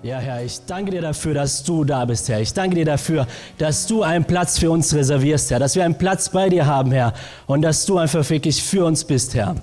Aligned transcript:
Ja, 0.00 0.20
Herr, 0.20 0.44
ich 0.44 0.60
danke 0.64 0.92
dir 0.92 1.02
dafür, 1.02 1.34
dass 1.34 1.64
du 1.64 1.82
da 1.82 2.04
bist, 2.04 2.28
Herr. 2.28 2.40
Ich 2.40 2.54
danke 2.54 2.76
dir 2.76 2.84
dafür, 2.84 3.26
dass 3.58 3.84
du 3.84 4.04
einen 4.04 4.24
Platz 4.24 4.56
für 4.56 4.70
uns 4.70 4.94
reservierst, 4.94 5.50
Herr. 5.50 5.58
Dass 5.58 5.74
wir 5.74 5.84
einen 5.84 5.98
Platz 5.98 6.28
bei 6.28 6.48
dir 6.48 6.66
haben, 6.66 6.92
Herr. 6.92 7.14
Und 7.48 7.62
dass 7.62 7.84
du 7.84 7.98
einfach 7.98 8.28
wirklich 8.30 8.62
für 8.62 8.84
uns 8.84 9.02
bist, 9.02 9.34
Herr. 9.34 9.56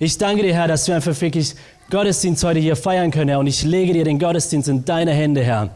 Ich 0.00 0.18
danke 0.18 0.42
dir, 0.42 0.54
Herr, 0.54 0.66
dass 0.66 0.88
wir 0.88 0.96
einfach 0.96 1.18
wirklich 1.20 1.54
Gottesdienst 1.88 2.42
heute 2.42 2.58
hier 2.58 2.74
feiern 2.74 3.12
können, 3.12 3.28
Herr. 3.28 3.38
Und 3.38 3.46
ich 3.46 3.62
lege 3.62 3.92
dir 3.92 4.02
den 4.02 4.18
Gottesdienst 4.18 4.68
in 4.68 4.84
deine 4.84 5.12
Hände, 5.12 5.40
Herr. 5.44 5.70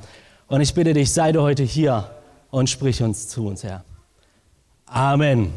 Und 0.48 0.60
ich 0.60 0.74
bitte 0.74 0.92
dich, 0.92 1.12
sei 1.12 1.30
du 1.30 1.42
heute 1.42 1.62
hier 1.62 2.10
und 2.50 2.68
sprich 2.68 3.00
uns 3.00 3.28
zu 3.28 3.46
uns, 3.46 3.62
Herr. 3.62 3.84
Amen. 4.86 5.52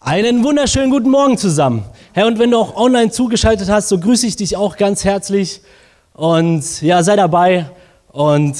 Einen 0.00 0.42
wunderschönen 0.42 0.90
guten 0.90 1.10
Morgen 1.10 1.36
zusammen. 1.36 1.84
Herr, 2.14 2.26
und 2.26 2.38
wenn 2.38 2.50
du 2.50 2.56
auch 2.56 2.76
online 2.76 3.10
zugeschaltet 3.10 3.68
hast, 3.68 3.90
so 3.90 3.98
grüße 3.98 4.26
ich 4.26 4.36
dich 4.36 4.56
auch 4.56 4.78
ganz 4.78 5.04
herzlich. 5.04 5.60
Und 6.18 6.82
ja, 6.82 7.00
sei 7.04 7.14
dabei 7.14 7.66
und 8.10 8.56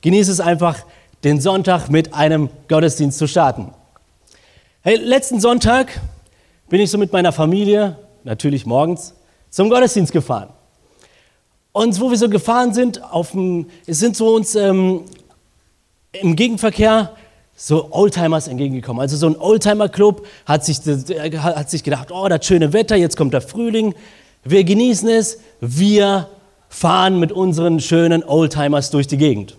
genieße 0.00 0.30
es 0.30 0.38
einfach, 0.38 0.78
den 1.24 1.40
Sonntag 1.40 1.88
mit 1.90 2.14
einem 2.14 2.50
Gottesdienst 2.68 3.18
zu 3.18 3.26
starten. 3.26 3.72
Hey, 4.80 4.94
letzten 4.94 5.40
Sonntag 5.40 5.88
bin 6.68 6.80
ich 6.80 6.92
so 6.92 6.96
mit 6.96 7.12
meiner 7.12 7.32
Familie, 7.32 7.96
natürlich 8.22 8.64
morgens, 8.64 9.12
zum 9.50 9.70
Gottesdienst 9.70 10.12
gefahren. 10.12 10.50
Und 11.72 12.00
wo 12.00 12.10
wir 12.12 12.16
so 12.16 12.28
gefahren 12.28 12.72
sind, 12.72 13.02
auf 13.02 13.32
dem, 13.32 13.66
es 13.88 13.98
sind 13.98 14.16
so 14.16 14.32
uns 14.32 14.54
ähm, 14.54 15.00
im 16.12 16.36
Gegenverkehr 16.36 17.10
so 17.56 17.88
Oldtimers 17.90 18.46
entgegengekommen. 18.46 19.00
Also 19.00 19.16
so 19.16 19.26
ein 19.26 19.36
Oldtimer-Club 19.36 20.24
hat 20.46 20.64
sich, 20.64 20.78
hat 20.78 21.70
sich 21.70 21.82
gedacht, 21.82 22.12
oh, 22.12 22.28
das 22.28 22.46
schöne 22.46 22.72
Wetter, 22.72 22.94
jetzt 22.94 23.16
kommt 23.16 23.34
der 23.34 23.40
Frühling, 23.40 23.96
wir 24.44 24.62
genießen 24.62 25.08
es, 25.08 25.40
wir 25.60 26.28
fahren 26.74 27.20
mit 27.20 27.30
unseren 27.30 27.78
schönen 27.78 28.24
Oldtimers 28.24 28.90
durch 28.90 29.06
die 29.06 29.16
Gegend. 29.16 29.56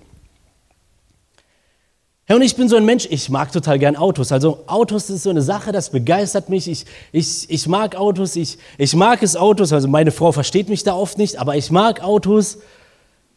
Ja, 2.28 2.36
und 2.36 2.42
ich 2.42 2.58
bin 2.58 2.68
so 2.68 2.76
ein 2.76 2.84
Mensch, 2.84 3.08
ich 3.10 3.30
mag 3.30 3.54
total 3.54 3.80
gern 3.80 3.96
Autos. 3.96 4.34
Also 4.34 4.64
Autos 4.68 5.10
ist 5.10 5.24
so 5.24 5.30
eine 5.30 5.42
Sache, 5.42 5.72
das 5.72 5.92
begeistert 5.92 6.50
mich. 6.50 6.68
Ich, 6.68 6.86
ich, 7.14 7.50
ich 7.50 7.68
mag 7.68 7.96
Autos, 7.96 8.36
ich, 8.36 8.58
ich 8.78 8.96
mag 8.96 9.24
es 9.24 9.38
Autos. 9.38 9.72
Also 9.72 9.88
meine 9.88 10.12
Frau 10.12 10.34
versteht 10.34 10.68
mich 10.68 10.84
da 10.84 10.94
oft 10.94 11.18
nicht, 11.18 11.38
aber 11.38 11.56
ich 11.56 11.72
mag 11.72 12.04
Autos 12.04 12.58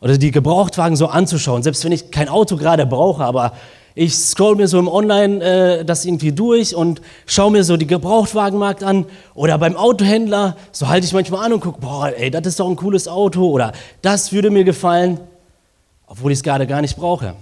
oder 0.00 0.19
die 0.19 0.33
Gebrauchtwagen 0.33 0.97
so 0.97 1.06
anzuschauen. 1.06 1.62
Selbst 1.62 1.84
wenn 1.84 1.92
ich 1.92 2.11
kein 2.11 2.28
Auto 2.28 2.56
gerade 2.56 2.84
brauche, 2.84 3.24
aber 3.24 3.52
ich 3.98 4.16
scroll 4.16 4.54
mir 4.54 4.68
so 4.68 4.78
im 4.78 4.86
Online 4.86 5.44
äh, 5.80 5.84
das 5.84 6.04
irgendwie 6.04 6.30
durch 6.30 6.72
und 6.77 7.02
schaue 7.27 7.50
mir 7.50 7.64
so 7.64 7.77
die 7.77 7.86
Gebrauchtwagenmarkt 7.86 8.84
an 8.84 9.06
oder 9.34 9.58
beim 9.58 9.74
Autohändler, 9.74 10.56
so 10.70 10.86
halte 10.86 11.05
ich 11.05 11.12
manchmal 11.12 11.44
an 11.44 11.55
und 11.55 11.60
gucke, 11.60 11.80
boah, 11.80 12.12
ey, 12.16 12.30
das 12.30 12.46
ist 12.46 12.60
doch 12.60 12.68
ein 12.68 12.77
cooles 12.77 13.08
Auto 13.08 13.48
oder 13.48 13.72
das 14.00 14.32
würde 14.32 14.50
mir 14.50 14.62
gefallen, 14.62 15.18
obwohl 16.06 16.30
ich 16.30 16.38
es 16.38 16.42
gerade 16.44 16.68
gar 16.68 16.80
nicht 16.80 16.96
brauche. 16.96 17.34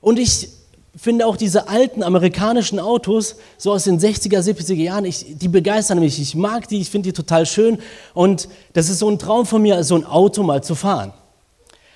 Und 0.00 0.20
ich 0.20 0.48
finde 0.94 1.26
auch 1.26 1.36
diese 1.36 1.68
alten 1.68 2.04
amerikanischen 2.04 2.78
Autos, 2.78 3.36
so 3.58 3.72
aus 3.72 3.84
den 3.84 3.98
60er, 3.98 4.38
70er 4.38 4.74
Jahren, 4.74 5.04
ich, 5.04 5.36
die 5.36 5.48
begeistern 5.48 5.98
mich. 5.98 6.20
Ich 6.20 6.36
mag 6.36 6.68
die, 6.68 6.80
ich 6.80 6.90
finde 6.90 7.08
die 7.08 7.12
total 7.12 7.44
schön. 7.44 7.78
Und 8.14 8.48
das 8.74 8.88
ist 8.88 9.00
so 9.00 9.10
ein 9.10 9.18
Traum 9.18 9.46
von 9.46 9.62
mir, 9.62 9.82
so 9.82 9.96
ein 9.96 10.06
Auto 10.06 10.44
mal 10.44 10.62
zu 10.62 10.76
fahren. 10.76 11.12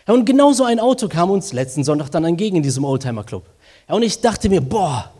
Ja, 0.07 0.15
und 0.15 0.25
genau 0.25 0.53
so 0.53 0.65
ein 0.65 0.81
Auto 0.81 1.09
kam 1.09 1.31
uns 1.31 1.53
letzten 1.53 1.85
Sonntag 1.85 2.11
dann 2.11 2.25
entgegen 2.25 2.57
in 2.57 2.63
diesem 2.63 2.85
Oldtimer 2.85 3.25
Club. 3.25 3.45
Ja, 3.89 3.95
und 3.95 4.03
ich 4.03 4.21
dachte 4.21 4.49
mir, 4.49 4.61
boah, 4.61 5.11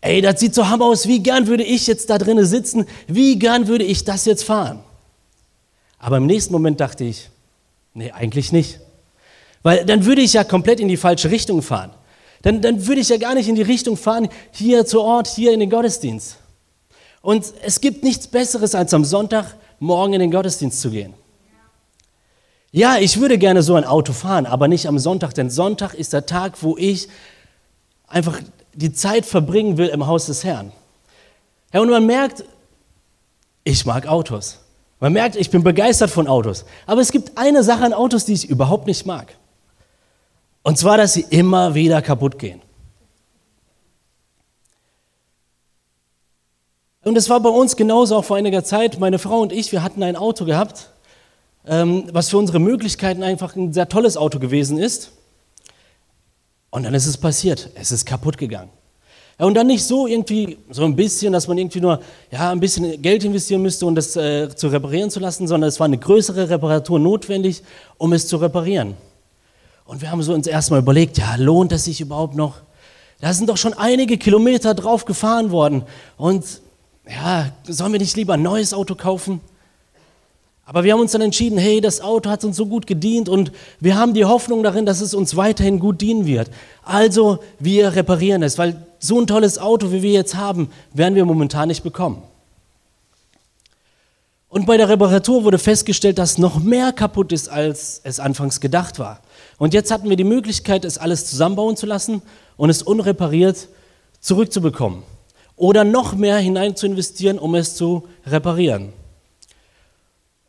ey, 0.00 0.20
das 0.20 0.40
sieht 0.40 0.54
so 0.54 0.68
hammer 0.68 0.86
aus, 0.86 1.06
wie 1.06 1.20
gern 1.20 1.46
würde 1.46 1.64
ich 1.64 1.86
jetzt 1.86 2.10
da 2.10 2.18
drinnen 2.18 2.44
sitzen, 2.44 2.86
wie 3.06 3.38
gern 3.38 3.68
würde 3.68 3.84
ich 3.84 4.04
das 4.04 4.24
jetzt 4.26 4.44
fahren. 4.44 4.80
Aber 5.98 6.18
im 6.18 6.26
nächsten 6.26 6.52
Moment 6.52 6.80
dachte 6.80 7.04
ich, 7.04 7.30
nee, 7.94 8.12
eigentlich 8.12 8.52
nicht. 8.52 8.80
Weil 9.62 9.84
dann 9.84 10.04
würde 10.04 10.22
ich 10.22 10.34
ja 10.34 10.44
komplett 10.44 10.78
in 10.78 10.88
die 10.88 10.96
falsche 10.96 11.30
Richtung 11.30 11.62
fahren. 11.62 11.90
Dann, 12.42 12.60
dann 12.60 12.86
würde 12.86 13.00
ich 13.00 13.08
ja 13.08 13.16
gar 13.16 13.34
nicht 13.34 13.48
in 13.48 13.54
die 13.54 13.62
Richtung 13.62 13.96
fahren, 13.96 14.28
hier 14.52 14.86
zu 14.86 15.00
Ort, 15.00 15.26
hier 15.26 15.52
in 15.52 15.60
den 15.60 15.70
Gottesdienst. 15.70 16.36
Und 17.22 17.44
es 17.62 17.80
gibt 17.80 18.04
nichts 18.04 18.28
Besseres, 18.28 18.74
als 18.74 18.94
am 18.94 19.04
Sonntag 19.04 19.56
morgen 19.80 20.12
in 20.12 20.20
den 20.20 20.30
Gottesdienst 20.30 20.80
zu 20.80 20.90
gehen. 20.90 21.14
Ja, 22.76 22.98
ich 22.98 23.18
würde 23.18 23.38
gerne 23.38 23.62
so 23.62 23.74
ein 23.74 23.84
Auto 23.84 24.12
fahren, 24.12 24.44
aber 24.44 24.68
nicht 24.68 24.86
am 24.86 24.98
Sonntag, 24.98 25.32
denn 25.32 25.48
Sonntag 25.48 25.94
ist 25.94 26.12
der 26.12 26.26
Tag, 26.26 26.62
wo 26.62 26.76
ich 26.76 27.08
einfach 28.06 28.38
die 28.74 28.92
Zeit 28.92 29.24
verbringen 29.24 29.78
will 29.78 29.88
im 29.88 30.06
Haus 30.06 30.26
des 30.26 30.44
Herrn. 30.44 30.72
Ja, 31.72 31.80
und 31.80 31.88
man 31.88 32.04
merkt, 32.04 32.44
ich 33.64 33.86
mag 33.86 34.06
Autos. 34.06 34.58
Man 35.00 35.14
merkt, 35.14 35.36
ich 35.36 35.48
bin 35.48 35.62
begeistert 35.62 36.10
von 36.10 36.28
Autos. 36.28 36.66
Aber 36.84 37.00
es 37.00 37.12
gibt 37.12 37.38
eine 37.38 37.62
Sache 37.62 37.82
an 37.82 37.94
Autos, 37.94 38.26
die 38.26 38.34
ich 38.34 38.46
überhaupt 38.46 38.86
nicht 38.86 39.06
mag. 39.06 39.34
Und 40.62 40.76
zwar, 40.76 40.98
dass 40.98 41.14
sie 41.14 41.24
immer 41.30 41.74
wieder 41.74 42.02
kaputt 42.02 42.38
gehen. 42.38 42.60
Und 47.04 47.16
es 47.16 47.30
war 47.30 47.40
bei 47.40 47.48
uns 47.48 47.74
genauso 47.74 48.16
auch 48.16 48.24
vor 48.26 48.36
einiger 48.36 48.64
Zeit. 48.64 49.00
Meine 49.00 49.18
Frau 49.18 49.40
und 49.40 49.50
ich, 49.50 49.72
wir 49.72 49.82
hatten 49.82 50.02
ein 50.02 50.16
Auto 50.16 50.44
gehabt 50.44 50.90
was 51.68 52.28
für 52.30 52.38
unsere 52.38 52.60
Möglichkeiten 52.60 53.22
einfach 53.22 53.56
ein 53.56 53.72
sehr 53.72 53.88
tolles 53.88 54.16
Auto 54.16 54.38
gewesen 54.38 54.78
ist. 54.78 55.10
Und 56.70 56.84
dann 56.84 56.94
ist 56.94 57.06
es 57.06 57.16
passiert, 57.16 57.70
es 57.74 57.90
ist 57.90 58.06
kaputt 58.06 58.38
gegangen. 58.38 58.70
Ja, 59.38 59.46
und 59.46 59.54
dann 59.54 59.66
nicht 59.66 59.84
so 59.84 60.06
irgendwie, 60.06 60.56
so 60.70 60.84
ein 60.84 60.96
bisschen, 60.96 61.32
dass 61.32 61.46
man 61.46 61.58
irgendwie 61.58 61.80
nur 61.80 62.00
ja, 62.30 62.50
ein 62.50 62.60
bisschen 62.60 63.02
Geld 63.02 63.24
investieren 63.24 63.62
müsste, 63.62 63.84
um 63.84 63.94
das 63.94 64.16
äh, 64.16 64.48
zu 64.54 64.68
reparieren 64.68 65.10
zu 65.10 65.20
lassen, 65.20 65.46
sondern 65.46 65.68
es 65.68 65.78
war 65.78 65.84
eine 65.84 65.98
größere 65.98 66.48
Reparatur 66.48 66.98
notwendig, 66.98 67.62
um 67.98 68.12
es 68.12 68.28
zu 68.28 68.36
reparieren. 68.38 68.94
Und 69.84 70.00
wir 70.00 70.10
haben 70.10 70.22
so 70.22 70.32
uns 70.32 70.46
erstmal 70.46 70.80
überlegt, 70.80 71.18
ja, 71.18 71.36
lohnt 71.36 71.72
es 71.72 71.84
sich 71.84 72.00
überhaupt 72.00 72.34
noch? 72.34 72.56
Da 73.20 73.32
sind 73.32 73.48
doch 73.48 73.56
schon 73.56 73.74
einige 73.74 74.18
Kilometer 74.18 74.74
drauf 74.74 75.04
gefahren 75.04 75.50
worden. 75.50 75.84
Und 76.16 76.44
ja, 77.08 77.52
sollen 77.64 77.92
wir 77.92 78.00
nicht 78.00 78.16
lieber 78.16 78.34
ein 78.34 78.42
neues 78.42 78.72
Auto 78.72 78.94
kaufen? 78.94 79.40
Aber 80.68 80.82
wir 80.82 80.92
haben 80.92 81.00
uns 81.00 81.12
dann 81.12 81.20
entschieden, 81.20 81.58
hey, 81.58 81.80
das 81.80 82.00
Auto 82.00 82.28
hat 82.28 82.42
uns 82.42 82.56
so 82.56 82.66
gut 82.66 82.88
gedient 82.88 83.28
und 83.28 83.52
wir 83.78 83.96
haben 83.96 84.14
die 84.14 84.24
Hoffnung 84.24 84.64
darin, 84.64 84.84
dass 84.84 85.00
es 85.00 85.14
uns 85.14 85.36
weiterhin 85.36 85.78
gut 85.78 86.00
dienen 86.00 86.26
wird. 86.26 86.50
Also 86.82 87.38
wir 87.60 87.94
reparieren 87.94 88.42
es, 88.42 88.58
weil 88.58 88.84
so 88.98 89.20
ein 89.20 89.28
tolles 89.28 89.58
Auto, 89.58 89.92
wie 89.92 90.02
wir 90.02 90.10
jetzt 90.10 90.34
haben, 90.34 90.70
werden 90.92 91.14
wir 91.14 91.24
momentan 91.24 91.68
nicht 91.68 91.84
bekommen. 91.84 92.20
Und 94.48 94.66
bei 94.66 94.76
der 94.76 94.88
Reparatur 94.88 95.44
wurde 95.44 95.58
festgestellt, 95.58 96.18
dass 96.18 96.36
noch 96.36 96.58
mehr 96.58 96.92
kaputt 96.92 97.30
ist, 97.30 97.48
als 97.48 98.00
es 98.02 98.18
anfangs 98.18 98.60
gedacht 98.60 98.98
war. 98.98 99.20
Und 99.58 99.72
jetzt 99.72 99.92
hatten 99.92 100.10
wir 100.10 100.16
die 100.16 100.24
Möglichkeit, 100.24 100.84
es 100.84 100.98
alles 100.98 101.26
zusammenbauen 101.26 101.76
zu 101.76 101.86
lassen 101.86 102.22
und 102.56 102.70
es 102.70 102.82
unrepariert 102.82 103.68
zurückzubekommen. 104.18 105.04
Oder 105.54 105.84
noch 105.84 106.16
mehr 106.16 106.38
hinein 106.38 106.74
zu 106.74 106.86
investieren, 106.86 107.38
um 107.38 107.54
es 107.54 107.76
zu 107.76 108.08
reparieren. 108.26 108.92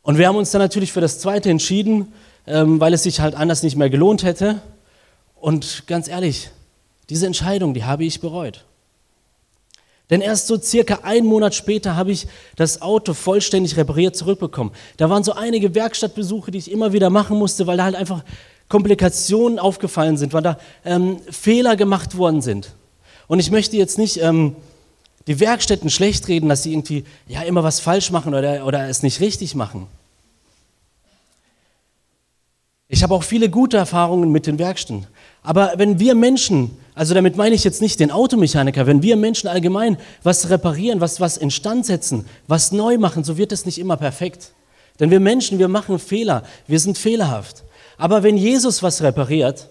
Und 0.08 0.16
wir 0.16 0.26
haben 0.26 0.36
uns 0.36 0.52
dann 0.52 0.62
natürlich 0.62 0.90
für 0.90 1.02
das 1.02 1.18
zweite 1.18 1.50
entschieden, 1.50 2.14
ähm, 2.46 2.80
weil 2.80 2.94
es 2.94 3.02
sich 3.02 3.20
halt 3.20 3.34
anders 3.34 3.62
nicht 3.62 3.76
mehr 3.76 3.90
gelohnt 3.90 4.22
hätte. 4.22 4.62
Und 5.38 5.86
ganz 5.86 6.08
ehrlich, 6.08 6.48
diese 7.10 7.26
Entscheidung, 7.26 7.74
die 7.74 7.84
habe 7.84 8.06
ich 8.06 8.18
bereut. 8.22 8.64
Denn 10.08 10.22
erst 10.22 10.46
so 10.46 10.58
circa 10.58 11.00
einen 11.02 11.26
Monat 11.26 11.54
später 11.54 11.94
habe 11.94 12.10
ich 12.10 12.26
das 12.56 12.80
Auto 12.80 13.12
vollständig 13.12 13.76
repariert 13.76 14.16
zurückbekommen. 14.16 14.72
Da 14.96 15.10
waren 15.10 15.24
so 15.24 15.34
einige 15.34 15.74
Werkstattbesuche, 15.74 16.52
die 16.52 16.58
ich 16.58 16.70
immer 16.70 16.94
wieder 16.94 17.10
machen 17.10 17.36
musste, 17.36 17.66
weil 17.66 17.76
da 17.76 17.84
halt 17.84 17.94
einfach 17.94 18.24
Komplikationen 18.70 19.58
aufgefallen 19.58 20.16
sind, 20.16 20.32
weil 20.32 20.42
da 20.42 20.58
ähm, 20.86 21.18
Fehler 21.30 21.76
gemacht 21.76 22.16
worden 22.16 22.40
sind. 22.40 22.72
Und 23.26 23.40
ich 23.40 23.50
möchte 23.50 23.76
jetzt 23.76 23.98
nicht 23.98 24.22
ähm, 24.22 24.56
die 25.26 25.38
Werkstätten 25.38 25.90
schlecht 25.90 26.28
reden, 26.28 26.48
dass 26.48 26.62
sie 26.62 26.72
irgendwie 26.72 27.04
ja 27.26 27.42
immer 27.42 27.62
was 27.62 27.78
falsch 27.78 28.10
machen 28.10 28.32
oder, 28.32 28.64
oder 28.64 28.88
es 28.88 29.02
nicht 29.02 29.20
richtig 29.20 29.54
machen. 29.54 29.86
Ich 32.90 33.02
habe 33.02 33.14
auch 33.14 33.22
viele 33.22 33.50
gute 33.50 33.76
Erfahrungen 33.76 34.32
mit 34.32 34.46
den 34.46 34.58
Werkstätten. 34.58 35.06
Aber 35.42 35.74
wenn 35.76 35.98
wir 36.00 36.14
Menschen, 36.14 36.76
also 36.94 37.12
damit 37.12 37.36
meine 37.36 37.54
ich 37.54 37.62
jetzt 37.62 37.82
nicht 37.82 38.00
den 38.00 38.10
Automechaniker, 38.10 38.86
wenn 38.86 39.02
wir 39.02 39.16
Menschen 39.16 39.48
allgemein 39.48 39.98
was 40.22 40.48
reparieren, 40.48 41.00
was, 41.00 41.20
was 41.20 41.36
instand 41.36 41.84
setzen, 41.84 42.26
was 42.46 42.72
neu 42.72 42.96
machen, 42.96 43.24
so 43.24 43.36
wird 43.36 43.52
es 43.52 43.66
nicht 43.66 43.78
immer 43.78 43.98
perfekt. 43.98 44.52
Denn 44.98 45.10
wir 45.10 45.20
Menschen, 45.20 45.58
wir 45.58 45.68
machen 45.68 45.98
Fehler, 45.98 46.42
wir 46.66 46.80
sind 46.80 46.96
fehlerhaft. 46.96 47.62
Aber 47.98 48.22
wenn 48.22 48.38
Jesus 48.38 48.82
was 48.82 49.02
repariert, 49.02 49.68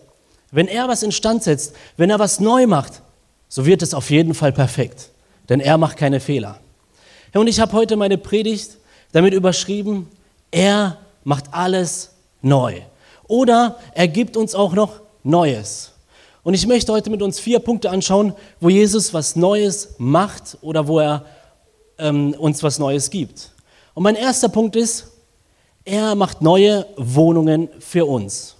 wenn 0.51 0.67
er 0.67 0.87
was 0.87 1.01
instand 1.01 1.43
setzt, 1.43 1.75
wenn 1.97 2.11
er 2.11 2.19
was 2.19 2.39
neu 2.39 2.67
macht, 2.67 3.01
so 3.49 3.65
wird 3.65 3.81
es 3.81 3.93
auf 3.93 4.11
jeden 4.11 4.35
Fall 4.35 4.51
perfekt. 4.51 5.09
Denn 5.49 5.59
er 5.59 5.77
macht 5.77 5.97
keine 5.97 6.19
Fehler. 6.19 6.59
Und 7.33 7.47
ich 7.47 7.59
habe 7.59 7.73
heute 7.73 7.97
meine 7.97 8.17
Predigt 8.17 8.77
damit 9.11 9.33
überschrieben, 9.33 10.07
er 10.51 10.97
macht 11.23 11.45
alles 11.51 12.11
neu. 12.41 12.81
Oder 13.27 13.77
er 13.93 14.07
gibt 14.07 14.37
uns 14.37 14.55
auch 14.55 14.73
noch 14.73 15.01
Neues. 15.23 15.91
Und 16.43 16.53
ich 16.53 16.65
möchte 16.65 16.93
heute 16.93 17.09
mit 17.09 17.21
uns 17.21 17.39
vier 17.39 17.59
Punkte 17.59 17.89
anschauen, 17.89 18.33
wo 18.61 18.69
Jesus 18.69 19.13
was 19.13 19.35
Neues 19.35 19.95
macht 19.97 20.57
oder 20.61 20.87
wo 20.87 20.99
er 20.99 21.25
ähm, 21.97 22.33
uns 22.33 22.63
was 22.63 22.79
Neues 22.79 23.09
gibt. 23.09 23.51
Und 23.93 24.03
mein 24.03 24.15
erster 24.15 24.47
Punkt 24.47 24.75
ist, 24.75 25.07
Er 25.89 26.15
macht 26.15 26.41
neue 26.41 26.85
Wohnungen 26.97 27.69
für 27.79 28.05
uns. 28.05 28.55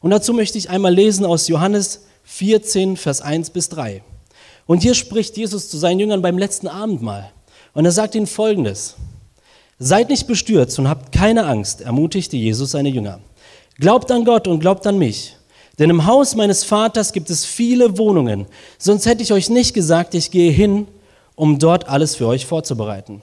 Und 0.00 0.10
dazu 0.10 0.32
möchte 0.32 0.58
ich 0.58 0.68
einmal 0.68 0.92
lesen 0.92 1.24
aus 1.24 1.46
Johannes 1.46 2.06
14, 2.24 2.96
Vers 2.96 3.20
1 3.20 3.50
bis 3.50 3.68
3. 3.68 4.02
Und 4.66 4.82
hier 4.82 4.94
spricht 4.94 5.36
Jesus 5.36 5.68
zu 5.68 5.78
seinen 5.78 6.00
Jüngern 6.00 6.22
beim 6.22 6.38
letzten 6.38 6.66
Abendmahl. 6.66 7.30
Und 7.72 7.84
er 7.84 7.92
sagt 7.92 8.16
ihnen 8.16 8.26
Folgendes. 8.26 8.96
Seid 9.78 10.08
nicht 10.08 10.26
bestürzt 10.26 10.76
und 10.80 10.88
habt 10.88 11.12
keine 11.12 11.46
Angst, 11.46 11.82
ermutigte 11.82 12.36
Jesus 12.36 12.72
seine 12.72 12.88
Jünger. 12.88 13.20
Glaubt 13.78 14.10
an 14.10 14.24
Gott 14.24 14.48
und 14.48 14.60
glaubt 14.60 14.86
an 14.86 14.98
mich. 14.98 15.36
Denn 15.78 15.90
im 15.90 16.06
Haus 16.06 16.34
meines 16.34 16.64
Vaters 16.64 17.12
gibt 17.12 17.28
es 17.28 17.44
viele 17.44 17.98
Wohnungen. 17.98 18.46
Sonst 18.78 19.06
hätte 19.06 19.22
ich 19.22 19.32
euch 19.32 19.50
nicht 19.50 19.74
gesagt, 19.74 20.14
ich 20.14 20.30
gehe 20.30 20.50
hin, 20.50 20.88
um 21.34 21.58
dort 21.58 21.88
alles 21.88 22.16
für 22.16 22.26
euch 22.26 22.46
vorzubereiten. 22.46 23.20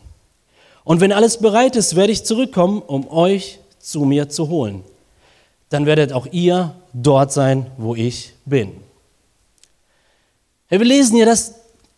Und 0.84 1.02
wenn 1.02 1.12
alles 1.12 1.38
bereit 1.38 1.76
ist, 1.76 1.96
werde 1.96 2.12
ich 2.12 2.24
zurückkommen, 2.24 2.82
um 2.82 3.10
euch 3.10 3.60
zu 3.80 4.02
mir 4.02 4.30
zu 4.30 4.50
holen. 4.50 4.84
Dann 5.70 5.88
werdet 5.88 6.14
auch 6.14 6.28
ihr 6.32 6.76
dort 6.94 7.32
sein, 7.34 7.72
wo 7.78 7.96
ich 7.96 8.34
bin. 8.46 8.74
wir 10.70 10.80
lesen 10.80 11.18
ja, 11.18 11.26
dass 11.26 11.56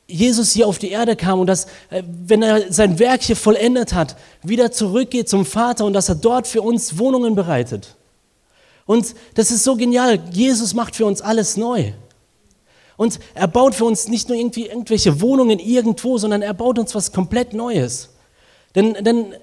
Jesus 0.07 0.51
hier 0.53 0.67
auf 0.67 0.77
die 0.77 0.91
Erde 0.91 1.15
kam 1.15 1.39
und 1.39 1.47
dass, 1.47 1.65
äh, 1.89 2.03
wenn 2.05 2.43
er 2.43 2.71
sein 2.71 2.99
Werk 2.99 3.23
hier 3.23 3.35
vollendet 3.35 3.93
hat, 3.93 4.15
wieder 4.43 4.71
zurückgeht 4.71 5.27
zum 5.27 5.45
Vater 5.45 5.83
und 5.83 5.93
dass 5.93 6.09
er 6.09 6.15
dort 6.15 6.47
für 6.47 6.61
uns 6.61 6.99
Wohnungen 6.99 7.33
bereitet. 7.33 7.95
Und 8.85 9.15
das 9.33 9.51
ist 9.51 9.63
so 9.63 9.75
genial. 9.75 10.19
Jesus 10.31 10.73
macht 10.73 10.95
für 10.95 11.05
uns 11.05 11.21
alles 11.21 11.57
neu. 11.57 11.93
Und 12.97 13.19
er 13.33 13.47
baut 13.47 13.75
für 13.75 13.85
uns 13.85 14.07
nicht 14.07 14.29
nur 14.29 14.37
irgendwie 14.37 14.67
irgendwelche 14.67 15.19
Wohnungen 15.21 15.59
irgendwo, 15.59 16.17
sondern 16.17 16.41
er 16.41 16.53
baut 16.53 16.79
uns 16.79 16.95
was 16.95 17.11
komplett 17.11 17.53
Neues. 17.53 18.09
Denn, 18.73 18.93
denn 19.03 19.33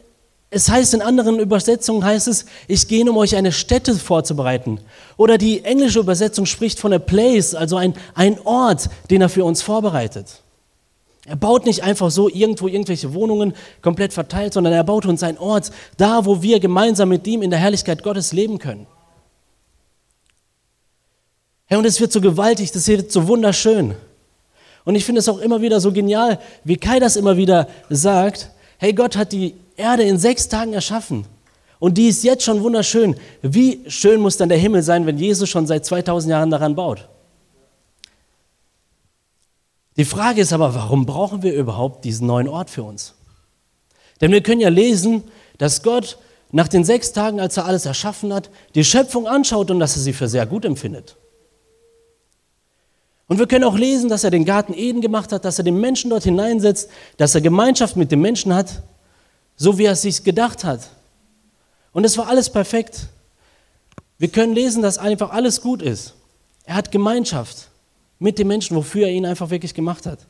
es 0.50 0.68
heißt 0.68 0.94
in 0.94 1.02
anderen 1.02 1.38
Übersetzungen 1.38 2.04
heißt 2.04 2.28
es, 2.28 2.46
ich 2.68 2.86
gehe, 2.86 3.08
um 3.08 3.16
euch 3.16 3.36
eine 3.36 3.52
Stätte 3.52 3.94
vorzubereiten. 3.94 4.80
Oder 5.16 5.38
die 5.38 5.64
englische 5.64 6.00
Übersetzung 6.00 6.46
spricht 6.46 6.78
von 6.78 6.92
a 6.92 6.98
place, 6.98 7.54
also 7.54 7.76
ein, 7.76 7.94
ein 8.14 8.38
Ort, 8.44 8.88
den 9.10 9.22
er 9.22 9.28
für 9.28 9.44
uns 9.44 9.62
vorbereitet. 9.62 10.42
Er 11.26 11.36
baut 11.36 11.66
nicht 11.66 11.82
einfach 11.82 12.10
so 12.10 12.28
irgendwo 12.28 12.68
irgendwelche 12.68 13.14
Wohnungen 13.14 13.54
komplett 13.80 14.12
verteilt, 14.12 14.52
sondern 14.52 14.72
er 14.72 14.84
baut 14.84 15.06
uns 15.06 15.22
einen 15.22 15.38
Ort, 15.38 15.70
da 15.96 16.24
wo 16.26 16.42
wir 16.42 16.58
gemeinsam 16.58 17.08
mit 17.08 17.26
ihm 17.26 17.42
in 17.42 17.50
der 17.50 17.60
Herrlichkeit 17.60 18.02
Gottes 18.02 18.32
leben 18.32 18.58
können. 18.58 18.86
Herr, 21.72 21.78
und 21.78 21.86
es 21.86 22.02
wird 22.02 22.12
so 22.12 22.20
gewaltig, 22.20 22.70
das 22.70 22.86
wird 22.86 23.10
so 23.10 23.26
wunderschön. 23.28 23.94
Und 24.84 24.94
ich 24.94 25.06
finde 25.06 25.20
es 25.20 25.28
auch 25.30 25.38
immer 25.38 25.62
wieder 25.62 25.80
so 25.80 25.90
genial, 25.90 26.38
wie 26.64 26.76
Kai 26.76 27.00
das 27.00 27.16
immer 27.16 27.38
wieder 27.38 27.66
sagt, 27.88 28.50
hey, 28.76 28.92
Gott 28.92 29.16
hat 29.16 29.32
die 29.32 29.54
Erde 29.78 30.02
in 30.02 30.18
sechs 30.18 30.50
Tagen 30.50 30.74
erschaffen. 30.74 31.24
Und 31.78 31.96
die 31.96 32.08
ist 32.08 32.24
jetzt 32.24 32.44
schon 32.44 32.62
wunderschön. 32.62 33.16
Wie 33.40 33.80
schön 33.86 34.20
muss 34.20 34.36
dann 34.36 34.50
der 34.50 34.58
Himmel 34.58 34.82
sein, 34.82 35.06
wenn 35.06 35.16
Jesus 35.16 35.48
schon 35.48 35.66
seit 35.66 35.86
2000 35.86 36.32
Jahren 36.32 36.50
daran 36.50 36.74
baut? 36.74 37.08
Die 39.96 40.04
Frage 40.04 40.42
ist 40.42 40.52
aber, 40.52 40.74
warum 40.74 41.06
brauchen 41.06 41.42
wir 41.42 41.54
überhaupt 41.54 42.04
diesen 42.04 42.26
neuen 42.26 42.48
Ort 42.48 42.68
für 42.68 42.82
uns? 42.82 43.14
Denn 44.20 44.30
wir 44.30 44.42
können 44.42 44.60
ja 44.60 44.68
lesen, 44.68 45.22
dass 45.56 45.82
Gott 45.82 46.18
nach 46.50 46.68
den 46.68 46.84
sechs 46.84 47.14
Tagen, 47.14 47.40
als 47.40 47.56
er 47.56 47.64
alles 47.64 47.86
erschaffen 47.86 48.30
hat, 48.34 48.50
die 48.74 48.84
Schöpfung 48.84 49.26
anschaut 49.26 49.70
und 49.70 49.80
dass 49.80 49.96
er 49.96 50.02
sie 50.02 50.12
für 50.12 50.28
sehr 50.28 50.44
gut 50.44 50.66
empfindet. 50.66 51.16
Und 53.28 53.38
wir 53.38 53.46
können 53.46 53.64
auch 53.64 53.76
lesen, 53.76 54.08
dass 54.08 54.24
er 54.24 54.30
den 54.30 54.44
Garten 54.44 54.74
Eden 54.74 55.00
gemacht 55.00 55.32
hat, 55.32 55.44
dass 55.44 55.58
er 55.58 55.64
den 55.64 55.80
Menschen 55.80 56.10
dort 56.10 56.24
hineinsetzt, 56.24 56.90
dass 57.16 57.34
er 57.34 57.40
Gemeinschaft 57.40 57.96
mit 57.96 58.12
dem 58.12 58.20
Menschen 58.20 58.54
hat, 58.54 58.82
so 59.56 59.78
wie 59.78 59.84
er 59.84 59.92
es 59.92 60.02
sich 60.02 60.24
gedacht 60.24 60.64
hat. 60.64 60.88
Und 61.92 62.04
es 62.04 62.18
war 62.18 62.28
alles 62.28 62.50
perfekt. 62.50 63.08
Wir 64.18 64.28
können 64.28 64.54
lesen, 64.54 64.82
dass 64.82 64.98
einfach 64.98 65.30
alles 65.30 65.60
gut 65.60 65.82
ist. 65.82 66.14
Er 66.64 66.74
hat 66.74 66.92
Gemeinschaft 66.92 67.68
mit 68.18 68.38
den 68.38 68.48
Menschen, 68.48 68.76
wofür 68.76 69.06
er 69.06 69.12
ihn 69.12 69.26
einfach 69.26 69.50
wirklich 69.50 69.74
gemacht 69.74 70.06
hat. 70.06 70.20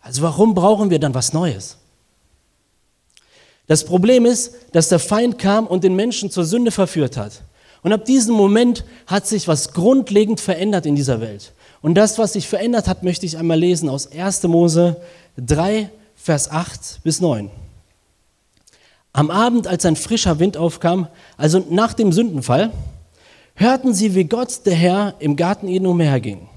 Also 0.00 0.22
warum 0.22 0.54
brauchen 0.54 0.90
wir 0.90 0.98
dann 0.98 1.14
was 1.14 1.32
Neues? 1.32 1.78
Das 3.66 3.84
Problem 3.84 4.26
ist, 4.26 4.54
dass 4.72 4.88
der 4.88 4.98
Feind 4.98 5.38
kam 5.38 5.66
und 5.66 5.84
den 5.84 5.94
Menschen 5.94 6.30
zur 6.30 6.44
Sünde 6.44 6.72
verführt 6.72 7.16
hat. 7.16 7.42
Und 7.82 7.92
ab 7.92 8.04
diesem 8.04 8.34
Moment 8.34 8.84
hat 9.06 9.26
sich 9.26 9.48
was 9.48 9.72
grundlegend 9.72 10.40
verändert 10.40 10.86
in 10.86 10.96
dieser 10.96 11.20
Welt. 11.20 11.52
Und 11.82 11.96
das, 11.96 12.16
was 12.18 12.34
sich 12.34 12.48
verändert 12.48 12.86
hat, 12.88 13.02
möchte 13.02 13.26
ich 13.26 13.36
einmal 13.36 13.58
lesen 13.58 13.88
aus 13.88 14.10
1. 14.10 14.44
Mose 14.44 14.96
3, 15.36 15.90
Vers 16.14 16.50
8 16.50 17.00
bis 17.02 17.20
9. 17.20 17.50
Am 19.12 19.30
Abend, 19.30 19.66
als 19.66 19.84
ein 19.84 19.96
frischer 19.96 20.38
Wind 20.38 20.56
aufkam, 20.56 21.08
also 21.36 21.64
nach 21.68 21.92
dem 21.92 22.12
Sündenfall, 22.12 22.72
hörten 23.56 23.92
sie, 23.92 24.14
wie 24.14 24.24
Gott, 24.24 24.64
der 24.64 24.74
Herr, 24.74 25.14
im 25.18 25.36
Garten 25.36 25.68
Eden 25.68 25.86
umherging. 25.86 26.48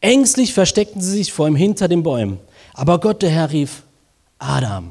Ängstlich 0.00 0.52
versteckten 0.52 1.00
sie 1.00 1.12
sich 1.12 1.32
vor 1.32 1.48
ihm 1.48 1.56
hinter 1.56 1.88
den 1.88 2.02
Bäumen. 2.02 2.38
Aber 2.74 3.00
Gott, 3.00 3.22
der 3.22 3.30
Herr, 3.30 3.50
rief, 3.50 3.82
Adam, 4.38 4.90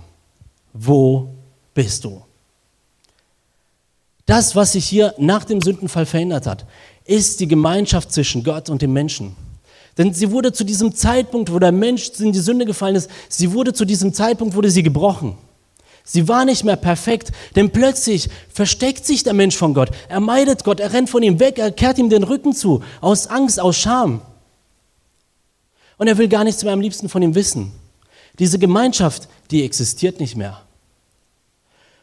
wo 0.73 1.29
bist 1.73 2.03
du? 2.03 2.21
Das, 4.25 4.55
was 4.55 4.73
sich 4.73 4.85
hier 4.85 5.13
nach 5.17 5.43
dem 5.43 5.61
Sündenfall 5.61 6.05
verändert 6.05 6.47
hat, 6.47 6.65
ist 7.05 7.39
die 7.39 7.47
Gemeinschaft 7.47 8.11
zwischen 8.11 8.43
Gott 8.43 8.69
und 8.69 8.81
dem 8.81 8.93
Menschen. 8.93 9.35
Denn 9.97 10.13
sie 10.13 10.31
wurde 10.31 10.53
zu 10.53 10.63
diesem 10.63 10.95
Zeitpunkt, 10.95 11.51
wo 11.51 11.59
der 11.59 11.71
Mensch 11.71 12.11
in 12.19 12.31
die 12.31 12.39
Sünde 12.39 12.65
gefallen 12.65 12.95
ist, 12.95 13.09
sie 13.29 13.53
wurde 13.53 13.73
zu 13.73 13.85
diesem 13.85 14.13
Zeitpunkt, 14.13 14.55
wurde 14.55 14.71
sie 14.71 14.83
gebrochen. 14.83 15.37
Sie 16.03 16.27
war 16.27 16.45
nicht 16.45 16.63
mehr 16.63 16.77
perfekt, 16.77 17.31
denn 17.55 17.71
plötzlich 17.71 18.29
versteckt 18.51 19.05
sich 19.05 19.23
der 19.23 19.33
Mensch 19.33 19.55
von 19.55 19.73
Gott. 19.73 19.91
Er 20.09 20.19
meidet 20.19 20.63
Gott, 20.63 20.79
er 20.79 20.93
rennt 20.93 21.09
von 21.09 21.21
ihm 21.21 21.39
weg, 21.39 21.59
er 21.59 21.71
kehrt 21.71 21.97
ihm 21.99 22.09
den 22.09 22.23
Rücken 22.23 22.53
zu, 22.53 22.81
aus 23.01 23.27
Angst, 23.27 23.59
aus 23.59 23.77
Scham 23.77 24.21
und 26.01 26.07
er 26.07 26.17
will 26.17 26.27
gar 26.27 26.43
nichts 26.43 26.63
mehr 26.63 26.73
am 26.73 26.81
liebsten 26.81 27.09
von 27.09 27.21
ihm 27.21 27.35
wissen. 27.35 27.73
Diese 28.39 28.57
Gemeinschaft, 28.57 29.27
die 29.51 29.63
existiert 29.63 30.19
nicht 30.19 30.35
mehr. 30.35 30.63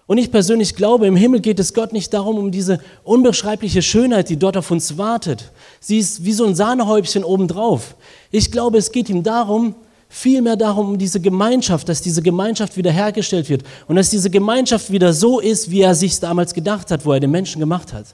Und 0.09 0.17
ich 0.17 0.33
persönlich 0.33 0.75
glaube, 0.75 1.07
im 1.07 1.17
Himmel 1.17 1.41
geht 1.41 1.61
es 1.61 1.75
Gott 1.75 1.93
nicht 1.93 2.15
darum, 2.15 2.39
um 2.39 2.51
diese 2.51 2.81
unbeschreibliche 3.05 3.83
Schönheit, 3.83 4.31
die 4.31 4.39
dort 4.39 4.57
auf 4.57 4.71
uns 4.71 4.97
wartet. 4.97 5.53
Sie 5.81 5.99
ist 5.99 6.25
wie 6.25 6.33
so 6.33 6.47
ein 6.47 6.55
Sahnehäubchen 6.55 7.23
obendrauf. 7.23 7.95
Ich 8.31 8.51
glaube, 8.51 8.79
es 8.79 8.91
geht 8.91 9.11
ihm 9.11 9.23
darum, 9.23 9.75
vielmehr 10.09 10.57
darum, 10.57 10.89
um 10.89 10.99
diese 10.99 11.21
Gemeinschaft, 11.21 11.91
dass 11.91 12.01
diese 12.01 12.23
Gemeinschaft 12.23 12.79
wiederhergestellt 12.79 13.51
wird 13.51 13.65
und 13.87 13.97
dass 13.97 14.09
diese 14.09 14.31
Gemeinschaft 14.31 14.91
wieder 14.91 15.13
so 15.13 15.41
ist, 15.41 15.71
wie 15.71 15.83
er 15.83 15.95
sich 15.95 16.19
damals 16.19 16.55
gedacht 16.55 16.91
hat, 16.91 17.05
wo 17.05 17.13
er 17.13 17.21
den 17.21 17.31
Menschen 17.31 17.61
gemacht 17.61 17.93
hat. 17.93 18.07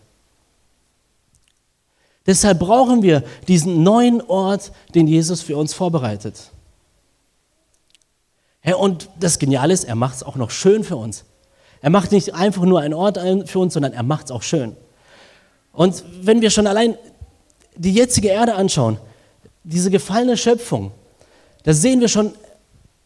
Deshalb 2.27 2.59
brauchen 2.59 3.05
wir 3.05 3.23
diesen 3.47 3.85
neuen 3.85 4.21
Ort, 4.21 4.73
den 4.97 5.07
Jesus 5.07 5.43
für 5.43 5.57
uns 5.57 5.73
vorbereitet. 5.73 6.51
Und 8.81 9.11
das 9.21 9.39
Geniale 9.39 9.73
ist, 9.73 9.85
er 9.85 9.95
macht 9.95 10.17
es 10.17 10.23
auch 10.25 10.35
noch 10.35 10.51
schön 10.51 10.83
für 10.83 10.97
uns. 10.97 11.25
Er 11.85 11.91
macht 11.91 12.13
nicht 12.13 12.35
einfach 12.35 12.63
nur 12.63 12.81
einen 12.81 12.95
Ort 12.95 13.19
für 13.45 13.59
uns, 13.59 13.75
sondern 13.75 13.93
er 13.93 14.03
macht 14.03 14.25
es 14.25 14.31
auch 14.31 14.41
schön. 14.41 14.75
Und 15.71 16.03
wenn 16.23 16.41
wir 16.41 16.49
schon 16.49 16.67
allein 16.67 16.97
die 17.77 17.93
jetzige 17.93 18.29
Erde 18.29 18.55
anschauen, 18.55 18.97
diese 19.65 19.91
gefallene 19.91 20.39
Schöpfung, 20.39 20.93
da 21.63 21.75
sehen 21.75 22.01
wir 22.01 22.09
schon 22.09 22.33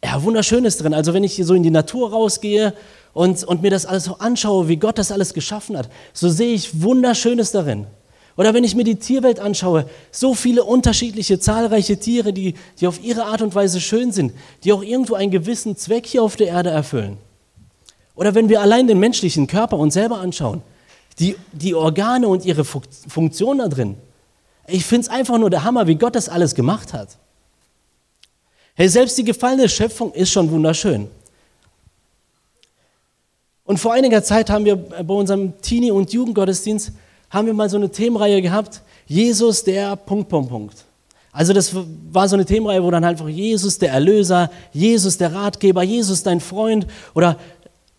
ja, 0.04 0.22
Wunderschönes 0.22 0.76
drin. 0.76 0.94
Also 0.94 1.12
wenn 1.12 1.24
ich 1.24 1.44
so 1.44 1.54
in 1.54 1.64
die 1.64 1.72
Natur 1.72 2.12
rausgehe 2.12 2.72
und, 3.14 3.42
und 3.42 3.62
mir 3.62 3.72
das 3.72 3.84
alles 3.84 4.04
so 4.04 4.18
anschaue, 4.18 4.68
wie 4.68 4.76
Gott 4.76 4.96
das 4.96 5.10
alles 5.10 5.34
geschaffen 5.34 5.76
hat, 5.76 5.88
so 6.12 6.28
sehe 6.28 6.54
ich 6.54 6.80
Wunderschönes 6.80 7.50
darin. 7.50 7.88
Oder 8.36 8.54
wenn 8.54 8.62
ich 8.62 8.76
mir 8.76 8.84
die 8.84 9.00
Tierwelt 9.00 9.40
anschaue, 9.40 9.86
so 10.12 10.34
viele 10.34 10.62
unterschiedliche, 10.62 11.40
zahlreiche 11.40 11.98
Tiere, 11.98 12.32
die, 12.32 12.54
die 12.78 12.86
auf 12.86 13.02
ihre 13.02 13.24
Art 13.24 13.42
und 13.42 13.56
Weise 13.56 13.80
schön 13.80 14.12
sind, 14.12 14.34
die 14.62 14.72
auch 14.72 14.84
irgendwo 14.84 15.16
einen 15.16 15.32
gewissen 15.32 15.76
Zweck 15.76 16.06
hier 16.06 16.22
auf 16.22 16.36
der 16.36 16.46
Erde 16.46 16.70
erfüllen. 16.70 17.18
Oder 18.18 18.34
wenn 18.34 18.48
wir 18.48 18.60
allein 18.60 18.88
den 18.88 18.98
menschlichen 18.98 19.46
Körper 19.46 19.78
uns 19.78 19.94
selber 19.94 20.18
anschauen, 20.18 20.60
die, 21.20 21.36
die 21.52 21.76
Organe 21.76 22.26
und 22.26 22.44
ihre 22.44 22.64
Funktion 22.64 23.58
da 23.58 23.68
drin. 23.68 23.94
Ich 24.66 24.84
finde 24.84 25.02
es 25.02 25.08
einfach 25.08 25.38
nur 25.38 25.50
der 25.50 25.62
Hammer, 25.62 25.86
wie 25.86 25.94
Gott 25.94 26.16
das 26.16 26.28
alles 26.28 26.56
gemacht 26.56 26.92
hat. 26.92 27.16
Hey, 28.74 28.88
selbst 28.88 29.18
die 29.18 29.24
gefallene 29.24 29.68
Schöpfung 29.68 30.12
ist 30.14 30.32
schon 30.32 30.50
wunderschön. 30.50 31.06
Und 33.64 33.78
vor 33.78 33.92
einiger 33.92 34.24
Zeit 34.24 34.50
haben 34.50 34.64
wir 34.64 34.74
bei 34.74 35.14
unserem 35.14 35.60
Teenie- 35.60 35.92
und 35.92 36.12
Jugendgottesdienst 36.12 36.90
haben 37.30 37.46
wir 37.46 37.54
mal 37.54 37.70
so 37.70 37.76
eine 37.76 37.88
Themenreihe 37.88 38.42
gehabt, 38.42 38.82
Jesus 39.06 39.62
der 39.62 39.94
Punkt, 39.94 40.28
Punkt, 40.28 40.50
Punkt. 40.50 40.84
Also 41.38 41.52
das 41.52 41.72
war 42.10 42.28
so 42.28 42.34
eine 42.34 42.44
Themenreihe, 42.44 42.82
wo 42.82 42.90
dann 42.90 43.04
einfach 43.04 43.28
Jesus 43.28 43.78
der 43.78 43.92
Erlöser, 43.92 44.50
Jesus 44.72 45.18
der 45.18 45.32
Ratgeber, 45.32 45.84
Jesus 45.84 46.24
dein 46.24 46.40
Freund 46.40 46.84
oder 47.14 47.36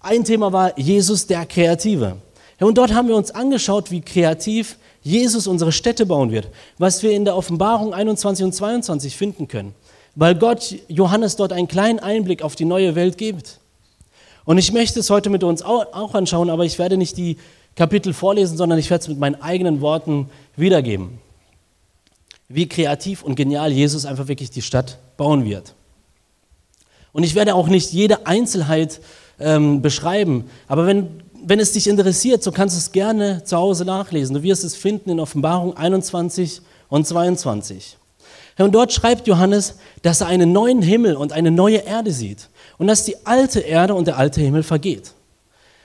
ein 0.02 0.24
Thema 0.24 0.54
war 0.54 0.78
Jesus 0.80 1.28
der 1.28 1.46
Kreative. 1.46 2.18
und 2.60 2.78
dort 2.78 2.94
haben 2.94 3.08
wir 3.08 3.16
uns 3.16 3.32
angeschaut, 3.32 3.92
wie 3.92 4.02
kreativ 4.02 4.78
Jesus 5.02 5.48
unsere 5.48 5.72
Städte 5.72 6.06
bauen 6.06 6.32
wird, 6.32 6.50
was 6.78 7.04
wir 7.04 7.12
in 7.12 7.26
der 7.26 7.36
Offenbarung 7.36 7.94
21 7.94 8.46
und 8.46 8.54
22 8.54 9.16
finden 9.16 9.48
können, 9.48 9.74
weil 10.16 10.36
Gott 10.36 10.76
Johannes 10.88 11.36
dort 11.36 11.54
einen 11.54 11.68
kleinen 11.68 12.00
Einblick 12.00 12.42
auf 12.42 12.56
die 12.56 12.66
neue 12.66 12.96
Welt 12.96 13.18
gibt. 13.18 13.60
Und 14.46 14.58
ich 14.58 14.72
möchte 14.74 15.00
es 15.00 15.10
heute 15.10 15.30
mit 15.30 15.44
uns 15.44 15.62
auch 15.62 16.14
anschauen, 16.14 16.50
aber 16.50 16.66
ich 16.66 16.80
werde 16.80 16.98
nicht 16.98 17.18
die 17.18 17.38
Kapitel 17.76 18.14
vorlesen, 18.14 18.58
sondern 18.58 18.80
ich 18.80 18.90
werde 18.90 19.04
es 19.04 19.08
mit 19.08 19.20
meinen 19.20 19.42
eigenen 19.42 19.80
Worten 19.82 20.30
wiedergeben. 20.56 21.20
Wie 22.48 22.68
kreativ 22.68 23.22
und 23.22 23.36
genial 23.36 23.72
Jesus 23.72 24.06
einfach 24.06 24.28
wirklich 24.28 24.50
die 24.50 24.62
Stadt 24.62 24.98
bauen 25.18 25.46
wird. 25.46 25.76
Und 27.12 27.24
ich 27.24 27.36
werde 27.36 27.56
auch 27.56 27.68
nicht 27.68 27.94
jede 27.94 28.26
Einzelheit 28.26 29.00
ähm, 29.40 29.82
beschreiben, 29.82 30.46
aber 30.68 30.86
wenn, 30.86 31.22
wenn 31.44 31.60
es 31.60 31.72
dich 31.72 31.88
interessiert, 31.88 32.44
so 32.44 32.52
kannst 32.52 32.76
du 32.76 32.80
es 32.80 32.92
gerne 32.92 33.44
zu 33.44 33.58
Hause 33.58 33.86
nachlesen. 33.86 34.36
Du 34.36 34.44
wirst 34.44 34.64
es 34.64 34.76
finden 34.76 35.10
in 35.10 35.20
Offenbarung 35.20 35.76
21 35.76 36.62
und 36.90 37.08
22. 37.08 37.98
Und 38.58 38.74
dort 38.74 38.92
schreibt 38.92 39.28
Johannes, 39.28 39.76
dass 40.02 40.22
er 40.22 40.28
einen 40.28 40.52
neuen 40.52 40.82
Himmel 40.82 41.16
und 41.16 41.32
eine 41.32 41.50
neue 41.50 41.78
Erde 41.78 42.12
sieht 42.12 42.50
und 42.78 42.88
dass 42.88 43.06
die 43.06 43.16
alte 43.26 43.62
Erde 43.62 43.96
und 43.96 44.06
der 44.06 44.18
alte 44.18 44.42
Himmel 44.42 44.64
vergeht. 44.64 45.14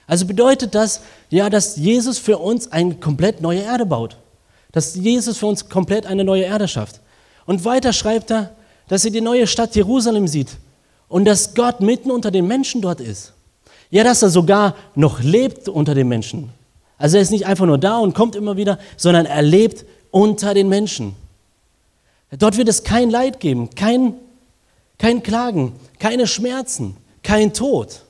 Also 0.07 0.25
bedeutet 0.25 0.75
das, 0.75 1.01
ja, 1.29 1.49
dass 1.49 1.77
Jesus 1.77 2.19
für 2.19 2.37
uns 2.37 2.71
eine 2.71 2.95
komplett 2.95 3.41
neue 3.41 3.61
Erde 3.61 3.85
baut. 3.85 4.17
Dass 4.71 4.95
Jesus 4.95 5.37
für 5.37 5.47
uns 5.47 5.69
komplett 5.69 6.05
eine 6.05 6.23
neue 6.23 6.43
Erde 6.43 6.67
schafft. 6.67 6.99
Und 7.45 7.63
weiter 7.63 7.93
schreibt 7.93 8.31
er, 8.31 8.51
dass 8.87 9.05
er 9.05 9.11
die 9.11 9.21
neue 9.21 9.47
Stadt 9.47 9.75
Jerusalem 9.75 10.27
sieht 10.27 10.49
und 11.07 11.25
dass 11.25 11.55
Gott 11.55 11.79
mitten 11.79 12.11
unter 12.11 12.29
den 12.29 12.45
Menschen 12.45 12.81
dort 12.81 12.99
ist. 12.99 13.33
Ja, 13.89 14.03
dass 14.03 14.21
er 14.21 14.29
sogar 14.29 14.75
noch 14.95 15.21
lebt 15.21 15.69
unter 15.69 15.95
den 15.95 16.07
Menschen. 16.07 16.49
Also 16.97 17.17
er 17.17 17.23
ist 17.23 17.31
nicht 17.31 17.45
einfach 17.45 17.65
nur 17.65 17.77
da 17.77 17.97
und 17.97 18.13
kommt 18.13 18.35
immer 18.35 18.57
wieder, 18.57 18.79
sondern 18.97 19.25
er 19.25 19.41
lebt 19.41 19.85
unter 20.11 20.53
den 20.53 20.69
Menschen. 20.69 21.15
Dort 22.31 22.57
wird 22.57 22.69
es 22.69 22.83
kein 22.83 23.09
Leid 23.09 23.39
geben, 23.39 23.69
kein, 23.75 24.15
kein 24.97 25.21
Klagen, 25.21 25.73
keine 25.99 26.27
Schmerzen, 26.27 26.97
kein 27.21 27.53
Tod. 27.53 28.01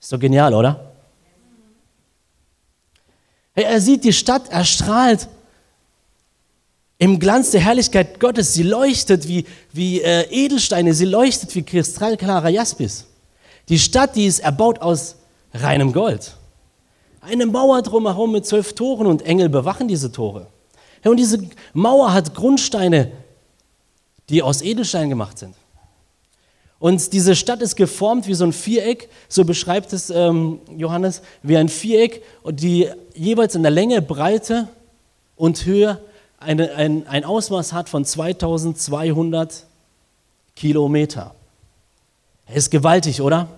Ist 0.00 0.12
doch 0.12 0.18
genial, 0.18 0.54
oder? 0.54 0.92
Er 3.54 3.80
sieht 3.80 4.04
die 4.04 4.12
Stadt, 4.12 4.50
er 4.50 4.64
strahlt 4.64 5.28
im 6.98 7.18
Glanz 7.18 7.50
der 7.52 7.60
Herrlichkeit 7.60 8.20
Gottes. 8.20 8.54
Sie 8.54 8.62
leuchtet 8.62 9.26
wie, 9.26 9.44
wie 9.72 10.00
äh, 10.00 10.28
Edelsteine, 10.30 10.94
sie 10.94 11.04
leuchtet 11.04 11.54
wie 11.54 11.62
kristallklarer 11.62 12.48
Jaspis. 12.48 13.06
Die 13.68 13.78
Stadt, 13.78 14.16
die 14.16 14.26
ist 14.26 14.40
erbaut 14.40 14.80
aus 14.80 15.16
reinem 15.52 15.92
Gold. 15.92 16.34
Eine 17.20 17.46
Mauer 17.46 17.82
drumherum 17.82 18.32
mit 18.32 18.46
zwölf 18.46 18.74
Toren 18.74 19.06
und 19.06 19.22
Engel 19.22 19.48
bewachen 19.48 19.88
diese 19.88 20.10
Tore. 20.12 20.46
Und 21.04 21.18
diese 21.18 21.48
Mauer 21.72 22.12
hat 22.12 22.34
Grundsteine, 22.34 23.12
die 24.28 24.42
aus 24.42 24.62
Edelstein 24.62 25.08
gemacht 25.08 25.38
sind. 25.38 25.54
Und 26.78 27.12
diese 27.12 27.34
Stadt 27.34 27.60
ist 27.60 27.76
geformt 27.76 28.28
wie 28.28 28.34
so 28.34 28.44
ein 28.44 28.52
Viereck, 28.52 29.08
so 29.28 29.44
beschreibt 29.44 29.92
es 29.92 30.10
ähm, 30.10 30.60
Johannes, 30.76 31.22
wie 31.42 31.56
ein 31.56 31.68
Viereck, 31.68 32.22
die 32.50 32.88
jeweils 33.14 33.56
in 33.56 33.62
der 33.62 33.72
Länge, 33.72 34.00
Breite 34.00 34.68
und 35.34 35.64
Höhe 35.66 36.00
eine, 36.38 36.72
ein, 36.74 37.06
ein 37.08 37.24
Ausmaß 37.24 37.72
hat 37.72 37.88
von 37.88 38.04
2200 38.04 39.64
Kilometer. 40.54 41.34
Ist 42.54 42.70
gewaltig, 42.70 43.20
oder? 43.20 43.48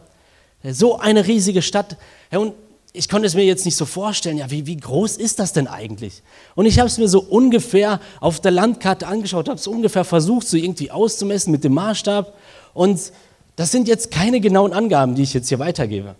So 0.64 0.98
eine 0.98 1.26
riesige 1.26 1.62
Stadt. 1.62 1.96
Und 2.30 2.54
ich 2.92 3.08
konnte 3.08 3.26
es 3.26 3.34
mir 3.34 3.44
jetzt 3.44 3.64
nicht 3.64 3.76
so 3.76 3.86
vorstellen, 3.86 4.38
ja, 4.38 4.50
wie, 4.50 4.66
wie 4.66 4.76
groß 4.76 5.16
ist 5.16 5.38
das 5.38 5.52
denn 5.52 5.68
eigentlich? 5.68 6.22
Und 6.56 6.66
ich 6.66 6.78
habe 6.78 6.88
es 6.88 6.98
mir 6.98 7.08
so 7.08 7.20
ungefähr 7.20 8.00
auf 8.20 8.40
der 8.40 8.50
Landkarte 8.50 9.06
angeschaut, 9.06 9.48
habe 9.48 9.58
es 9.58 9.66
ungefähr 9.66 10.04
versucht, 10.04 10.48
so 10.48 10.56
irgendwie 10.56 10.90
auszumessen 10.90 11.52
mit 11.52 11.62
dem 11.62 11.74
Maßstab. 11.74 12.34
Und 12.74 13.12
das 13.56 13.70
sind 13.70 13.86
jetzt 13.86 14.10
keine 14.10 14.40
genauen 14.40 14.72
Angaben, 14.72 15.14
die 15.14 15.22
ich 15.22 15.34
jetzt 15.34 15.48
hier 15.48 15.60
weitergebe. 15.60 16.16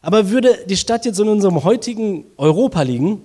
Aber 0.00 0.30
würde 0.30 0.58
die 0.68 0.76
Stadt 0.76 1.06
jetzt 1.06 1.18
in 1.18 1.28
unserem 1.28 1.64
heutigen 1.64 2.26
Europa 2.36 2.82
liegen, 2.82 3.22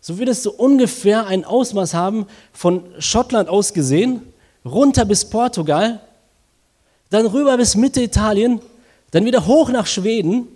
so 0.00 0.18
würde 0.18 0.30
es 0.30 0.42
so 0.42 0.52
ungefähr 0.52 1.26
ein 1.26 1.44
Ausmaß 1.44 1.94
haben 1.94 2.26
von 2.52 2.84
Schottland 2.98 3.48
aus 3.48 3.72
gesehen, 3.72 4.22
runter 4.64 5.04
bis 5.04 5.24
Portugal, 5.24 6.00
dann 7.10 7.26
rüber 7.26 7.56
bis 7.56 7.74
Mitte 7.74 8.02
Italien, 8.02 8.60
dann 9.10 9.24
wieder 9.24 9.46
hoch 9.46 9.70
nach 9.70 9.86
Schweden 9.86 10.48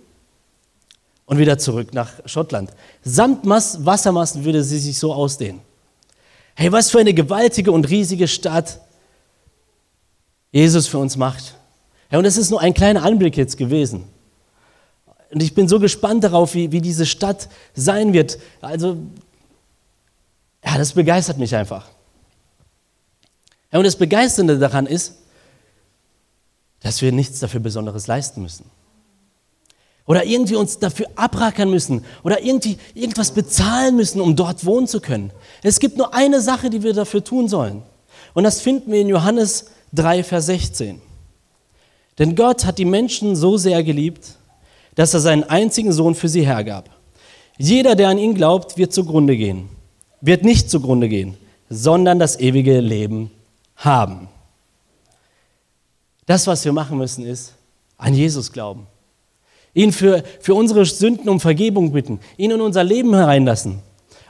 und 1.25 1.37
wieder 1.37 1.57
zurück 1.57 1.93
nach 1.93 2.11
Schottland. 2.25 2.71
Samt 3.03 3.45
Wassermassen 3.45 4.45
würde 4.45 4.63
sie 4.63 4.79
sich 4.79 4.97
so 4.97 5.13
ausdehnen. 5.13 5.61
Hey, 6.55 6.71
was 6.71 6.91
für 6.91 6.99
eine 6.99 7.13
gewaltige 7.13 7.71
und 7.71 7.89
riesige 7.89 8.27
Stadt 8.27 8.79
Jesus 10.51 10.87
für 10.87 10.99
uns 10.99 11.17
macht. 11.17 11.55
Ja, 12.11 12.19
und 12.19 12.25
das 12.25 12.37
ist 12.37 12.51
nur 12.51 12.61
ein 12.61 12.75
kleiner 12.75 13.01
Anblick 13.03 13.35
jetzt 13.35 13.57
gewesen. 13.57 14.03
Und 15.31 15.41
ich 15.41 15.55
bin 15.55 15.67
so 15.67 15.79
gespannt 15.79 16.23
darauf, 16.23 16.53
wie, 16.53 16.71
wie 16.71 16.79
diese 16.79 17.07
Stadt 17.07 17.49
sein 17.73 18.13
wird. 18.13 18.37
Also, 18.61 18.97
ja, 20.63 20.77
das 20.77 20.93
begeistert 20.93 21.39
mich 21.39 21.55
einfach. 21.55 21.87
Ja, 23.71 23.79
und 23.79 23.85
das 23.85 23.95
Begeisternde 23.95 24.59
daran 24.59 24.85
ist, 24.85 25.15
dass 26.83 27.01
wir 27.01 27.11
nichts 27.11 27.39
dafür 27.39 27.61
Besonderes 27.61 28.07
leisten 28.07 28.41
müssen. 28.41 28.65
Oder 30.05 30.25
irgendwie 30.25 30.55
uns 30.55 30.79
dafür 30.79 31.07
abrackern 31.15 31.69
müssen 31.69 32.03
oder 32.23 32.43
irgendwie 32.43 32.77
irgendwas 32.93 33.31
bezahlen 33.31 33.95
müssen, 33.95 34.19
um 34.19 34.35
dort 34.35 34.65
wohnen 34.65 34.85
zu 34.85 34.99
können. 34.99 35.31
Es 35.63 35.79
gibt 35.79 35.97
nur 35.97 36.13
eine 36.13 36.41
Sache, 36.41 36.69
die 36.69 36.83
wir 36.83 36.93
dafür 36.93 37.23
tun 37.23 37.47
sollen. 37.47 37.83
Und 38.33 38.43
das 38.43 38.59
finden 38.59 38.91
wir 38.91 38.99
in 38.99 39.07
Johannes 39.07 39.71
3, 39.93 40.23
Vers 40.23 40.47
16. 40.47 41.01
Denn 42.19 42.35
Gott 42.35 42.65
hat 42.65 42.77
die 42.77 42.85
Menschen 42.85 43.35
so 43.37 43.57
sehr 43.57 43.81
geliebt, 43.81 44.35
dass 44.95 45.13
er 45.13 45.21
seinen 45.21 45.45
einzigen 45.45 45.93
Sohn 45.93 46.15
für 46.15 46.27
sie 46.27 46.45
hergab. 46.45 46.89
Jeder, 47.57 47.95
der 47.95 48.09
an 48.09 48.17
ihn 48.17 48.35
glaubt, 48.35 48.77
wird 48.77 48.91
zugrunde 48.93 49.37
gehen. 49.37 49.69
Wird 50.19 50.43
nicht 50.43 50.69
zugrunde 50.69 51.07
gehen, 51.07 51.37
sondern 51.69 52.19
das 52.19 52.39
ewige 52.39 52.79
Leben 52.81 53.31
haben. 53.77 54.27
Das, 56.25 56.47
was 56.47 56.63
wir 56.65 56.73
machen 56.73 56.97
müssen, 56.97 57.25
ist 57.25 57.53
an 57.97 58.13
Jesus 58.13 58.51
glauben 58.51 58.87
ihn 59.73 59.91
für, 59.91 60.23
für 60.39 60.53
unsere 60.53 60.85
Sünden 60.85 61.29
um 61.29 61.39
Vergebung 61.39 61.91
bitten, 61.91 62.19
ihn 62.37 62.51
in 62.51 62.61
unser 62.61 62.83
Leben 62.83 63.13
hereinlassen. 63.13 63.79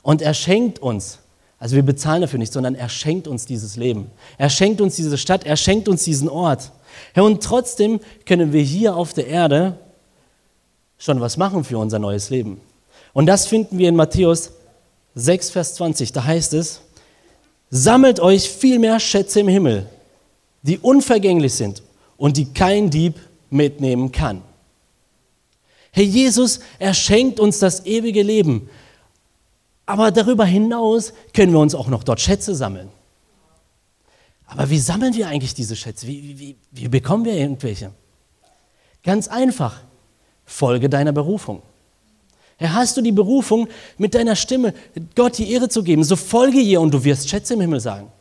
Und 0.01 0.21
er 0.21 0.33
schenkt 0.33 0.79
uns, 0.79 1.19
also 1.59 1.75
wir 1.75 1.83
bezahlen 1.83 2.21
dafür 2.21 2.39
nicht, 2.39 2.53
sondern 2.53 2.75
er 2.75 2.89
schenkt 2.89 3.27
uns 3.27 3.45
dieses 3.45 3.77
Leben. 3.77 4.09
Er 4.37 4.49
schenkt 4.49 4.81
uns 4.81 4.95
diese 4.95 5.17
Stadt, 5.17 5.45
er 5.45 5.55
schenkt 5.55 5.87
uns 5.87 6.03
diesen 6.03 6.29
Ort. 6.29 6.71
Und 7.15 7.43
trotzdem 7.43 7.99
können 8.25 8.53
wir 8.53 8.61
hier 8.61 8.95
auf 8.95 9.13
der 9.13 9.27
Erde 9.27 9.77
schon 10.97 11.21
was 11.21 11.37
machen 11.37 11.63
für 11.63 11.77
unser 11.77 11.99
neues 11.99 12.29
Leben. 12.29 12.59
Und 13.13 13.27
das 13.27 13.47
finden 13.47 13.77
wir 13.77 13.89
in 13.89 13.95
Matthäus 13.95 14.51
6, 15.15 15.51
Vers 15.51 15.75
20. 15.75 16.11
Da 16.11 16.23
heißt 16.23 16.53
es, 16.53 16.81
sammelt 17.69 18.19
euch 18.19 18.49
viel 18.49 18.79
mehr 18.79 18.99
Schätze 18.99 19.41
im 19.41 19.47
Himmel, 19.47 19.85
die 20.63 20.79
unvergänglich 20.79 21.53
sind 21.53 21.83
und 22.17 22.37
die 22.37 22.45
kein 22.45 22.89
Dieb 22.89 23.15
mitnehmen 23.49 24.11
kann. 24.11 24.41
Herr 25.91 26.03
Jesus, 26.03 26.59
er 26.79 26.93
schenkt 26.93 27.39
uns 27.39 27.59
das 27.59 27.85
ewige 27.85 28.23
Leben. 28.23 28.69
Aber 29.85 30.11
darüber 30.11 30.45
hinaus 30.45 31.13
können 31.33 31.51
wir 31.51 31.59
uns 31.59 31.75
auch 31.75 31.87
noch 31.87 32.03
dort 32.03 32.19
Schätze 32.19 32.55
sammeln. 32.55 32.89
Aber 34.47 34.69
wie 34.69 34.79
sammeln 34.79 35.13
wir 35.13 35.27
eigentlich 35.27 35.53
diese 35.53 35.75
Schätze? 35.75 36.07
Wie, 36.07 36.39
wie, 36.39 36.55
wie 36.71 36.87
bekommen 36.87 37.25
wir 37.25 37.33
irgendwelche? 37.33 37.91
Ganz 39.03 39.27
einfach. 39.27 39.81
Folge 40.45 40.89
deiner 40.89 41.11
Berufung. 41.11 41.61
Herr, 42.57 42.73
hast 42.73 42.97
du 42.97 43.01
die 43.01 43.11
Berufung, 43.11 43.67
mit 43.97 44.15
deiner 44.15 44.35
Stimme 44.35 44.73
Gott 45.15 45.37
die 45.37 45.51
Ehre 45.51 45.69
zu 45.69 45.83
geben, 45.83 46.03
so 46.03 46.15
folge 46.15 46.59
ihr 46.59 46.81
und 46.81 46.93
du 46.93 47.03
wirst 47.03 47.29
Schätze 47.29 47.55
im 47.55 47.61
Himmel 47.61 47.79
sagen. 47.79 48.11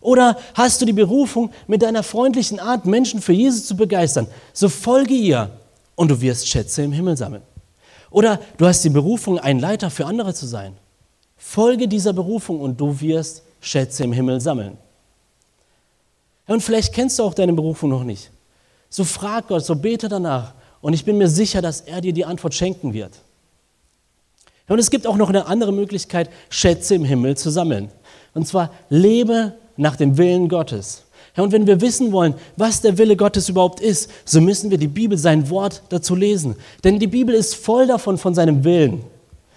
Oder 0.00 0.38
hast 0.54 0.80
du 0.80 0.86
die 0.86 0.92
Berufung, 0.92 1.50
mit 1.66 1.82
deiner 1.82 2.02
freundlichen 2.02 2.58
Art 2.58 2.86
Menschen 2.86 3.20
für 3.20 3.32
Jesus 3.32 3.66
zu 3.66 3.76
begeistern, 3.76 4.26
so 4.52 4.68
folge 4.68 5.14
ihr 5.14 5.50
und 5.94 6.10
du 6.10 6.20
wirst 6.20 6.48
Schätze 6.48 6.82
im 6.82 6.92
Himmel 6.92 7.16
sammeln. 7.16 7.42
Oder 8.10 8.40
du 8.56 8.66
hast 8.66 8.82
die 8.82 8.90
Berufung, 8.90 9.38
ein 9.38 9.58
Leiter 9.58 9.90
für 9.90 10.06
andere 10.06 10.34
zu 10.34 10.46
sein. 10.46 10.76
Folge 11.36 11.86
dieser 11.86 12.12
Berufung 12.12 12.60
und 12.60 12.80
du 12.80 13.00
wirst 13.00 13.42
Schätze 13.60 14.04
im 14.04 14.12
Himmel 14.12 14.40
sammeln. 14.40 14.78
Und 16.46 16.62
vielleicht 16.62 16.92
kennst 16.92 17.18
du 17.18 17.22
auch 17.22 17.34
deine 17.34 17.52
Berufung 17.52 17.90
noch 17.90 18.02
nicht. 18.02 18.30
So 18.88 19.04
frag 19.04 19.48
Gott, 19.48 19.64
so 19.64 19.76
bete 19.76 20.08
danach 20.08 20.54
und 20.80 20.94
ich 20.94 21.04
bin 21.04 21.18
mir 21.18 21.28
sicher, 21.28 21.62
dass 21.62 21.82
er 21.82 22.00
dir 22.00 22.12
die 22.12 22.24
Antwort 22.24 22.54
schenken 22.54 22.92
wird. 22.92 23.12
Und 24.66 24.78
es 24.78 24.90
gibt 24.90 25.06
auch 25.06 25.16
noch 25.16 25.28
eine 25.28 25.46
andere 25.46 25.72
Möglichkeit, 25.72 26.30
Schätze 26.48 26.94
im 26.94 27.04
Himmel 27.04 27.36
zu 27.36 27.50
sammeln. 27.50 27.90
Und 28.34 28.46
zwar 28.46 28.70
lebe 28.88 29.54
nach 29.80 29.96
dem 29.96 30.16
Willen 30.18 30.48
Gottes. 30.48 31.02
Und 31.36 31.52
wenn 31.52 31.66
wir 31.66 31.80
wissen 31.80 32.12
wollen, 32.12 32.34
was 32.56 32.82
der 32.82 32.98
Wille 32.98 33.16
Gottes 33.16 33.48
überhaupt 33.48 33.80
ist, 33.80 34.10
so 34.24 34.40
müssen 34.40 34.70
wir 34.70 34.78
die 34.78 34.88
Bibel, 34.88 35.16
sein 35.16 35.48
Wort 35.48 35.82
dazu 35.88 36.14
lesen. 36.14 36.56
Denn 36.84 36.98
die 36.98 37.06
Bibel 37.06 37.34
ist 37.34 37.54
voll 37.54 37.86
davon, 37.86 38.18
von 38.18 38.34
seinem 38.34 38.64
Willen. 38.64 39.02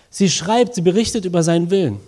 Sie 0.09 0.29
schreibt, 0.29 0.75
sie 0.75 0.81
berichtet 0.81 1.25
über 1.25 1.43
seinen 1.43 1.69
Willen. 1.71 1.99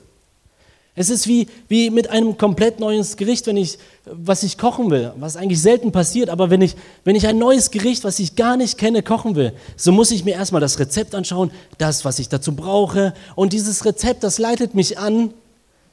Es 0.97 1.09
ist 1.09 1.27
wie, 1.27 1.47
wie 1.67 1.89
mit 1.89 2.09
einem 2.09 2.37
komplett 2.37 2.79
neues 2.79 3.17
Gericht, 3.17 3.47
wenn 3.47 3.57
ich, 3.57 3.77
was 4.05 4.43
ich 4.43 4.57
kochen 4.57 4.89
will, 4.89 5.11
was 5.17 5.35
eigentlich 5.35 5.61
selten 5.61 5.91
passiert, 5.91 6.29
aber 6.29 6.49
wenn 6.49 6.61
ich, 6.61 6.75
wenn 7.03 7.17
ich 7.17 7.27
ein 7.27 7.37
neues 7.37 7.69
Gericht, 7.69 8.05
was 8.05 8.19
ich 8.19 8.37
gar 8.37 8.55
nicht 8.55 8.77
kenne, 8.77 9.03
kochen 9.03 9.35
will, 9.35 9.51
so 9.75 9.91
muss 9.91 10.11
ich 10.11 10.23
mir 10.23 10.35
erstmal 10.35 10.61
das 10.61 10.79
Rezept 10.79 11.13
anschauen, 11.13 11.51
das, 11.79 12.05
was 12.05 12.19
ich 12.19 12.29
dazu 12.29 12.55
brauche. 12.55 13.13
Und 13.35 13.51
dieses 13.51 13.83
Rezept, 13.83 14.23
das 14.23 14.37
leitet 14.37 14.73
mich 14.73 14.97
an, 14.97 15.33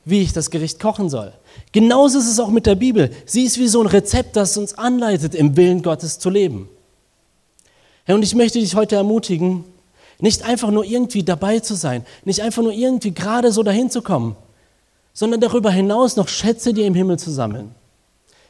wie 0.04 0.22
ich 0.22 0.32
das 0.32 0.50
Gericht 0.50 0.80
kochen 0.80 1.08
soll. 1.08 1.32
Genauso 1.70 2.18
ist 2.18 2.28
es 2.28 2.40
auch 2.40 2.48
mit 2.48 2.66
der 2.66 2.74
Bibel. 2.74 3.10
Sie 3.24 3.44
ist 3.44 3.58
wie 3.58 3.68
so 3.68 3.80
ein 3.80 3.86
Rezept, 3.86 4.36
das 4.36 4.56
uns 4.56 4.74
anleitet, 4.74 5.34
im 5.34 5.56
Willen 5.56 5.82
Gottes 5.82 6.18
zu 6.18 6.28
leben. 6.28 6.68
Ja, 8.06 8.14
und 8.14 8.22
ich 8.22 8.34
möchte 8.34 8.58
dich 8.58 8.74
heute 8.74 8.96
ermutigen, 8.96 9.64
nicht 10.18 10.42
einfach 10.42 10.70
nur 10.70 10.84
irgendwie 10.84 11.22
dabei 11.22 11.60
zu 11.60 11.74
sein, 11.74 12.04
nicht 12.24 12.40
einfach 12.42 12.62
nur 12.62 12.72
irgendwie 12.72 13.12
gerade 13.12 13.52
so 13.52 13.62
dahin 13.62 13.90
zu 13.90 14.02
kommen, 14.02 14.36
sondern 15.12 15.40
darüber 15.40 15.70
hinaus 15.70 16.16
noch 16.16 16.28
Schätze 16.28 16.72
dir 16.72 16.86
im 16.86 16.94
Himmel 16.94 17.18
zu 17.18 17.30
sammeln. 17.30 17.74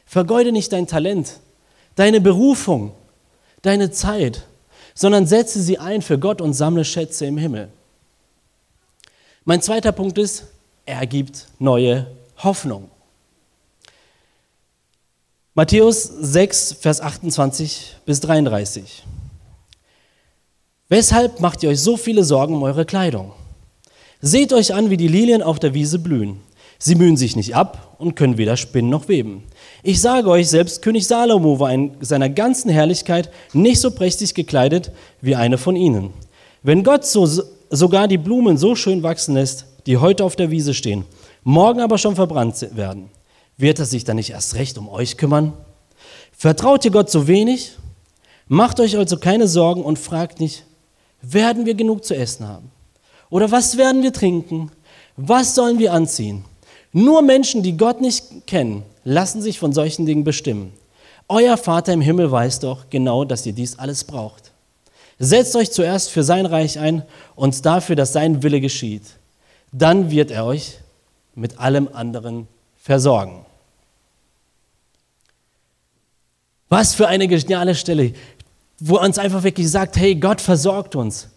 Vergeude 0.05 0.51
nicht 0.51 0.71
dein 0.71 0.87
Talent, 0.87 1.39
deine 1.95 2.21
Berufung, 2.21 2.93
deine 3.61 3.91
Zeit, 3.91 4.43
sondern 4.95 5.25
setze 5.25 5.61
sie 5.61 5.79
ein 5.79 6.01
für 6.01 6.19
Gott 6.19 6.41
und 6.41 6.53
sammle 6.53 6.85
Schätze 6.85 7.25
im 7.25 7.37
Himmel. 7.37 7.69
Mein 9.45 9.61
zweiter 9.61 9.91
Punkt 9.91 10.17
ist, 10.17 10.45
er 10.85 11.05
gibt 11.05 11.47
neue 11.59 12.07
Hoffnung. 12.37 12.89
Matthäus 15.55 16.03
6, 16.03 16.77
Vers 16.79 16.99
28 16.99 17.97
bis 18.05 18.19
33. 18.21 19.03
Weshalb 20.89 21.39
macht 21.39 21.63
ihr 21.63 21.69
euch 21.69 21.79
so 21.79 21.95
viele 21.95 22.23
Sorgen 22.23 22.55
um 22.55 22.63
eure 22.63 22.85
Kleidung? 22.85 23.33
Seht 24.21 24.51
euch 24.51 24.73
an, 24.73 24.89
wie 24.89 24.97
die 24.97 25.07
Lilien 25.07 25.43
auf 25.43 25.59
der 25.59 25.73
Wiese 25.73 25.99
blühen. 25.99 26.39
Sie 26.79 26.95
mühen 26.95 27.17
sich 27.17 27.35
nicht 27.35 27.55
ab 27.55 27.95
und 27.97 28.15
können 28.15 28.37
weder 28.37 28.57
spinnen 28.57 28.89
noch 28.89 29.07
weben. 29.07 29.43
Ich 29.83 30.01
sage 30.01 30.29
euch, 30.29 30.49
selbst 30.49 30.81
König 30.81 31.07
Salomo 31.07 31.59
war 31.59 31.71
in 31.71 31.91
seiner 32.01 32.29
ganzen 32.29 32.69
Herrlichkeit 32.69 33.29
nicht 33.53 33.79
so 33.79 33.91
prächtig 33.91 34.33
gekleidet 34.33 34.91
wie 35.21 35.35
eine 35.35 35.57
von 35.57 35.75
ihnen. 35.75 36.13
Wenn 36.61 36.83
Gott 36.83 37.05
so, 37.05 37.29
sogar 37.69 38.07
die 38.07 38.17
Blumen 38.17 38.57
so 38.57 38.75
schön 38.75 39.03
wachsen 39.03 39.35
lässt, 39.35 39.65
die 39.85 39.97
heute 39.97 40.23
auf 40.23 40.35
der 40.35 40.51
Wiese 40.51 40.73
stehen, 40.73 41.05
morgen 41.43 41.81
aber 41.81 41.97
schon 41.97 42.15
verbrannt 42.15 42.75
werden, 42.75 43.09
wird 43.57 43.79
er 43.79 43.85
sich 43.85 44.03
dann 44.03 44.15
nicht 44.15 44.31
erst 44.31 44.55
recht 44.55 44.77
um 44.77 44.89
euch 44.89 45.17
kümmern? 45.17 45.53
Vertraut 46.31 46.83
ihr 46.85 46.91
Gott 46.91 47.09
so 47.09 47.27
wenig? 47.27 47.77
Macht 48.47 48.79
euch 48.79 48.97
also 48.97 49.17
keine 49.17 49.47
Sorgen 49.47 49.83
und 49.83 49.99
fragt 49.99 50.39
nicht, 50.39 50.65
werden 51.21 51.65
wir 51.65 51.75
genug 51.75 52.03
zu 52.03 52.15
essen 52.15 52.47
haben? 52.47 52.71
Oder 53.29 53.51
was 53.51 53.77
werden 53.77 54.03
wir 54.03 54.13
trinken? 54.13 54.71
Was 55.15 55.55
sollen 55.55 55.79
wir 55.79 55.93
anziehen? 55.93 56.45
Nur 56.91 57.21
Menschen, 57.21 57.63
die 57.63 57.77
Gott 57.77 58.01
nicht 58.01 58.45
kennen, 58.45 58.83
lassen 59.03 59.41
sich 59.41 59.57
von 59.57 59.73
solchen 59.73 60.05
Dingen 60.05 60.23
bestimmen. 60.23 60.73
Euer 61.27 61.57
Vater 61.57 61.93
im 61.93 62.01
Himmel 62.01 62.31
weiß 62.31 62.59
doch 62.59 62.89
genau, 62.89 63.23
dass 63.25 63.45
ihr 63.45 63.53
dies 63.53 63.79
alles 63.79 64.03
braucht. 64.03 64.51
Setzt 65.19 65.55
euch 65.55 65.71
zuerst 65.71 66.09
für 66.09 66.23
sein 66.23 66.45
Reich 66.45 66.77
ein 66.79 67.03
und 67.35 67.65
dafür, 67.65 67.95
dass 67.95 68.13
sein 68.13 68.43
Wille 68.43 68.59
geschieht. 68.61 69.03
Dann 69.73 70.11
wird 70.11 70.31
er 70.31 70.45
euch 70.45 70.77
mit 71.35 71.59
allem 71.59 71.89
anderen 71.91 72.47
versorgen. 72.77 73.45
Was 76.69 76.93
für 76.93 77.07
eine 77.07 77.27
geniale 77.27 77.75
Stelle, 77.75 78.13
wo 78.79 78.99
uns 78.99 79.17
einfach 79.17 79.43
wirklich 79.43 79.69
sagt, 79.69 79.97
hey, 79.97 80.15
Gott 80.15 80.41
versorgt 80.41 80.95
uns. 80.95 81.29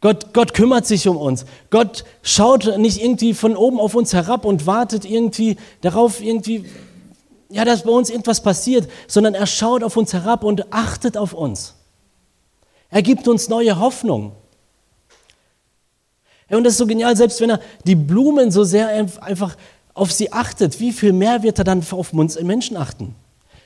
Gott, 0.00 0.34
Gott 0.34 0.52
kümmert 0.52 0.86
sich 0.86 1.08
um 1.08 1.16
uns. 1.16 1.46
Gott 1.70 2.04
schaut 2.22 2.78
nicht 2.78 3.02
irgendwie 3.02 3.32
von 3.32 3.56
oben 3.56 3.80
auf 3.80 3.94
uns 3.94 4.12
herab 4.12 4.44
und 4.44 4.66
wartet 4.66 5.04
irgendwie 5.04 5.56
darauf, 5.80 6.20
irgendwie, 6.20 6.66
ja, 7.48 7.64
dass 7.64 7.84
bei 7.84 7.90
uns 7.90 8.10
irgendwas 8.10 8.42
passiert, 8.42 8.88
sondern 9.08 9.34
er 9.34 9.46
schaut 9.46 9.82
auf 9.82 9.96
uns 9.96 10.12
herab 10.12 10.44
und 10.44 10.72
achtet 10.72 11.16
auf 11.16 11.32
uns. 11.32 11.74
Er 12.90 13.02
gibt 13.02 13.26
uns 13.28 13.48
neue 13.48 13.78
Hoffnung. 13.80 14.32
Und 16.50 16.64
das 16.64 16.74
ist 16.74 16.78
so 16.78 16.86
genial, 16.86 17.16
selbst 17.16 17.40
wenn 17.40 17.50
er 17.50 17.60
die 17.84 17.96
Blumen 17.96 18.50
so 18.50 18.62
sehr 18.62 18.88
einfach 19.20 19.56
auf 19.94 20.12
sie 20.12 20.32
achtet, 20.32 20.78
wie 20.78 20.92
viel 20.92 21.12
mehr 21.12 21.42
wird 21.42 21.58
er 21.58 21.64
dann 21.64 21.82
auf 21.90 22.12
uns 22.12 22.40
Menschen 22.40 22.76
achten? 22.76 23.14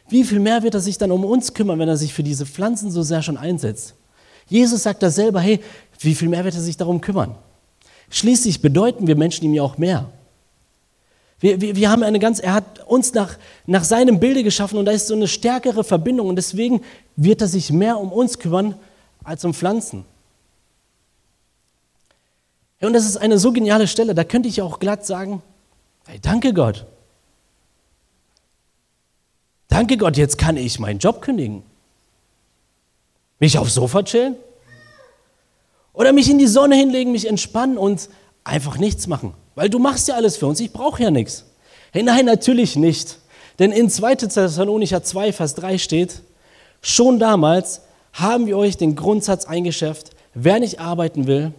Wie 0.08 0.24
viel 0.24 0.40
mehr 0.40 0.62
wird 0.62 0.74
er 0.74 0.80
sich 0.80 0.96
dann 0.96 1.10
um 1.10 1.24
uns 1.24 1.54
kümmern, 1.54 1.78
wenn 1.78 1.88
er 1.88 1.96
sich 1.96 2.14
für 2.14 2.22
diese 2.22 2.46
Pflanzen 2.46 2.90
so 2.90 3.02
sehr 3.02 3.22
schon 3.22 3.36
einsetzt? 3.36 3.94
Jesus 4.48 4.82
sagt 4.82 5.02
da 5.02 5.10
selber, 5.10 5.40
hey, 5.40 5.60
wie 6.00 6.14
viel 6.14 6.28
mehr 6.28 6.44
wird 6.44 6.54
er 6.54 6.60
sich 6.60 6.76
darum 6.76 7.00
kümmern? 7.00 7.36
Schließlich 8.10 8.60
bedeuten 8.62 9.06
wir 9.06 9.16
Menschen 9.16 9.44
ihm 9.44 9.54
ja 9.54 9.62
auch 9.62 9.78
mehr. 9.78 10.10
Wir, 11.38 11.60
wir, 11.60 11.76
wir 11.76 11.90
haben 11.90 12.02
eine 12.02 12.18
ganz, 12.18 12.40
er 12.40 12.54
hat 12.54 12.86
uns 12.86 13.14
nach, 13.14 13.38
nach 13.66 13.84
seinem 13.84 14.20
Bilde 14.20 14.42
geschaffen 14.42 14.78
und 14.78 14.84
da 14.84 14.92
ist 14.92 15.06
so 15.06 15.14
eine 15.14 15.28
stärkere 15.28 15.84
Verbindung 15.84 16.28
und 16.28 16.36
deswegen 16.36 16.82
wird 17.16 17.40
er 17.40 17.48
sich 17.48 17.72
mehr 17.72 17.98
um 17.98 18.12
uns 18.12 18.38
kümmern 18.38 18.74
als 19.22 19.44
um 19.44 19.54
Pflanzen. 19.54 20.04
Ja, 22.80 22.86
und 22.86 22.94
das 22.94 23.04
ist 23.04 23.16
eine 23.16 23.38
so 23.38 23.52
geniale 23.52 23.86
Stelle, 23.86 24.14
da 24.14 24.24
könnte 24.24 24.48
ich 24.48 24.62
auch 24.62 24.78
glatt 24.78 25.04
sagen, 25.04 25.42
hey, 26.06 26.18
danke 26.20 26.54
Gott. 26.54 26.86
Danke 29.68 29.96
Gott, 29.96 30.16
jetzt 30.16 30.38
kann 30.38 30.56
ich 30.56 30.78
meinen 30.78 30.98
Job 30.98 31.22
kündigen. 31.22 31.62
Mich 33.38 33.58
aufs 33.58 33.74
Sofa 33.74 34.02
chillen? 34.02 34.36
Oder 35.92 36.12
mich 36.12 36.30
in 36.30 36.38
die 36.38 36.46
Sonne 36.46 36.76
hinlegen, 36.76 37.12
mich 37.12 37.28
entspannen 37.28 37.76
und 37.78 38.08
einfach 38.44 38.78
nichts 38.78 39.06
machen. 39.06 39.34
Weil 39.54 39.68
du 39.68 39.78
machst 39.78 40.08
ja 40.08 40.14
alles 40.14 40.36
für 40.36 40.46
uns, 40.46 40.60
ich 40.60 40.72
brauche 40.72 41.02
ja 41.02 41.10
nichts. 41.10 41.44
Hey, 41.92 42.02
nein, 42.02 42.24
natürlich 42.24 42.76
nicht. 42.76 43.18
Denn 43.58 43.72
in 43.72 43.90
2. 43.90 44.14
Thessalonicher 44.16 45.02
2, 45.02 45.32
Vers 45.32 45.54
3 45.54 45.78
steht, 45.78 46.22
schon 46.80 47.18
damals 47.18 47.82
haben 48.12 48.46
wir 48.46 48.56
euch 48.56 48.76
den 48.76 48.96
Grundsatz 48.96 49.44
eingeschärft, 49.44 50.10
wer 50.32 50.60
nicht 50.60 50.80
arbeiten 50.80 51.26
will, 51.26 51.52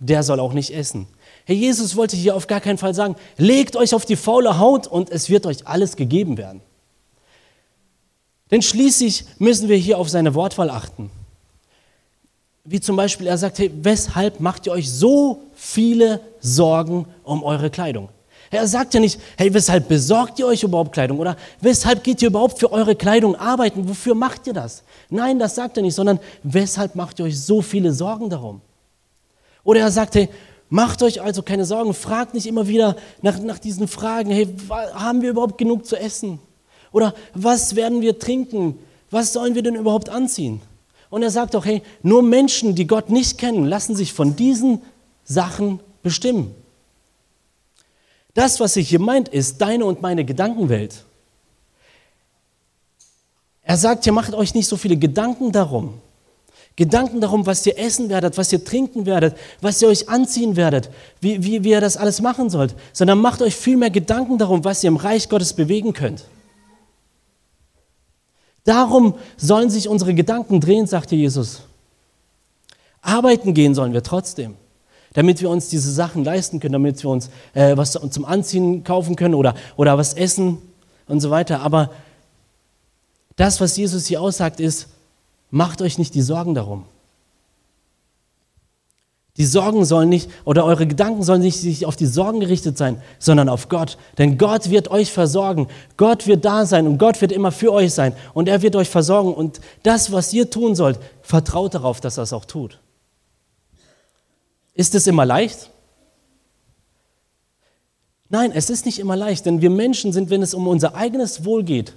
der 0.00 0.22
soll 0.22 0.40
auch 0.40 0.52
nicht 0.52 0.74
essen. 0.74 1.06
Herr 1.44 1.54
Jesus 1.54 1.94
wollte 1.94 2.16
hier 2.16 2.34
auf 2.34 2.46
gar 2.46 2.60
keinen 2.60 2.78
Fall 2.78 2.94
sagen, 2.94 3.16
legt 3.36 3.76
euch 3.76 3.94
auf 3.94 4.04
die 4.04 4.16
faule 4.16 4.58
Haut 4.58 4.86
und 4.86 5.10
es 5.10 5.30
wird 5.30 5.46
euch 5.46 5.66
alles 5.66 5.96
gegeben 5.96 6.36
werden. 6.36 6.60
Denn 8.50 8.62
schließlich 8.62 9.24
müssen 9.38 9.68
wir 9.68 9.76
hier 9.76 9.98
auf 9.98 10.08
seine 10.08 10.34
Wortwahl 10.34 10.70
achten. 10.70 11.10
Wie 12.64 12.80
zum 12.80 12.96
Beispiel, 12.96 13.26
er 13.26 13.38
sagt, 13.38 13.58
hey, 13.58 13.70
weshalb 13.82 14.40
macht 14.40 14.66
ihr 14.66 14.72
euch 14.72 14.90
so 14.90 15.42
viele 15.54 16.20
Sorgen 16.40 17.06
um 17.22 17.42
eure 17.42 17.70
Kleidung? 17.70 18.08
Er 18.50 18.66
sagt 18.66 18.94
ja 18.94 19.00
nicht, 19.00 19.20
hey, 19.36 19.54
weshalb 19.54 19.86
besorgt 19.88 20.38
ihr 20.40 20.46
euch 20.46 20.64
überhaupt 20.64 20.92
Kleidung? 20.92 21.20
Oder 21.20 21.36
weshalb 21.60 22.02
geht 22.02 22.20
ihr 22.20 22.28
überhaupt 22.28 22.58
für 22.58 22.72
eure 22.72 22.96
Kleidung 22.96 23.36
arbeiten? 23.36 23.88
Wofür 23.88 24.14
macht 24.14 24.46
ihr 24.48 24.52
das? 24.52 24.82
Nein, 25.08 25.38
das 25.38 25.54
sagt 25.54 25.76
er 25.76 25.84
nicht, 25.84 25.94
sondern 25.94 26.18
weshalb 26.42 26.96
macht 26.96 27.20
ihr 27.20 27.26
euch 27.26 27.40
so 27.40 27.62
viele 27.62 27.92
Sorgen 27.92 28.28
darum? 28.28 28.60
Oder 29.64 29.80
er 29.80 29.90
sagt, 29.90 30.14
hey, 30.14 30.28
macht 30.68 31.02
euch 31.02 31.20
also 31.20 31.42
keine 31.42 31.64
Sorgen, 31.64 31.94
fragt 31.94 32.34
nicht 32.34 32.46
immer 32.46 32.68
wieder 32.68 32.96
nach, 33.22 33.38
nach 33.40 33.58
diesen 33.58 33.88
Fragen, 33.88 34.30
hey, 34.30 34.48
haben 34.94 35.22
wir 35.22 35.30
überhaupt 35.30 35.58
genug 35.58 35.86
zu 35.86 35.96
essen? 35.96 36.38
Oder 36.92 37.14
was 37.34 37.76
werden 37.76 38.00
wir 38.00 38.18
trinken? 38.18 38.78
Was 39.10 39.32
sollen 39.32 39.54
wir 39.54 39.62
denn 39.62 39.74
überhaupt 39.74 40.08
anziehen? 40.08 40.60
Und 41.10 41.22
er 41.22 41.30
sagt 41.30 41.56
auch, 41.56 41.64
hey, 41.64 41.82
nur 42.02 42.22
Menschen, 42.22 42.74
die 42.74 42.86
Gott 42.86 43.10
nicht 43.10 43.36
kennen, 43.36 43.66
lassen 43.66 43.96
sich 43.96 44.12
von 44.12 44.36
diesen 44.36 44.80
Sachen 45.24 45.80
bestimmen. 46.02 46.54
Das, 48.34 48.60
was 48.60 48.76
er 48.76 48.82
hier 48.82 49.00
meint, 49.00 49.28
ist 49.28 49.60
deine 49.60 49.84
und 49.84 50.02
meine 50.02 50.24
Gedankenwelt. 50.24 51.04
Er 53.62 53.76
sagt, 53.76 54.06
ihr 54.06 54.12
macht 54.12 54.34
euch 54.34 54.54
nicht 54.54 54.68
so 54.68 54.76
viele 54.76 54.96
Gedanken 54.96 55.52
darum. 55.52 56.00
Gedanken 56.80 57.20
darum, 57.20 57.44
was 57.44 57.66
ihr 57.66 57.78
essen 57.78 58.08
werdet, 58.08 58.38
was 58.38 58.50
ihr 58.54 58.64
trinken 58.64 59.04
werdet, 59.04 59.36
was 59.60 59.82
ihr 59.82 59.88
euch 59.88 60.08
anziehen 60.08 60.56
werdet, 60.56 60.88
wie, 61.20 61.44
wie, 61.44 61.62
wie 61.62 61.72
ihr 61.72 61.80
das 61.82 61.98
alles 61.98 62.22
machen 62.22 62.48
sollt, 62.48 62.74
sondern 62.94 63.18
macht 63.18 63.42
euch 63.42 63.54
viel 63.54 63.76
mehr 63.76 63.90
Gedanken 63.90 64.38
darum, 64.38 64.64
was 64.64 64.82
ihr 64.82 64.88
im 64.88 64.96
Reich 64.96 65.28
Gottes 65.28 65.52
bewegen 65.52 65.92
könnt. 65.92 66.24
Darum 68.64 69.12
sollen 69.36 69.68
sich 69.68 69.90
unsere 69.90 70.14
Gedanken 70.14 70.58
drehen, 70.58 70.86
sagte 70.86 71.16
Jesus. 71.16 71.64
Arbeiten 73.02 73.52
gehen 73.52 73.74
sollen 73.74 73.92
wir 73.92 74.02
trotzdem, 74.02 74.54
damit 75.12 75.42
wir 75.42 75.50
uns 75.50 75.68
diese 75.68 75.92
Sachen 75.92 76.24
leisten 76.24 76.60
können, 76.60 76.72
damit 76.72 77.02
wir 77.02 77.10
uns 77.10 77.28
äh, 77.52 77.76
was 77.76 77.92
zum 77.92 78.24
Anziehen 78.24 78.84
kaufen 78.84 79.16
können 79.16 79.34
oder, 79.34 79.54
oder 79.76 79.98
was 79.98 80.14
essen 80.14 80.56
und 81.06 81.20
so 81.20 81.28
weiter. 81.28 81.60
Aber 81.60 81.90
das, 83.36 83.60
was 83.60 83.76
Jesus 83.76 84.06
hier 84.06 84.22
aussagt, 84.22 84.60
ist, 84.60 84.88
macht 85.50 85.82
euch 85.82 85.98
nicht 85.98 86.14
die 86.14 86.22
Sorgen 86.22 86.54
darum. 86.54 86.84
Die 89.36 89.46
Sorgen 89.46 89.84
sollen 89.84 90.08
nicht, 90.08 90.30
oder 90.44 90.64
eure 90.64 90.86
Gedanken 90.86 91.22
sollen 91.22 91.40
nicht 91.40 91.86
auf 91.86 91.96
die 91.96 92.06
Sorgen 92.06 92.40
gerichtet 92.40 92.76
sein, 92.76 93.00
sondern 93.18 93.48
auf 93.48 93.68
Gott. 93.68 93.96
Denn 94.18 94.36
Gott 94.36 94.70
wird 94.70 94.90
euch 94.90 95.12
versorgen. 95.12 95.68
Gott 95.96 96.26
wird 96.26 96.44
da 96.44 96.66
sein 96.66 96.86
und 96.86 96.98
Gott 96.98 97.20
wird 97.20 97.32
immer 97.32 97.52
für 97.52 97.72
euch 97.72 97.94
sein. 97.94 98.14
Und 98.34 98.48
er 98.48 98.60
wird 98.60 98.76
euch 98.76 98.90
versorgen. 98.90 99.32
Und 99.32 99.60
das, 99.82 100.12
was 100.12 100.32
ihr 100.34 100.50
tun 100.50 100.74
sollt, 100.74 100.98
vertraut 101.22 101.74
darauf, 101.74 102.00
dass 102.00 102.18
er 102.18 102.24
es 102.24 102.32
auch 102.32 102.44
tut. 102.44 102.80
Ist 104.74 104.94
es 104.94 105.06
immer 105.06 105.24
leicht? 105.24 105.70
Nein, 108.28 108.52
es 108.54 108.68
ist 108.68 108.86
nicht 108.86 108.98
immer 108.98 109.16
leicht, 109.16 109.46
denn 109.46 109.60
wir 109.60 109.70
Menschen 109.70 110.12
sind, 110.12 110.30
wenn 110.30 110.42
es 110.42 110.54
um 110.54 110.68
unser 110.68 110.94
eigenes 110.94 111.44
Wohl 111.44 111.64
geht, 111.64 111.94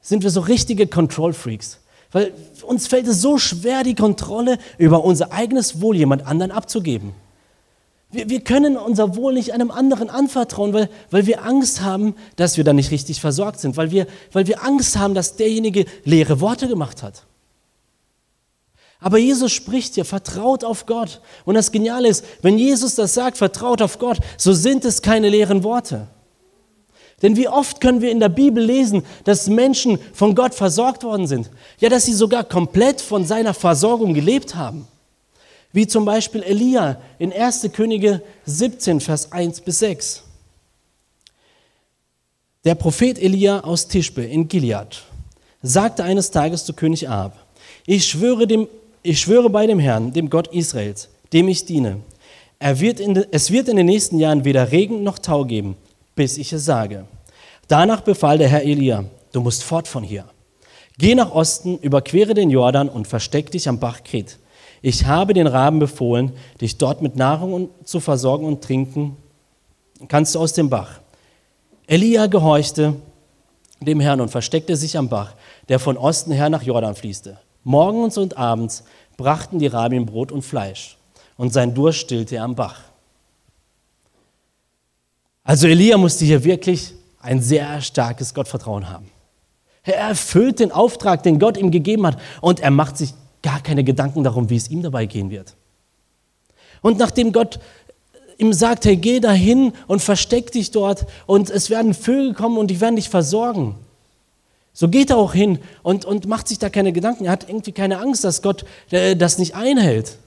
sind 0.00 0.22
wir 0.22 0.30
so 0.30 0.40
richtige 0.40 0.86
Control 0.86 1.32
Freaks. 1.32 1.80
Weil 2.12 2.32
uns 2.62 2.86
fällt 2.86 3.06
es 3.06 3.20
so 3.20 3.38
schwer, 3.38 3.82
die 3.82 3.94
Kontrolle 3.94 4.58
über 4.78 5.04
unser 5.04 5.32
eigenes 5.32 5.80
Wohl 5.80 5.96
jemand 5.96 6.26
anderen 6.26 6.50
abzugeben. 6.50 7.12
Wir, 8.10 8.30
wir 8.30 8.40
können 8.40 8.78
unser 8.78 9.16
Wohl 9.16 9.34
nicht 9.34 9.52
einem 9.52 9.70
anderen 9.70 10.08
anvertrauen, 10.08 10.72
weil, 10.72 10.88
weil 11.10 11.26
wir 11.26 11.44
Angst 11.44 11.82
haben, 11.82 12.14
dass 12.36 12.56
wir 12.56 12.64
da 12.64 12.72
nicht 12.72 12.90
richtig 12.90 13.20
versorgt 13.20 13.60
sind, 13.60 13.76
weil 13.76 13.90
wir, 13.90 14.06
weil 14.32 14.46
wir 14.46 14.64
Angst 14.64 14.96
haben, 14.96 15.14
dass 15.14 15.36
derjenige 15.36 15.84
leere 16.04 16.40
Worte 16.40 16.68
gemacht 16.68 17.02
hat. 17.02 17.24
Aber 19.00 19.18
Jesus 19.18 19.52
spricht 19.52 19.94
hier, 19.94 20.04
vertraut 20.04 20.64
auf 20.64 20.86
Gott. 20.86 21.20
Und 21.44 21.54
das 21.54 21.70
Geniale 21.70 22.08
ist, 22.08 22.24
wenn 22.42 22.58
Jesus 22.58 22.94
das 22.96 23.14
sagt, 23.14 23.36
vertraut 23.36 23.80
auf 23.82 23.98
Gott, 23.98 24.18
so 24.36 24.52
sind 24.52 24.84
es 24.84 25.02
keine 25.02 25.28
leeren 25.28 25.62
Worte. 25.62 26.08
Denn 27.22 27.36
wie 27.36 27.48
oft 27.48 27.80
können 27.80 28.00
wir 28.00 28.10
in 28.10 28.20
der 28.20 28.28
Bibel 28.28 28.62
lesen, 28.62 29.02
dass 29.24 29.48
Menschen 29.48 29.98
von 30.12 30.34
Gott 30.34 30.54
versorgt 30.54 31.02
worden 31.02 31.26
sind? 31.26 31.50
Ja, 31.80 31.88
dass 31.88 32.06
sie 32.06 32.12
sogar 32.12 32.44
komplett 32.44 33.00
von 33.00 33.24
seiner 33.24 33.54
Versorgung 33.54 34.14
gelebt 34.14 34.54
haben. 34.54 34.86
Wie 35.72 35.86
zum 35.86 36.04
Beispiel 36.04 36.42
Elia 36.42 37.00
in 37.18 37.32
1. 37.32 37.68
Könige 37.72 38.22
17, 38.46 39.00
Vers 39.00 39.32
1 39.32 39.60
bis 39.60 39.80
6. 39.80 40.22
Der 42.64 42.74
Prophet 42.74 43.18
Elia 43.18 43.60
aus 43.60 43.88
Tischbe 43.88 44.24
in 44.24 44.48
Gilead 44.48 45.02
sagte 45.62 46.04
eines 46.04 46.30
Tages 46.30 46.64
zu 46.64 46.72
König 46.72 47.08
Ahab, 47.08 47.36
ich 47.86 48.06
schwöre, 48.06 48.46
dem, 48.46 48.68
ich 49.02 49.20
schwöre 49.20 49.50
bei 49.50 49.66
dem 49.66 49.78
Herrn, 49.78 50.12
dem 50.12 50.30
Gott 50.30 50.48
Israels, 50.48 51.08
dem 51.32 51.48
ich 51.48 51.64
diene, 51.64 52.00
er 52.58 52.80
wird 52.80 53.00
in, 53.00 53.24
es 53.30 53.50
wird 53.50 53.68
in 53.68 53.76
den 53.76 53.86
nächsten 53.86 54.18
Jahren 54.18 54.44
weder 54.44 54.72
Regen 54.72 55.02
noch 55.02 55.18
Tau 55.18 55.44
geben, 55.44 55.76
bis 56.18 56.36
ich 56.36 56.52
es 56.52 56.64
sage. 56.64 57.06
Danach 57.68 58.00
befahl 58.00 58.38
der 58.38 58.48
Herr 58.48 58.64
Elia, 58.64 59.04
du 59.30 59.40
musst 59.40 59.62
fort 59.62 59.86
von 59.86 60.02
hier. 60.02 60.24
Geh 60.98 61.14
nach 61.14 61.30
Osten, 61.30 61.78
überquere 61.78 62.34
den 62.34 62.50
Jordan 62.50 62.88
und 62.88 63.06
versteck 63.06 63.52
dich 63.52 63.68
am 63.68 63.78
Bach 63.78 64.02
Kret. 64.02 64.36
Ich 64.82 65.06
habe 65.06 65.32
den 65.32 65.46
Raben 65.46 65.78
befohlen, 65.78 66.32
dich 66.60 66.76
dort 66.76 67.02
mit 67.02 67.14
Nahrung 67.14 67.68
zu 67.84 68.00
versorgen 68.00 68.46
und 68.46 68.64
trinken 68.64 69.16
kannst 70.08 70.34
du 70.34 70.40
aus 70.40 70.54
dem 70.54 70.68
Bach. 70.68 70.98
Elia 71.86 72.26
gehorchte 72.26 72.96
dem 73.80 74.00
Herrn 74.00 74.20
und 74.20 74.30
versteckte 74.30 74.74
sich 74.74 74.98
am 74.98 75.08
Bach, 75.08 75.34
der 75.68 75.78
von 75.78 75.96
Osten 75.96 76.32
her 76.32 76.48
nach 76.48 76.64
Jordan 76.64 76.96
fließte. 76.96 77.38
Morgens 77.62 78.18
und 78.18 78.36
abends 78.36 78.82
brachten 79.16 79.60
die 79.60 79.68
Raben 79.68 80.04
Brot 80.04 80.32
und 80.32 80.42
Fleisch, 80.42 80.98
und 81.36 81.52
sein 81.52 81.74
Durst 81.74 82.00
stillte 82.00 82.36
er 82.36 82.44
am 82.44 82.56
Bach. 82.56 82.87
Also 85.48 85.66
Elia 85.66 85.96
musste 85.96 86.26
hier 86.26 86.44
wirklich 86.44 86.92
ein 87.22 87.40
sehr 87.40 87.80
starkes 87.80 88.34
Gottvertrauen 88.34 88.90
haben. 88.90 89.10
Er 89.82 89.96
erfüllt 89.96 90.60
den 90.60 90.70
Auftrag, 90.70 91.22
den 91.22 91.38
Gott 91.38 91.56
ihm 91.56 91.70
gegeben 91.70 92.06
hat, 92.06 92.20
und 92.42 92.60
er 92.60 92.70
macht 92.70 92.98
sich 92.98 93.14
gar 93.42 93.62
keine 93.62 93.82
Gedanken 93.82 94.22
darum, 94.22 94.50
wie 94.50 94.56
es 94.56 94.68
ihm 94.68 94.82
dabei 94.82 95.06
gehen 95.06 95.30
wird. 95.30 95.54
Und 96.82 96.98
nachdem 96.98 97.32
Gott 97.32 97.60
ihm 98.36 98.52
sagt, 98.52 98.84
hey, 98.84 98.98
geh 98.98 99.20
dahin 99.20 99.72
und 99.86 100.02
versteck 100.02 100.52
dich 100.52 100.70
dort 100.70 101.06
und 101.24 101.48
es 101.48 101.70
werden 101.70 101.94
Vögel 101.94 102.34
kommen 102.34 102.58
und 102.58 102.66
die 102.66 102.82
werden 102.82 102.96
dich 102.96 103.08
versorgen. 103.08 103.74
So 104.74 104.88
geht 104.88 105.08
er 105.08 105.16
auch 105.16 105.32
hin 105.32 105.60
und, 105.82 106.04
und 106.04 106.26
macht 106.26 106.46
sich 106.48 106.58
da 106.58 106.68
keine 106.68 106.92
Gedanken. 106.92 107.24
Er 107.24 107.32
hat 107.32 107.48
irgendwie 107.48 107.72
keine 107.72 108.00
Angst, 108.00 108.22
dass 108.22 108.42
Gott 108.42 108.66
äh, 108.90 109.16
das 109.16 109.38
nicht 109.38 109.54
einhält. 109.54 110.18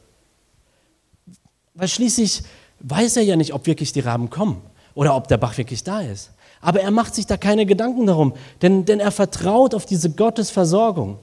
Weil 1.75 1.87
schließlich 1.87 2.41
weiß 2.79 3.17
er 3.17 3.23
ja 3.23 3.35
nicht, 3.35 3.53
ob 3.53 3.67
wirklich 3.67 3.93
die 3.93 3.99
Raben 3.99 4.31
kommen 4.31 4.63
oder 4.93 5.15
ob 5.15 5.27
der 5.27 5.37
Bach 5.37 5.57
wirklich 5.57 5.83
da 5.83 6.01
ist. 6.01 6.31
Aber 6.61 6.81
er 6.81 6.91
macht 6.91 7.15
sich 7.15 7.25
da 7.25 7.37
keine 7.37 7.65
Gedanken 7.65 8.05
darum, 8.05 8.33
denn, 8.61 8.85
denn 8.85 8.99
er 8.99 9.11
vertraut 9.11 9.73
auf 9.73 9.85
diese 9.85 10.11
Gottesversorgung. 10.11 11.17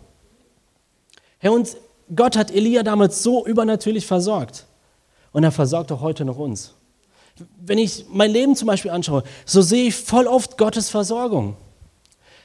Herr, 1.39 1.53
und 1.53 1.77
Gott 2.15 2.37
hat 2.37 2.51
Elia 2.51 2.83
damals 2.83 3.23
so 3.23 3.47
übernatürlich 3.47 4.07
versorgt. 4.07 4.67
Und 5.33 5.45
er 5.45 5.53
versorgt 5.53 5.93
auch 5.93 6.01
heute 6.01 6.25
noch 6.25 6.39
uns. 6.39 6.75
Wenn 7.61 7.79
ich 7.79 8.07
mein 8.11 8.33
Leben 8.33 8.57
zum 8.57 8.67
Beispiel 8.67 8.91
anschaue, 8.91 9.23
so 9.45 9.63
sehe 9.63 9.89
ich 9.89 9.95
voll 9.95 10.27
oft 10.27 10.59
Gottes 10.59 10.91
Versorgung. 10.91 11.57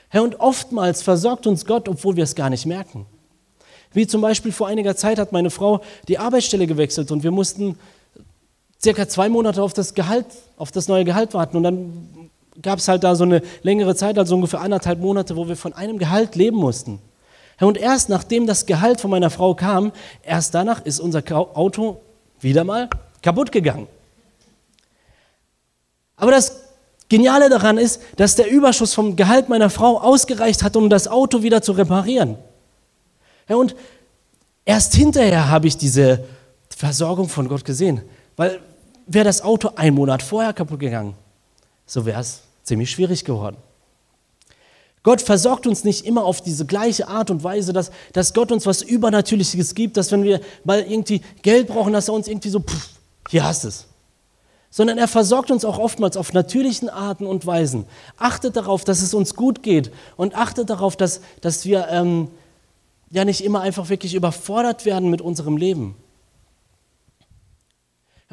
Herr, 0.09 0.21
und 0.21 0.39
oftmals 0.39 1.01
versorgt 1.01 1.47
uns 1.47 1.65
Gott, 1.65 1.89
obwohl 1.89 2.15
wir 2.15 2.23
es 2.23 2.36
gar 2.36 2.51
nicht 2.51 2.67
merken. 2.67 3.07
Wie 3.93 4.05
zum 4.05 4.21
Beispiel 4.21 4.51
vor 4.51 4.67
einiger 4.67 4.95
Zeit 4.95 5.17
hat 5.17 5.31
meine 5.31 5.49
Frau 5.49 5.81
die 6.07 6.19
Arbeitsstelle 6.19 6.67
gewechselt 6.67 7.12
und 7.12 7.23
wir 7.23 7.31
mussten 7.31 7.77
circa 8.84 9.08
zwei 9.08 9.30
Monate 9.30 9.63
auf 9.63 9.74
das 9.74 9.93
Gehalt, 9.93 10.26
auf 10.58 10.72
das 10.72 10.88
neue 10.88 11.06
Gehalt 11.06 11.34
warten. 11.34 11.58
Und 11.58 11.63
dann 11.63 12.30
gab 12.62 12.80
es 12.80 12.88
halt 12.88 13.04
da 13.04 13.15
so 13.15 13.24
eine 13.24 13.41
längere 13.62 13.96
Zeit, 13.96 14.17
also 14.17 14.36
ungefähr 14.36 14.62
anderthalb 14.62 15.00
Monate, 15.00 15.36
wo 15.36 15.48
wir 15.48 15.56
von 15.56 15.74
einem 15.74 15.98
Gehalt 15.98 16.36
leben 16.36 16.58
mussten. 16.58 17.00
Und 17.60 17.78
erst 17.78 18.10
nachdem 18.10 18.46
das 18.46 18.65
Gehalt 18.65 19.00
von 19.00 19.10
meiner 19.10 19.30
Frau 19.30 19.56
kam, 19.56 19.93
erst 20.24 20.54
danach 20.54 20.84
ist 20.86 21.00
unser 21.00 21.24
Auto 21.32 22.02
wieder 22.41 22.63
mal 22.63 22.89
kaputt 23.22 23.52
gegangen. 23.52 23.88
Aber 26.17 26.32
das 26.32 26.63
Geniale 27.10 27.50
daran 27.50 27.78
ist, 27.78 28.02
dass 28.17 28.36
der 28.36 28.50
Überschuss 28.50 28.93
vom 28.93 29.15
Gehalt 29.15 29.48
meiner 29.48 29.69
Frau 29.69 30.00
ausgereicht 30.00 30.63
hat, 30.63 30.76
um 30.76 30.89
das 30.89 31.08
Auto 31.08 31.43
wieder 31.43 31.62
zu 31.62 31.74
reparieren. 31.74 32.38
Und 33.48 33.76
erst 34.65 34.96
hinterher 34.96 35.50
habe 35.50 35.67
ich 35.67 35.78
diese 35.78 36.26
Versorgung 36.76 37.30
von 37.30 37.48
Gott 37.48 37.65
gesehen. 37.65 38.02
Weil 38.36 38.60
wäre 39.06 39.26
das 39.26 39.42
Auto 39.42 39.72
einen 39.76 39.96
Monat 39.96 40.22
vorher 40.24 40.54
kaputt 40.54 40.80
gegangen, 40.80 41.16
so 41.86 42.06
wäre 42.06 42.22
es 42.22 42.42
ziemlich 42.63 42.92
schwierig 42.92 43.26
geworden. 43.26 43.58
Gott 45.04 45.22
versorgt 45.22 45.68
uns 45.68 45.84
nicht 45.84 46.06
immer 46.06 46.24
auf 46.24 46.39
diese 46.42 46.66
gleiche 46.66 47.10
Art 47.10 47.30
und 47.30 47.44
Weise, 47.44 47.74
dass, 47.74 47.92
dass 48.13 48.34
Gott 48.34 48.54
uns 48.54 48.66
was 48.66 48.82
Übernatürliches 48.82 49.76
gibt, 49.76 49.98
dass 49.98 50.12
wenn 50.13 50.24
wir 50.24 50.39
mal 50.63 50.82
irgendwie 50.82 51.22
Geld 51.42 51.68
brauchen, 51.68 51.92
dass 51.92 52.08
er 52.08 52.13
uns 52.13 52.30
irgendwie 52.30 52.50
so, 52.50 52.62
pff, 52.62 52.89
hier 53.30 53.44
hast 53.44 53.66
es. 53.66 53.88
Sondern 54.70 54.98
er 54.98 55.10
versorgt 55.10 55.52
uns 55.52 55.66
auch 55.66 55.78
oftmals 55.78 56.16
auf 56.16 56.32
natürlichen 56.32 56.89
Arten 56.89 57.28
und 57.28 57.46
Weisen. 57.46 57.86
Achtet 58.18 58.56
darauf, 58.56 58.86
dass 58.86 59.02
es 59.02 59.13
uns 59.13 59.36
gut 59.36 59.62
geht 59.62 59.92
und 60.16 60.36
achtet 60.36 60.70
darauf, 60.70 60.96
dass, 60.96 61.20
dass 61.42 61.66
wir 61.66 61.89
ähm, 61.89 62.30
ja 63.12 63.26
nicht 63.26 63.44
immer 63.44 63.62
einfach 63.62 63.89
wirklich 63.89 64.16
überfordert 64.16 64.86
werden 64.86 65.10
mit 65.10 65.22
unserem 65.22 65.58
Leben. 65.58 65.96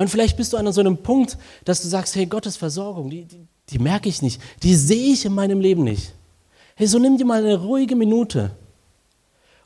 Und 0.00 0.08
vielleicht 0.08 0.38
bist 0.38 0.54
du 0.54 0.56
an 0.56 0.72
so 0.72 0.80
einem 0.80 0.96
Punkt, 0.96 1.36
dass 1.66 1.82
du 1.82 1.88
sagst, 1.88 2.16
hey, 2.16 2.24
Gottes 2.24 2.56
Versorgung, 2.56 3.10
die, 3.10 3.26
die, 3.26 3.46
die 3.68 3.78
merke 3.78 4.08
ich 4.08 4.22
nicht, 4.22 4.40
die 4.62 4.74
sehe 4.74 5.12
ich 5.12 5.26
in 5.26 5.34
meinem 5.34 5.60
Leben 5.60 5.84
nicht. 5.84 6.14
Hey, 6.74 6.86
so 6.86 6.98
nimm 6.98 7.18
dir 7.18 7.26
mal 7.26 7.44
eine 7.44 7.60
ruhige 7.60 7.94
Minute 7.96 8.52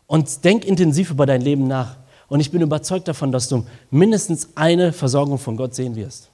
und 0.08 0.44
denk 0.44 0.64
intensiv 0.64 1.12
über 1.12 1.24
dein 1.24 1.40
Leben 1.40 1.68
nach. 1.68 1.98
Und 2.26 2.40
ich 2.40 2.50
bin 2.50 2.62
überzeugt 2.62 3.06
davon, 3.06 3.30
dass 3.30 3.48
du 3.48 3.64
mindestens 3.92 4.48
eine 4.56 4.92
Versorgung 4.92 5.38
von 5.38 5.56
Gott 5.56 5.76
sehen 5.76 5.94
wirst. 5.94 6.30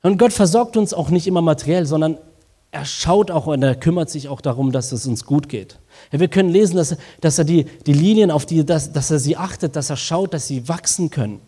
Und 0.00 0.16
Gott 0.16 0.32
versorgt 0.32 0.76
uns 0.76 0.94
auch 0.94 1.10
nicht 1.10 1.26
immer 1.26 1.42
materiell, 1.42 1.86
sondern 1.86 2.18
er 2.70 2.84
schaut 2.84 3.32
auch 3.32 3.48
und 3.48 3.64
er 3.64 3.74
kümmert 3.74 4.10
sich 4.10 4.28
auch 4.28 4.40
darum, 4.40 4.70
dass 4.70 4.92
es 4.92 5.08
uns 5.08 5.24
gut 5.24 5.48
geht. 5.48 5.80
Wir 6.12 6.28
können 6.28 6.50
lesen, 6.50 6.76
dass, 6.76 6.96
dass 7.20 7.36
er 7.36 7.44
die, 7.44 7.64
die 7.64 7.94
Linien, 7.94 8.30
auf 8.30 8.46
die 8.46 8.64
dass, 8.64 8.92
dass 8.92 9.10
er 9.10 9.18
sie 9.18 9.36
achtet, 9.36 9.74
dass 9.74 9.90
er 9.90 9.96
schaut, 9.96 10.34
dass 10.34 10.46
sie 10.46 10.68
wachsen 10.68 11.10
können. 11.10 11.40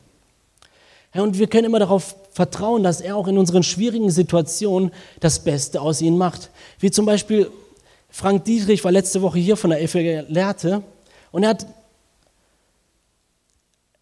Ja, 1.15 1.23
und 1.23 1.39
wir 1.39 1.47
können 1.47 1.67
immer 1.67 1.79
darauf 1.79 2.17
vertrauen, 2.33 2.83
dass 2.83 3.01
er 3.01 3.17
auch 3.17 3.29
in 3.29 3.37
unseren 3.37 3.63
schwierigen 3.63 4.11
Situationen 4.11 4.93
das 5.21 5.41
Beste 5.41 5.81
aus 5.81 6.01
ihnen 6.01 6.17
macht. 6.17 6.51
Wie 6.79 6.91
zum 6.91 7.05
Beispiel 7.05 7.51
Frank 8.09 8.45
Dietrich 8.45 8.83
war 8.85 8.93
letzte 8.93 9.21
Woche 9.23 9.39
hier 9.39 9.57
von 9.57 9.71
der 9.71 9.87
FG 9.87 10.25
Lehrte 10.29 10.83
und 11.31 11.43
er 11.43 11.51
hat 11.51 11.67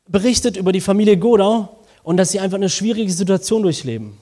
berichtet 0.08 0.56
über 0.56 0.72
die 0.72 0.80
Familie 0.80 1.16
Godau 1.16 1.68
und 2.02 2.16
dass 2.16 2.30
sie 2.30 2.40
einfach 2.40 2.56
eine 2.56 2.68
schwierige 2.68 3.12
Situation 3.12 3.62
durchleben. 3.62 4.18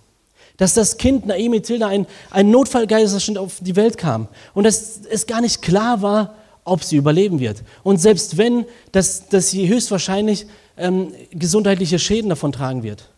Dass 0.56 0.74
das 0.74 0.96
Kind 0.96 1.26
Naomi 1.26 1.62
Tilda 1.62 1.88
ein, 1.88 2.06
ein 2.30 2.50
Notfallgeisterschnitt 2.50 3.38
auf 3.38 3.58
die 3.60 3.76
Welt 3.76 3.96
kam 3.96 4.28
und 4.54 4.64
dass 4.64 5.00
es 5.10 5.26
gar 5.26 5.40
nicht 5.40 5.62
klar 5.62 6.02
war, 6.02 6.34
ob 6.64 6.84
sie 6.84 6.96
überleben 6.96 7.40
wird. 7.40 7.62
Und 7.82 8.00
selbst 8.00 8.36
wenn, 8.36 8.66
dass, 8.92 9.28
dass 9.28 9.50
sie 9.50 9.68
höchstwahrscheinlich 9.68 10.46
ähm, 10.78 11.12
gesundheitliche 11.30 11.98
Schäden 11.98 12.30
davon 12.30 12.52
tragen 12.52 12.82
wird. 12.82 13.10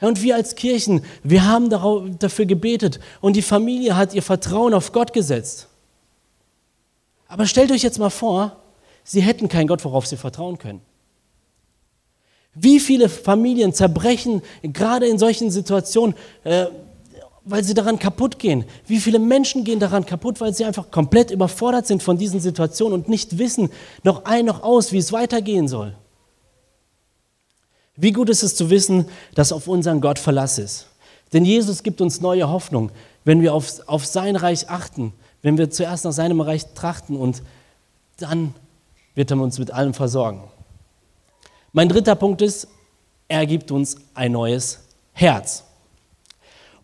Und 0.00 0.22
wir 0.22 0.36
als 0.36 0.54
Kirchen, 0.54 1.02
wir 1.24 1.44
haben 1.46 1.70
dafür 2.18 2.46
gebetet 2.46 3.00
und 3.20 3.34
die 3.34 3.42
Familie 3.42 3.96
hat 3.96 4.14
ihr 4.14 4.22
Vertrauen 4.22 4.74
auf 4.74 4.92
Gott 4.92 5.12
gesetzt. 5.12 5.66
Aber 7.26 7.46
stellt 7.46 7.72
euch 7.72 7.82
jetzt 7.82 7.98
mal 7.98 8.10
vor, 8.10 8.56
sie 9.04 9.20
hätten 9.20 9.48
keinen 9.48 9.66
Gott, 9.66 9.84
worauf 9.84 10.06
sie 10.06 10.16
vertrauen 10.16 10.58
können. 10.58 10.80
Wie 12.54 12.80
viele 12.80 13.08
Familien 13.08 13.72
zerbrechen 13.72 14.42
gerade 14.62 15.06
in 15.06 15.18
solchen 15.18 15.50
Situationen, 15.50 16.14
äh, 16.44 16.66
weil 17.44 17.62
sie 17.64 17.74
daran 17.74 17.98
kaputt 17.98 18.38
gehen? 18.38 18.64
Wie 18.86 18.98
viele 18.98 19.18
Menschen 19.18 19.64
gehen 19.64 19.78
daran 19.78 20.06
kaputt, 20.06 20.40
weil 20.40 20.54
sie 20.54 20.64
einfach 20.64 20.90
komplett 20.90 21.30
überfordert 21.30 21.86
sind 21.86 22.02
von 22.02 22.18
diesen 22.18 22.40
Situationen 22.40 22.94
und 22.94 23.08
nicht 23.08 23.38
wissen, 23.38 23.70
noch 24.02 24.24
ein, 24.24 24.46
noch 24.46 24.62
aus, 24.62 24.92
wie 24.92 24.98
es 24.98 25.12
weitergehen 25.12 25.68
soll? 25.68 25.94
Wie 28.00 28.12
gut 28.12 28.30
ist 28.30 28.44
es 28.44 28.54
zu 28.54 28.70
wissen, 28.70 29.06
dass 29.34 29.52
auf 29.52 29.66
unseren 29.66 30.00
Gott 30.00 30.20
Verlass 30.20 30.58
ist. 30.58 30.86
Denn 31.32 31.44
Jesus 31.44 31.82
gibt 31.82 32.00
uns 32.00 32.20
neue 32.20 32.48
Hoffnung, 32.48 32.90
wenn 33.24 33.42
wir 33.42 33.52
auf, 33.52 33.86
auf 33.86 34.06
sein 34.06 34.36
Reich 34.36 34.70
achten, 34.70 35.12
wenn 35.42 35.58
wir 35.58 35.68
zuerst 35.70 36.04
nach 36.04 36.12
seinem 36.12 36.40
Reich 36.40 36.72
trachten 36.74 37.16
und 37.16 37.42
dann 38.18 38.54
wird 39.16 39.32
er 39.32 39.40
uns 39.40 39.58
mit 39.58 39.72
allem 39.72 39.94
versorgen. 39.94 40.44
Mein 41.72 41.88
dritter 41.88 42.14
Punkt 42.14 42.40
ist, 42.40 42.68
er 43.26 43.44
gibt 43.46 43.72
uns 43.72 43.96
ein 44.14 44.32
neues 44.32 44.80
Herz. 45.12 45.64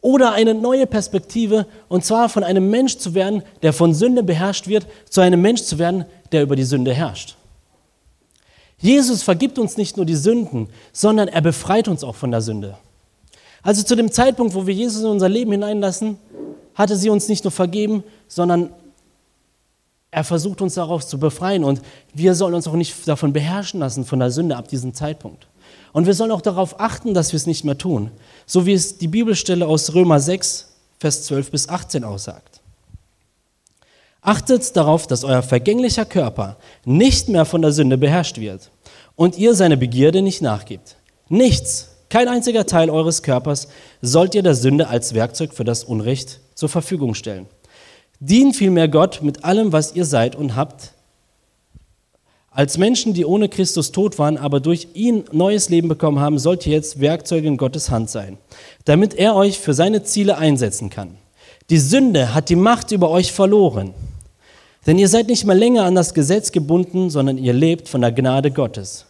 Oder 0.00 0.32
eine 0.32 0.52
neue 0.52 0.86
Perspektive, 0.86 1.66
und 1.88 2.04
zwar 2.04 2.28
von 2.28 2.42
einem 2.42 2.68
Mensch 2.70 2.98
zu 2.98 3.14
werden, 3.14 3.42
der 3.62 3.72
von 3.72 3.94
Sünde 3.94 4.24
beherrscht 4.24 4.66
wird, 4.66 4.86
zu 5.08 5.20
einem 5.20 5.40
Mensch 5.40 5.62
zu 5.62 5.78
werden, 5.78 6.04
der 6.32 6.42
über 6.42 6.56
die 6.56 6.64
Sünde 6.64 6.92
herrscht. 6.92 7.36
Jesus 8.78 9.22
vergibt 9.22 9.58
uns 9.58 9.76
nicht 9.76 9.96
nur 9.96 10.06
die 10.06 10.16
Sünden, 10.16 10.68
sondern 10.92 11.28
er 11.28 11.40
befreit 11.40 11.88
uns 11.88 12.04
auch 12.04 12.14
von 12.14 12.30
der 12.30 12.40
Sünde. 12.40 12.76
Also 13.62 13.82
zu 13.82 13.96
dem 13.96 14.12
Zeitpunkt, 14.12 14.54
wo 14.54 14.66
wir 14.66 14.74
Jesus 14.74 15.02
in 15.02 15.08
unser 15.08 15.28
Leben 15.28 15.52
hineinlassen, 15.52 16.18
hatte 16.74 16.96
sie 16.96 17.08
uns 17.08 17.28
nicht 17.28 17.44
nur 17.44 17.50
vergeben, 17.50 18.04
sondern 18.28 18.70
er 20.10 20.24
versucht 20.24 20.60
uns 20.60 20.74
darauf 20.74 21.06
zu 21.06 21.18
befreien 21.18 21.64
und 21.64 21.80
wir 22.12 22.34
sollen 22.34 22.54
uns 22.54 22.68
auch 22.68 22.74
nicht 22.74 23.08
davon 23.08 23.32
beherrschen 23.32 23.80
lassen 23.80 24.04
von 24.04 24.20
der 24.20 24.30
Sünde 24.30 24.56
ab 24.56 24.68
diesem 24.68 24.94
Zeitpunkt. 24.94 25.46
Und 25.92 26.06
wir 26.06 26.14
sollen 26.14 26.30
auch 26.30 26.40
darauf 26.40 26.78
achten, 26.80 27.14
dass 27.14 27.32
wir 27.32 27.36
es 27.36 27.46
nicht 27.46 27.64
mehr 27.64 27.78
tun, 27.78 28.10
so 28.46 28.66
wie 28.66 28.72
es 28.74 28.98
die 28.98 29.08
Bibelstelle 29.08 29.66
aus 29.66 29.94
Römer 29.94 30.20
6, 30.20 30.72
Vers 30.98 31.24
12 31.24 31.50
bis 31.50 31.68
18 31.68 32.04
aussagt. 32.04 32.60
Achtet 34.24 34.74
darauf, 34.74 35.06
dass 35.06 35.22
euer 35.22 35.42
vergänglicher 35.42 36.06
Körper 36.06 36.56
nicht 36.86 37.28
mehr 37.28 37.44
von 37.44 37.60
der 37.60 37.72
Sünde 37.72 37.98
beherrscht 37.98 38.38
wird 38.38 38.70
und 39.16 39.36
ihr 39.36 39.54
seine 39.54 39.76
Begierde 39.76 40.22
nicht 40.22 40.40
nachgibt. 40.40 40.96
Nichts, 41.28 41.90
kein 42.08 42.28
einziger 42.28 42.64
Teil 42.64 42.88
eures 42.88 43.22
Körpers 43.22 43.68
sollt 44.00 44.34
ihr 44.34 44.42
der 44.42 44.54
Sünde 44.54 44.88
als 44.88 45.12
Werkzeug 45.12 45.52
für 45.52 45.64
das 45.64 45.84
Unrecht 45.84 46.40
zur 46.54 46.70
Verfügung 46.70 47.14
stellen. 47.14 47.46
Dient 48.18 48.56
vielmehr 48.56 48.88
Gott 48.88 49.20
mit 49.20 49.44
allem, 49.44 49.72
was 49.72 49.94
ihr 49.94 50.06
seid 50.06 50.36
und 50.36 50.56
habt. 50.56 50.94
Als 52.50 52.78
Menschen, 52.78 53.12
die 53.12 53.26
ohne 53.26 53.50
Christus 53.50 53.92
tot 53.92 54.18
waren, 54.18 54.38
aber 54.38 54.60
durch 54.60 54.88
ihn 54.94 55.24
neues 55.32 55.68
Leben 55.68 55.88
bekommen 55.88 56.20
haben, 56.20 56.38
sollt 56.38 56.66
ihr 56.66 56.72
jetzt 56.72 56.98
Werkzeuge 56.98 57.46
in 57.46 57.58
Gottes 57.58 57.90
Hand 57.90 58.08
sein, 58.08 58.38
damit 58.86 59.12
er 59.12 59.36
euch 59.36 59.58
für 59.58 59.74
seine 59.74 60.02
Ziele 60.02 60.38
einsetzen 60.38 60.88
kann. 60.88 61.18
Die 61.68 61.78
Sünde 61.78 62.32
hat 62.32 62.48
die 62.48 62.56
Macht 62.56 62.90
über 62.90 63.10
euch 63.10 63.30
verloren. 63.32 63.92
Denn 64.86 64.98
ihr 64.98 65.08
seid 65.08 65.28
nicht 65.28 65.44
mehr 65.44 65.54
länger 65.54 65.84
an 65.84 65.94
das 65.94 66.12
Gesetz 66.14 66.52
gebunden, 66.52 67.08
sondern 67.10 67.38
ihr 67.38 67.52
lebt 67.52 67.88
von 67.88 68.02
der 68.02 68.12
Gnade 68.12 68.50
Gottes. 68.50 69.06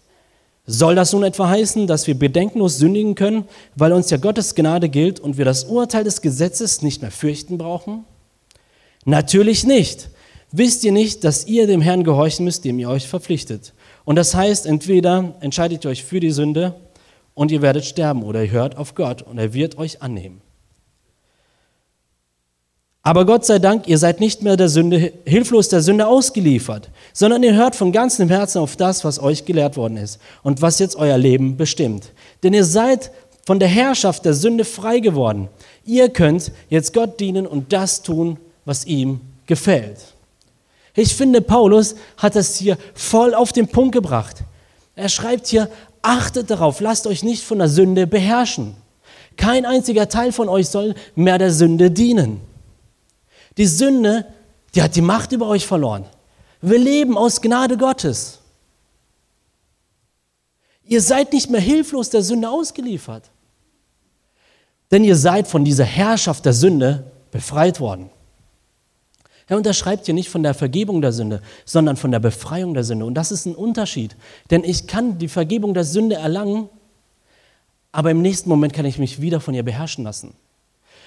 Soll 0.66 0.94
das 0.94 1.12
nun 1.12 1.24
etwa 1.24 1.48
heißen, 1.48 1.86
dass 1.86 2.06
wir 2.06 2.18
bedenkenlos 2.18 2.78
sündigen 2.78 3.14
können, 3.14 3.44
weil 3.74 3.92
uns 3.92 4.08
ja 4.10 4.16
Gottes 4.16 4.54
Gnade 4.54 4.88
gilt 4.88 5.20
und 5.20 5.36
wir 5.36 5.44
das 5.44 5.64
Urteil 5.64 6.04
des 6.04 6.22
Gesetzes 6.22 6.80
nicht 6.80 7.02
mehr 7.02 7.10
fürchten 7.10 7.58
brauchen? 7.58 8.04
Natürlich 9.04 9.64
nicht. 9.64 10.08
Wisst 10.52 10.84
ihr 10.84 10.92
nicht, 10.92 11.24
dass 11.24 11.46
ihr 11.46 11.66
dem 11.66 11.80
Herrn 11.80 12.04
gehorchen 12.04 12.44
müsst, 12.44 12.64
dem 12.64 12.78
ihr 12.78 12.88
euch 12.88 13.08
verpflichtet? 13.08 13.74
Und 14.04 14.16
das 14.16 14.34
heißt, 14.34 14.66
entweder 14.66 15.34
entscheidet 15.40 15.84
ihr 15.84 15.90
euch 15.90 16.04
für 16.04 16.20
die 16.20 16.30
Sünde 16.30 16.76
und 17.34 17.50
ihr 17.50 17.60
werdet 17.60 17.84
sterben 17.84 18.22
oder 18.22 18.44
ihr 18.44 18.52
hört 18.52 18.76
auf 18.76 18.94
Gott 18.94 19.20
und 19.20 19.36
er 19.38 19.52
wird 19.52 19.76
euch 19.76 20.00
annehmen. 20.00 20.43
Aber 23.06 23.26
Gott 23.26 23.44
sei 23.44 23.58
Dank, 23.58 23.86
ihr 23.86 23.98
seid 23.98 24.18
nicht 24.18 24.42
mehr 24.42 24.56
der 24.56 24.70
Sünde, 24.70 25.12
hilflos 25.26 25.68
der 25.68 25.82
Sünde 25.82 26.06
ausgeliefert, 26.06 26.88
sondern 27.12 27.42
ihr 27.42 27.54
hört 27.54 27.76
von 27.76 27.92
ganzem 27.92 28.30
Herzen 28.30 28.58
auf 28.58 28.76
das, 28.76 29.04
was 29.04 29.22
euch 29.22 29.44
gelehrt 29.44 29.76
worden 29.76 29.98
ist 29.98 30.18
und 30.42 30.62
was 30.62 30.78
jetzt 30.78 30.96
euer 30.96 31.18
Leben 31.18 31.58
bestimmt. 31.58 32.12
Denn 32.42 32.54
ihr 32.54 32.64
seid 32.64 33.10
von 33.44 33.58
der 33.58 33.68
Herrschaft 33.68 34.24
der 34.24 34.32
Sünde 34.32 34.64
frei 34.64 35.00
geworden. 35.00 35.48
Ihr 35.84 36.08
könnt 36.08 36.50
jetzt 36.70 36.94
Gott 36.94 37.20
dienen 37.20 37.46
und 37.46 37.74
das 37.74 38.00
tun, 38.00 38.38
was 38.64 38.86
ihm 38.86 39.20
gefällt. 39.44 39.98
Ich 40.94 41.14
finde, 41.14 41.42
Paulus 41.42 41.96
hat 42.16 42.36
das 42.36 42.56
hier 42.56 42.78
voll 42.94 43.34
auf 43.34 43.52
den 43.52 43.68
Punkt 43.68 43.92
gebracht. 43.92 44.44
Er 44.96 45.10
schreibt 45.10 45.48
hier, 45.48 45.68
achtet 46.00 46.48
darauf, 46.48 46.80
lasst 46.80 47.06
euch 47.06 47.22
nicht 47.22 47.44
von 47.44 47.58
der 47.58 47.68
Sünde 47.68 48.06
beherrschen. 48.06 48.76
Kein 49.36 49.66
einziger 49.66 50.08
Teil 50.08 50.32
von 50.32 50.48
euch 50.48 50.68
soll 50.68 50.94
mehr 51.14 51.36
der 51.36 51.50
Sünde 51.50 51.90
dienen. 51.90 52.40
Die 53.56 53.66
Sünde, 53.66 54.26
die 54.74 54.82
hat 54.82 54.96
die 54.96 55.00
Macht 55.00 55.32
über 55.32 55.46
euch 55.46 55.66
verloren. 55.66 56.06
Wir 56.60 56.78
leben 56.78 57.16
aus 57.16 57.40
Gnade 57.40 57.76
Gottes. 57.76 58.40
Ihr 60.84 61.00
seid 61.00 61.32
nicht 61.32 61.50
mehr 61.50 61.60
hilflos 61.60 62.10
der 62.10 62.22
Sünde 62.22 62.48
ausgeliefert. 62.48 63.30
Denn 64.90 65.04
ihr 65.04 65.16
seid 65.16 65.48
von 65.48 65.64
dieser 65.64 65.84
Herrschaft 65.84 66.44
der 66.44 66.52
Sünde 66.52 67.10
befreit 67.30 67.80
worden. 67.80 68.10
Er 69.46 69.56
unterschreibt 69.56 70.06
hier 70.06 70.14
nicht 70.14 70.30
von 70.30 70.42
der 70.42 70.54
Vergebung 70.54 71.02
der 71.02 71.12
Sünde, 71.12 71.42
sondern 71.64 71.96
von 71.96 72.10
der 72.10 72.18
Befreiung 72.20 72.74
der 72.74 72.84
Sünde. 72.84 73.04
Und 73.04 73.14
das 73.14 73.30
ist 73.30 73.46
ein 73.46 73.54
Unterschied. 73.54 74.16
Denn 74.50 74.64
ich 74.64 74.86
kann 74.86 75.18
die 75.18 75.28
Vergebung 75.28 75.74
der 75.74 75.84
Sünde 75.84 76.16
erlangen, 76.16 76.68
aber 77.92 78.10
im 78.10 78.22
nächsten 78.22 78.48
Moment 78.48 78.72
kann 78.72 78.86
ich 78.86 78.98
mich 78.98 79.20
wieder 79.20 79.40
von 79.40 79.54
ihr 79.54 79.62
beherrschen 79.62 80.04
lassen. 80.04 80.34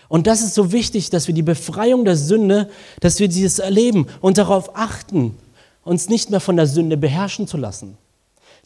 Und 0.10 0.28
das 0.28 0.41
ist 0.41 0.54
so 0.54 0.72
wichtig, 0.72 1.10
dass 1.10 1.28
wir 1.28 1.34
die 1.34 1.43
Befreiung 1.43 2.06
der 2.06 2.15
Sünde, 2.15 2.70
dass 3.00 3.20
wir 3.20 3.28
dieses 3.28 3.60
erleben 3.60 4.08
und 4.22 4.38
darauf 4.38 4.76
achten, 4.76 5.36
uns 5.84 6.10
nicht 6.10 6.30
mehr 6.30 6.39
von 6.39 6.56
der 6.56 6.67
Sünde 6.67 6.98
beherrschen 6.98 7.48
zu 7.48 7.58
lassen. 7.58 7.98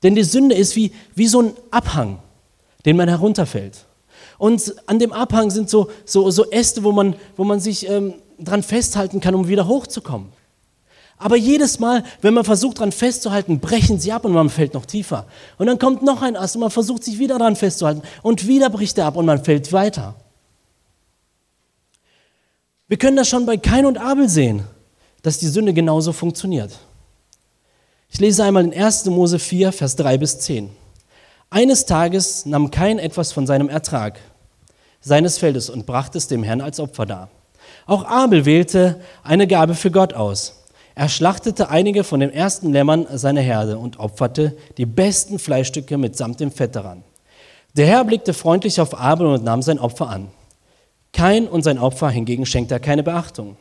Denn 0.04 0.16
die 0.16 0.24
Sünde 0.24 0.56
ist 0.56 0.76
wie, 0.76 0.92
wie 1.16 1.28
so 1.28 1.42
ein 1.42 1.54
Abhang, 1.70 2.20
den 2.86 2.98
man 2.98 3.08
herunterfällt. 3.08 3.86
Und 4.38 4.74
an 4.88 4.98
dem 5.00 5.14
Abhang 5.14 5.52
sind 5.52 5.70
so, 5.70 5.90
so, 6.06 6.32
so 6.32 6.50
Äste, 6.50 6.84
wo 6.84 6.92
man, 6.92 7.16
wo 7.38 7.44
man 7.44 7.60
sich 7.60 7.88
ähm, 7.88 8.16
dran 8.40 8.64
festhalten 8.64 9.20
kann, 9.20 9.36
um 9.36 9.48
wieder 9.48 9.68
hochzukommen. 9.68 10.30
Aber 11.20 11.38
jedes 11.38 11.78
Mal, 11.78 12.04
wenn 12.22 12.34
man 12.34 12.44
versucht, 12.44 12.80
dran 12.80 12.92
festzuhalten, 12.92 13.60
brechen 13.60 14.00
sie 14.00 14.12
ab 14.12 14.26
und 14.26 14.32
man 14.32 14.50
fällt 14.50 14.74
noch 14.74 14.88
tiefer. 14.88 15.28
Und 15.60 15.68
dann 15.68 15.78
kommt 15.78 16.02
noch 16.02 16.24
ein 16.24 16.36
Ast 16.36 16.56
und 16.56 16.62
man 16.62 16.72
versucht, 16.72 17.04
sich 17.04 17.20
wieder 17.20 17.38
dran 17.38 17.56
festzuhalten. 17.56 18.02
Und 18.24 18.48
wieder 18.48 18.72
bricht 18.72 18.98
er 18.98 19.06
ab 19.06 19.18
und 19.18 19.28
man 19.28 19.44
fällt 19.44 19.72
weiter. 19.72 20.16
Wir 22.92 22.98
können 22.98 23.16
das 23.16 23.30
schon 23.30 23.46
bei 23.46 23.56
Kain 23.56 23.86
und 23.86 23.98
Abel 23.98 24.28
sehen, 24.28 24.66
dass 25.22 25.38
die 25.38 25.48
Sünde 25.48 25.74
genauso 25.74 26.12
funktioniert. 26.12 26.78
Ich 28.10 28.20
lese 28.20 28.44
einmal 28.44 28.66
in 28.66 28.74
1. 28.74 29.06
Mose 29.06 29.40
4, 29.40 29.72
Vers 29.72 29.96
3 29.96 30.18
bis 30.18 30.40
10. 30.40 30.70
Eines 31.50 31.86
Tages 31.86 32.46
nahm 32.46 32.70
Kain 32.70 33.00
etwas 33.00 33.32
von 33.32 33.48
seinem 33.48 33.70
Ertrag 33.70 34.20
seines 35.00 35.38
Feldes 35.38 35.70
und 35.70 35.86
brachte 35.86 36.18
es 36.18 36.28
dem 36.28 36.44
Herrn 36.44 36.60
als 36.60 36.82
Opfer 36.82 37.06
dar. 37.06 37.30
Auch 37.86 38.04
Abel 38.04 38.44
wählte 38.44 39.00
eine 39.24 39.48
Gabe 39.48 39.76
für 39.76 39.90
Gott 39.90 40.14
aus. 40.14 40.66
Er 40.94 41.08
schlachtete 41.08 41.70
einige 41.70 42.04
von 42.04 42.20
den 42.20 42.34
ersten 42.34 42.74
Lämmern 42.74 43.08
seiner 43.14 43.40
Herde 43.40 43.78
und 43.78 44.02
opferte 44.02 44.58
die 44.78 44.86
besten 44.86 45.40
Fleischstücke 45.40 45.98
mitsamt 45.98 46.42
dem 46.42 46.52
Fett 46.52 46.76
daran. 46.76 47.06
Der 47.78 47.88
Herr 47.88 48.04
blickte 48.04 48.34
freundlich 48.34 48.82
auf 48.82 49.00
Abel 49.00 49.28
und 49.28 49.46
nahm 49.46 49.62
sein 49.62 49.80
Opfer 49.80 50.10
an. 50.10 50.28
Kein 51.14 51.48
und 51.48 51.64
sein 51.64 51.78
Opfer 51.78 52.10
hingegen 52.10 52.46
schenkte 52.46 52.76
er 52.76 52.80
keine 52.80 53.04
Beachtung. 53.04 53.58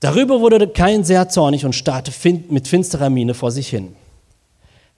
Darüber 0.00 0.40
wurde 0.40 0.68
Kein 0.68 1.04
sehr 1.04 1.28
zornig 1.28 1.64
und 1.64 1.74
starrte 1.74 2.12
mit 2.50 2.68
finsterer 2.68 3.10
Miene 3.10 3.34
vor 3.34 3.50
sich 3.50 3.68
hin. 3.68 3.96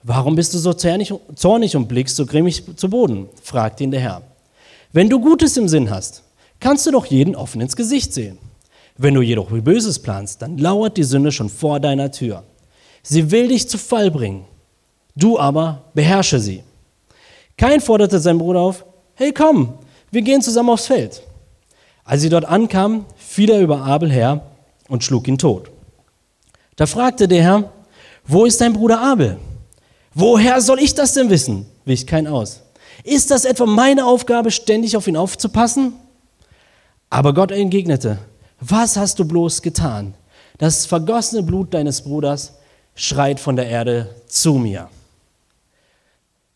Warum 0.03 0.35
bist 0.35 0.53
du 0.53 0.57
so 0.57 0.73
zornig 0.73 1.75
und 1.75 1.87
blickst 1.87 2.15
so 2.15 2.25
grimmig 2.25 2.63
zu 2.75 2.89
Boden? 2.89 3.27
fragte 3.41 3.83
ihn 3.83 3.91
der 3.91 3.99
Herr. 3.99 4.21
Wenn 4.91 5.09
du 5.09 5.19
Gutes 5.19 5.57
im 5.57 5.67
Sinn 5.67 5.89
hast, 5.89 6.23
kannst 6.59 6.85
du 6.85 6.91
doch 6.91 7.05
jeden 7.05 7.35
offen 7.35 7.61
ins 7.61 7.75
Gesicht 7.75 8.13
sehen. 8.13 8.37
Wenn 8.97 9.13
du 9.13 9.21
jedoch 9.21 9.49
Böses 9.49 9.99
planst, 9.99 10.41
dann 10.41 10.57
lauert 10.57 10.97
die 10.97 11.03
Sünde 11.03 11.31
schon 11.31 11.49
vor 11.49 11.79
deiner 11.79 12.11
Tür. 12.11 12.43
Sie 13.01 13.31
will 13.31 13.47
dich 13.47 13.69
zu 13.69 13.77
Fall 13.77 14.11
bringen. 14.11 14.45
Du 15.15 15.39
aber 15.39 15.83
beherrsche 15.93 16.39
sie. 16.39 16.63
Kein 17.57 17.81
forderte 17.81 18.19
sein 18.19 18.37
Bruder 18.37 18.61
auf, 18.61 18.85
hey 19.15 19.33
komm, 19.33 19.73
wir 20.11 20.21
gehen 20.21 20.41
zusammen 20.41 20.69
aufs 20.69 20.87
Feld. 20.87 21.21
Als 22.09 22.23
sie 22.23 22.29
dort 22.29 22.45
ankamen, 22.45 23.05
fiel 23.17 23.51
er 23.51 23.61
über 23.61 23.83
Abel 23.83 24.11
her 24.11 24.41
und 24.87 25.03
schlug 25.03 25.27
ihn 25.27 25.37
tot. 25.37 25.69
Da 26.75 26.87
fragte 26.87 27.27
der 27.27 27.43
Herr, 27.43 27.71
wo 28.25 28.45
ist 28.45 28.59
dein 28.61 28.73
Bruder 28.73 28.99
Abel? 28.99 29.37
Woher 30.15 30.59
soll 30.59 30.79
ich 30.79 30.95
das 30.95 31.13
denn 31.13 31.29
wissen? 31.29 31.67
wich 31.85 32.07
kein 32.07 32.25
aus. 32.25 32.61
Ist 33.03 33.29
das 33.29 33.45
etwa 33.45 33.67
meine 33.67 34.07
Aufgabe, 34.07 34.49
ständig 34.49 34.97
auf 34.97 35.07
ihn 35.07 35.17
aufzupassen? 35.17 35.93
Aber 37.11 37.35
Gott 37.35 37.51
entgegnete, 37.51 38.17
was 38.59 38.97
hast 38.97 39.19
du 39.19 39.25
bloß 39.25 39.61
getan? 39.61 40.15
Das 40.57 40.87
vergossene 40.87 41.43
Blut 41.43 41.75
deines 41.75 42.01
Bruders 42.01 42.53
schreit 42.95 43.39
von 43.39 43.55
der 43.55 43.67
Erde 43.67 44.15
zu 44.25 44.55
mir. 44.55 44.89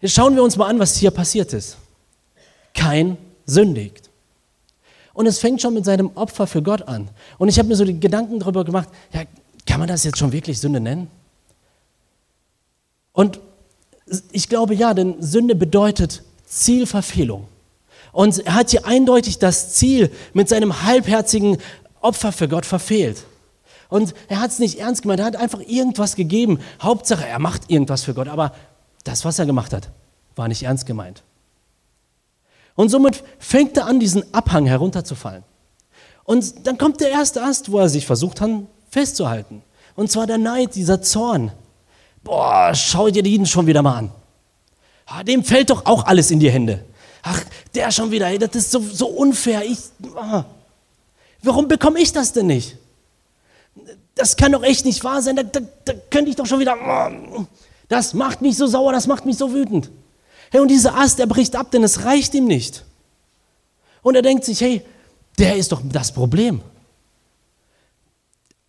Jetzt 0.02 0.16
schauen 0.16 0.36
wir 0.36 0.42
uns 0.42 0.58
mal 0.58 0.68
an, 0.68 0.80
was 0.80 0.98
hier 0.98 1.12
passiert 1.12 1.54
ist. 1.54 1.78
Kein 2.74 3.18
sündigt. 3.46 4.03
Und 5.14 5.28
es 5.28 5.40
fängt 5.40 5.62
schon 5.62 5.74
mit 5.74 5.86
seinem 5.86 6.12
Opfer 6.16 6.48
für 6.48 6.62
Gott 6.62 6.82
an. 6.84 7.10
Und 7.38 7.50
ich 7.50 7.60
habe 7.60 7.68
mir 7.68 7.76
so 7.76 7.86
die 7.86 8.00
Gedanken 8.00 8.40
darüber 8.40 8.66
gemacht, 8.66 8.90
ja, 9.14 9.24
kann 9.66 9.80
man 9.80 9.88
das 9.88 10.04
jetzt 10.04 10.18
schon 10.18 10.32
wirklich 10.32 10.60
Sünde 10.60 10.80
nennen? 10.80 11.08
Und 13.12 13.40
ich 14.32 14.50
glaube 14.50 14.74
ja, 14.74 14.94
denn 14.94 15.22
Sünde 15.22 15.56
bedeutet 15.56 16.24
Zielverfehlung. 16.46 17.48
Und 18.12 18.46
er 18.46 18.56
hat 18.56 18.72
hier 18.72 18.86
eindeutig 18.86 19.40
das 19.40 19.74
Ziel 19.74 20.12
mit 20.34 20.50
seinem 20.50 20.84
halbherzigen 20.84 21.58
Opfer 22.02 22.32
für 22.32 22.48
Gott 22.48 22.66
verfehlt. 22.66 23.24
Und 23.90 24.14
er 24.28 24.40
hat 24.40 24.52
es 24.52 24.60
nicht 24.60 24.80
ernst 24.80 25.04
gemeint, 25.04 25.20
er 25.20 25.28
hat 25.28 25.36
einfach 25.36 25.62
irgendwas 25.62 26.16
gegeben. 26.16 26.60
Hauptsache, 26.82 27.28
er 27.28 27.40
macht 27.40 27.70
irgendwas 27.70 28.04
für 28.04 28.14
Gott, 28.14 28.28
aber 28.28 28.54
das, 29.04 29.26
was 29.26 29.40
er 29.40 29.46
gemacht 29.46 29.74
hat, 29.74 29.90
war 30.36 30.48
nicht 30.48 30.64
ernst 30.64 30.86
gemeint. 30.86 31.24
Und 32.76 32.90
somit 32.90 33.24
fängt 33.40 33.78
er 33.78 33.86
an, 33.86 34.00
diesen 34.00 34.34
Abhang 34.34 34.66
herunterzufallen. 34.66 35.44
Und 36.24 36.66
dann 36.66 36.78
kommt 36.78 37.02
der 37.02 37.10
erste 37.10 37.44
Ast, 37.44 37.72
wo 37.72 37.80
er 37.80 37.90
sich 37.90 38.06
versucht 38.06 38.42
hat, 38.42 38.50
festzuhalten. 38.90 39.62
Und 39.96 40.12
zwar 40.12 40.26
der 40.26 40.38
Neid, 40.38 40.76
dieser 40.76 41.02
Zorn. 41.02 41.52
Boah, 42.24 42.74
schau 42.74 43.10
dir 43.10 43.22
den 43.22 43.46
schon 43.46 43.68
wieder 43.68 43.82
mal 43.82 43.98
an. 43.98 44.12
Ah, 45.06 45.24
dem 45.24 45.44
fällt 45.44 45.70
doch 45.70 45.86
auch 45.86 46.06
alles 46.06 46.32
in 46.32 46.40
die 46.40 46.50
Hände. 46.50 46.86
Ach, 47.22 47.42
der 47.76 47.92
schon 47.92 48.12
wieder, 48.12 48.38
das 48.38 48.56
ist 48.56 48.72
so, 48.72 48.80
so 48.80 49.08
unfair. 49.08 49.64
Ich, 49.66 49.80
ah. 50.16 50.46
Warum 51.42 51.68
bekomme 51.68 52.00
ich 52.00 52.14
das 52.14 52.32
denn 52.32 52.48
nicht? 52.48 52.78
Das 54.16 54.38
kann 54.38 54.52
doch 54.52 54.64
echt 54.64 54.86
nicht 54.86 55.04
wahr 55.04 55.22
sein. 55.22 55.36
Da, 55.36 55.44
da, 55.44 55.60
da 55.86 55.94
könnte 56.10 56.30
ich 56.30 56.36
doch 56.36 56.46
schon 56.46 56.60
wieder. 56.60 56.74
Ah. 56.74 57.12
Das 57.90 58.14
macht 58.14 58.42
mich 58.42 58.58
so 58.58 58.66
sauer, 58.66 58.94
das 58.94 59.08
macht 59.08 59.26
mich 59.26 59.38
so 59.38 59.54
wütend. 59.54 59.92
Hey, 60.54 60.62
und 60.62 60.68
dieser 60.68 60.96
Ast, 60.96 61.18
der 61.18 61.26
bricht 61.26 61.56
ab, 61.56 61.72
denn 61.72 61.84
es 61.84 62.06
reicht 62.06 62.36
ihm 62.36 62.46
nicht. 62.46 62.86
Und 64.04 64.14
er 64.14 64.22
denkt 64.22 64.46
sich, 64.46 64.62
hey, 64.62 64.84
der 65.40 65.56
ist 65.56 65.72
doch 65.72 65.82
das 65.84 66.12
Problem. 66.12 66.62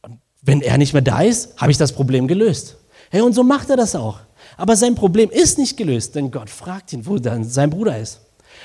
Und 0.01 0.18
wenn 0.40 0.62
er 0.62 0.79
nicht 0.79 0.94
mehr 0.94 1.03
da 1.03 1.20
ist, 1.20 1.61
habe 1.61 1.70
ich 1.70 1.77
das 1.77 1.92
Problem 1.92 2.27
gelöst. 2.27 2.79
Hey, 3.11 3.20
und 3.20 3.35
so 3.35 3.42
macht 3.42 3.68
er 3.68 3.77
das 3.77 3.94
auch. 3.94 4.20
Aber 4.57 4.77
sein 4.77 4.94
Problem 4.94 5.29
ist 5.29 5.59
nicht 5.59 5.77
gelöst, 5.77 6.14
denn 6.14 6.31
Gott 6.31 6.49
fragt 6.49 6.94
ihn, 6.94 7.05
wo 7.05 7.18
dann 7.18 7.44
sein 7.44 7.68
Bruder 7.68 7.99
ist. 7.99 8.20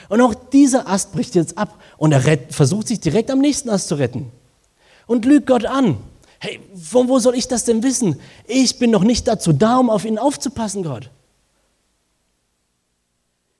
Und 0.08 0.21
auch 0.21 0.34
dieser 0.34 0.88
Ast 0.88 1.12
bricht 1.12 1.36
jetzt 1.36 1.58
ab 1.58 1.77
und 1.97 2.13
er 2.13 2.25
rett, 2.25 2.53
versucht 2.53 2.88
sich 2.88 3.01
direkt 3.01 3.32
am 3.32 3.39
nächsten 3.39 3.69
Ast 3.69 3.89
zu 3.89 3.95
retten. 3.95 4.32
Und 5.08 5.25
lügt 5.25 5.45
Gott 5.45 5.65
an. 5.65 5.97
Hey, 6.39 6.62
von 6.73 7.10
wo 7.10 7.19
soll 7.19 7.36
ich 7.36 7.49
das 7.49 7.65
denn 7.65 7.84
wissen? 7.84 8.17
Ich 8.47 8.79
bin 8.79 8.91
noch 8.91 9.03
nicht 9.03 9.27
dazu 9.27 9.51
da, 9.51 9.75
um 9.75 9.89
auf 9.89 10.05
ihn 10.05 10.17
aufzupassen, 10.17 10.84
Gott. 10.84 11.10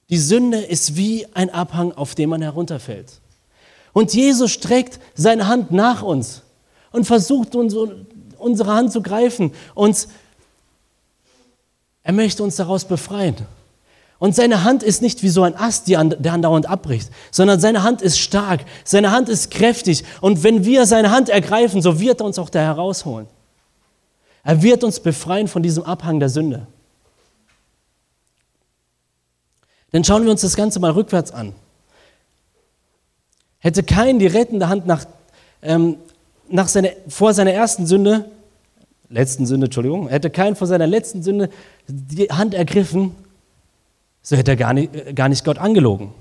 Die 0.10 0.18
Sünde 0.18 0.58
ist 0.60 0.96
wie 0.96 1.28
ein 1.34 1.50
Abhang, 1.52 1.92
auf 1.92 2.16
dem 2.16 2.32
man 2.32 2.42
herunterfällt. 2.42 3.12
Und 3.94 4.14
Jesus 4.14 4.52
streckt 4.52 5.00
seine 5.14 5.48
Hand 5.48 5.72
nach 5.72 6.02
uns 6.02 6.42
und 6.92 7.06
versucht 7.06 7.56
unsere 7.56 8.74
Hand 8.74 8.92
zu 8.92 9.02
greifen. 9.02 9.52
Und 9.76 10.08
er 12.04 12.14
möchte 12.14 12.44
uns 12.44 12.56
daraus 12.56 12.86
befreien. 12.86 13.36
Und 14.18 14.36
seine 14.36 14.64
Hand 14.64 14.84
ist 14.84 15.02
nicht 15.02 15.24
wie 15.24 15.30
so 15.30 15.44
ein 15.44 15.56
Ast, 15.56 15.88
der 15.88 16.00
andauernd 16.00 16.68
abbricht, 16.68 17.10
sondern 17.32 17.60
seine 17.60 17.84
Hand 17.84 18.02
ist 18.02 18.20
stark, 18.20 18.66
seine 18.84 19.12
Hand 19.12 19.30
ist 19.30 19.50
kräftig. 19.50 20.04
Und 20.20 20.44
wenn 20.44 20.66
wir 20.66 20.86
seine 20.86 21.12
Hand 21.12 21.30
ergreifen, 21.30 21.82
so 21.82 22.00
wird 22.00 22.20
er 22.20 22.26
uns 22.26 22.38
auch 22.38 22.50
da 22.50 22.60
herausholen. 22.60 23.28
Er 24.44 24.62
wird 24.62 24.84
uns 24.84 25.00
befreien 25.00 25.48
von 25.48 25.64
diesem 25.64 25.84
Abhang 25.84 26.20
der 26.20 26.30
Sünde. 26.30 26.68
Dann 29.92 30.04
schauen 30.04 30.24
wir 30.24 30.32
uns 30.32 30.42
das 30.42 30.56
Ganze 30.56 30.80
mal 30.80 30.92
rückwärts 30.92 31.32
an. 31.32 31.54
Hätte 33.60 33.84
Kain 33.84 34.20
die 34.20 34.28
rettende 34.28 34.70
Hand 34.70 34.88
nach, 34.88 35.06
ähm, 35.62 35.98
nach 36.48 36.68
seiner, 36.68 36.90
vor 37.08 37.34
seiner 37.34 37.52
ersten 37.52 37.86
Sünde, 37.86 38.30
letzten 39.10 39.46
Sünde, 39.46 39.66
Entschuldigung, 39.66 40.08
hätte 40.08 40.30
Kain 40.30 40.56
vor 40.56 40.68
seiner 40.68 40.88
letzten 40.88 41.24
Sünde 41.24 41.50
die 41.88 42.28
Hand 42.28 42.54
ergriffen, 42.54 43.16
so 44.22 44.38
hätte 44.38 44.52
er 44.52 44.58
gar 44.58 44.74
nicht, 44.74 44.96
äh, 44.96 45.14
gar 45.14 45.30
nicht 45.30 45.44
Gott 45.44 45.58
angelogen. 45.58 46.14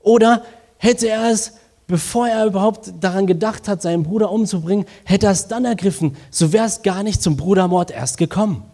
Oder 0.00 0.42
hätte 0.78 1.08
er 1.08 1.30
es, 1.30 1.52
bevor 1.86 2.28
er 2.28 2.46
überhaupt 2.46 2.92
daran 3.00 3.26
gedacht 3.26 3.68
hat, 3.68 3.80
seinen 3.80 4.02
Bruder 4.02 4.30
umzubringen, 4.30 4.84
hätte 5.04 5.26
er 5.26 5.32
es 5.32 5.46
dann 5.46 5.64
ergriffen, 5.64 6.16
so 6.30 6.52
wäre 6.52 6.66
es 6.66 6.82
gar 6.82 7.02
nicht 7.02 7.22
zum 7.22 7.36
Brudermord 7.36 7.90
erst 7.90 8.18
gekommen. 8.18 8.64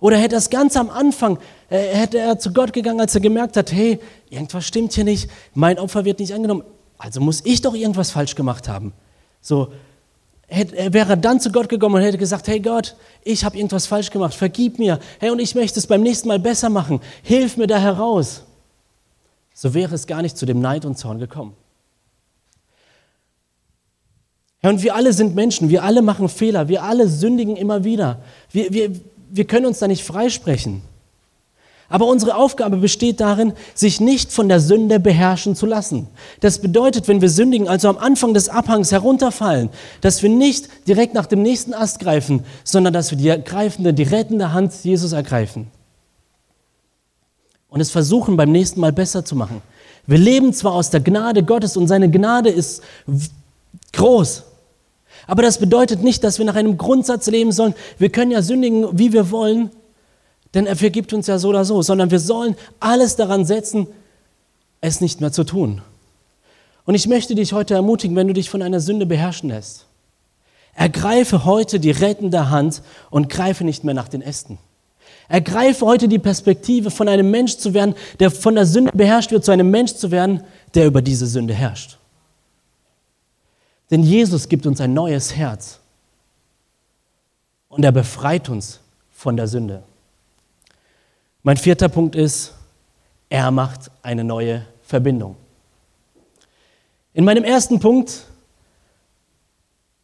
Oder 0.00 0.18
hätte 0.18 0.36
es 0.36 0.50
ganz 0.50 0.76
am 0.76 0.90
Anfang, 0.90 1.38
äh, 1.70 1.78
hätte 1.94 2.18
er 2.18 2.38
zu 2.38 2.52
Gott 2.52 2.72
gegangen, 2.72 3.00
als 3.00 3.14
er 3.14 3.20
gemerkt 3.20 3.56
hat, 3.56 3.72
hey, 3.72 3.98
irgendwas 4.28 4.66
stimmt 4.66 4.92
hier 4.92 5.04
nicht, 5.04 5.30
mein 5.54 5.78
Opfer 5.78 6.04
wird 6.04 6.18
nicht 6.18 6.34
angenommen, 6.34 6.64
also 6.98 7.20
muss 7.20 7.42
ich 7.44 7.62
doch 7.62 7.74
irgendwas 7.74 8.10
falsch 8.10 8.34
gemacht 8.34 8.68
haben. 8.68 8.92
So, 9.40 9.72
hätte, 10.46 10.92
wäre 10.92 11.16
dann 11.16 11.40
zu 11.40 11.50
Gott 11.52 11.68
gekommen 11.68 11.96
und 11.96 12.02
hätte 12.02 12.18
gesagt, 12.18 12.48
hey 12.48 12.60
Gott, 12.60 12.96
ich 13.22 13.44
habe 13.44 13.56
irgendwas 13.56 13.86
falsch 13.86 14.10
gemacht, 14.10 14.34
vergib 14.34 14.78
mir, 14.78 14.98
hey, 15.20 15.30
und 15.30 15.38
ich 15.38 15.54
möchte 15.54 15.78
es 15.78 15.86
beim 15.86 16.02
nächsten 16.02 16.28
Mal 16.28 16.38
besser 16.38 16.70
machen, 16.70 17.00
hilf 17.22 17.56
mir 17.56 17.66
da 17.66 17.78
heraus. 17.78 18.44
So 19.54 19.72
wäre 19.72 19.94
es 19.94 20.06
gar 20.06 20.22
nicht 20.22 20.36
zu 20.36 20.46
dem 20.46 20.60
Neid 20.60 20.84
und 20.84 20.98
Zorn 20.98 21.18
gekommen. 21.18 21.54
Ja, 24.62 24.70
und 24.70 24.82
wir 24.82 24.94
alle 24.94 25.12
sind 25.12 25.34
Menschen, 25.34 25.68
wir 25.68 25.84
alle 25.84 26.00
machen 26.00 26.28
Fehler, 26.28 26.68
wir 26.68 26.82
alle 26.82 27.06
sündigen 27.06 27.54
immer 27.54 27.84
wieder. 27.84 28.22
Wir, 28.50 28.72
wir, 28.72 28.90
wir 29.34 29.44
können 29.46 29.66
uns 29.66 29.80
da 29.80 29.88
nicht 29.88 30.04
freisprechen. 30.04 30.82
Aber 31.88 32.06
unsere 32.06 32.36
Aufgabe 32.36 32.76
besteht 32.76 33.20
darin, 33.20 33.52
sich 33.74 34.00
nicht 34.00 34.32
von 34.32 34.48
der 34.48 34.60
Sünde 34.60 35.00
beherrschen 35.00 35.54
zu 35.56 35.66
lassen. 35.66 36.06
Das 36.40 36.60
bedeutet, 36.60 37.08
wenn 37.08 37.20
wir 37.20 37.28
sündigen, 37.28 37.68
also 37.68 37.88
am 37.88 37.98
Anfang 37.98 38.32
des 38.32 38.48
Abhangs 38.48 38.92
herunterfallen, 38.92 39.70
dass 40.00 40.22
wir 40.22 40.30
nicht 40.30 40.68
direkt 40.86 41.14
nach 41.14 41.26
dem 41.26 41.42
nächsten 41.42 41.74
Ast 41.74 41.98
greifen, 41.98 42.44
sondern 42.62 42.92
dass 42.92 43.10
wir 43.10 43.18
die 43.18 43.28
ergreifende, 43.28 43.92
die 43.92 44.04
rettende 44.04 44.52
Hand 44.52 44.72
Jesus 44.82 45.12
ergreifen. 45.12 45.66
Und 47.68 47.80
es 47.80 47.90
versuchen 47.90 48.36
beim 48.36 48.52
nächsten 48.52 48.80
Mal 48.80 48.92
besser 48.92 49.24
zu 49.24 49.34
machen. 49.34 49.60
Wir 50.06 50.18
leben 50.18 50.52
zwar 50.52 50.74
aus 50.74 50.90
der 50.90 51.00
Gnade 51.00 51.42
Gottes 51.42 51.76
und 51.76 51.88
seine 51.88 52.08
Gnade 52.08 52.50
ist 52.50 52.82
groß, 53.92 54.44
aber 55.26 55.42
das 55.42 55.58
bedeutet 55.58 56.02
nicht, 56.02 56.22
dass 56.24 56.38
wir 56.38 56.44
nach 56.44 56.56
einem 56.56 56.76
Grundsatz 56.76 57.26
leben 57.26 57.52
sollen, 57.52 57.74
wir 57.98 58.10
können 58.10 58.30
ja 58.30 58.42
sündigen, 58.42 58.98
wie 58.98 59.12
wir 59.12 59.30
wollen, 59.30 59.70
denn 60.54 60.66
er 60.66 60.76
vergibt 60.76 61.12
uns 61.12 61.26
ja 61.26 61.38
so 61.38 61.48
oder 61.48 61.64
so, 61.64 61.82
sondern 61.82 62.10
wir 62.10 62.20
sollen 62.20 62.56
alles 62.80 63.16
daran 63.16 63.44
setzen, 63.44 63.86
es 64.80 65.00
nicht 65.00 65.20
mehr 65.20 65.32
zu 65.32 65.44
tun. 65.44 65.82
Und 66.84 66.94
ich 66.94 67.08
möchte 67.08 67.34
dich 67.34 67.52
heute 67.52 67.74
ermutigen, 67.74 68.14
wenn 68.16 68.28
du 68.28 68.34
dich 68.34 68.50
von 68.50 68.62
einer 68.62 68.80
Sünde 68.80 69.06
beherrschen 69.06 69.48
lässt. 69.48 69.86
Ergreife 70.74 71.44
heute 71.44 71.80
die 71.80 71.92
rettende 71.92 72.50
Hand 72.50 72.82
und 73.10 73.30
greife 73.30 73.64
nicht 73.64 73.84
mehr 73.84 73.94
nach 73.94 74.08
den 74.08 74.22
Ästen. 74.22 74.58
Ergreife 75.28 75.86
heute 75.86 76.08
die 76.08 76.18
Perspektive, 76.18 76.90
von 76.90 77.08
einem 77.08 77.30
Mensch 77.30 77.56
zu 77.56 77.72
werden, 77.72 77.94
der 78.20 78.30
von 78.30 78.54
der 78.54 78.66
Sünde 78.66 78.92
beherrscht 78.94 79.30
wird, 79.30 79.44
zu 79.44 79.52
einem 79.52 79.70
Mensch 79.70 79.94
zu 79.94 80.10
werden, 80.10 80.42
der 80.74 80.86
über 80.86 81.00
diese 81.00 81.26
Sünde 81.26 81.54
herrscht. 81.54 81.98
Denn 83.90 84.02
Jesus 84.02 84.48
gibt 84.48 84.66
uns 84.66 84.80
ein 84.80 84.94
neues 84.94 85.34
Herz 85.36 85.80
und 87.68 87.84
er 87.84 87.92
befreit 87.92 88.48
uns 88.48 88.80
von 89.12 89.36
der 89.36 89.48
Sünde. 89.48 89.82
Mein 91.42 91.56
vierter 91.56 91.88
Punkt 91.88 92.16
ist, 92.16 92.54
er 93.28 93.50
macht 93.50 93.90
eine 94.02 94.24
neue 94.24 94.64
Verbindung. 94.82 95.36
In 97.12 97.24
meinem 97.24 97.44
ersten 97.44 97.78
Punkt 97.80 98.26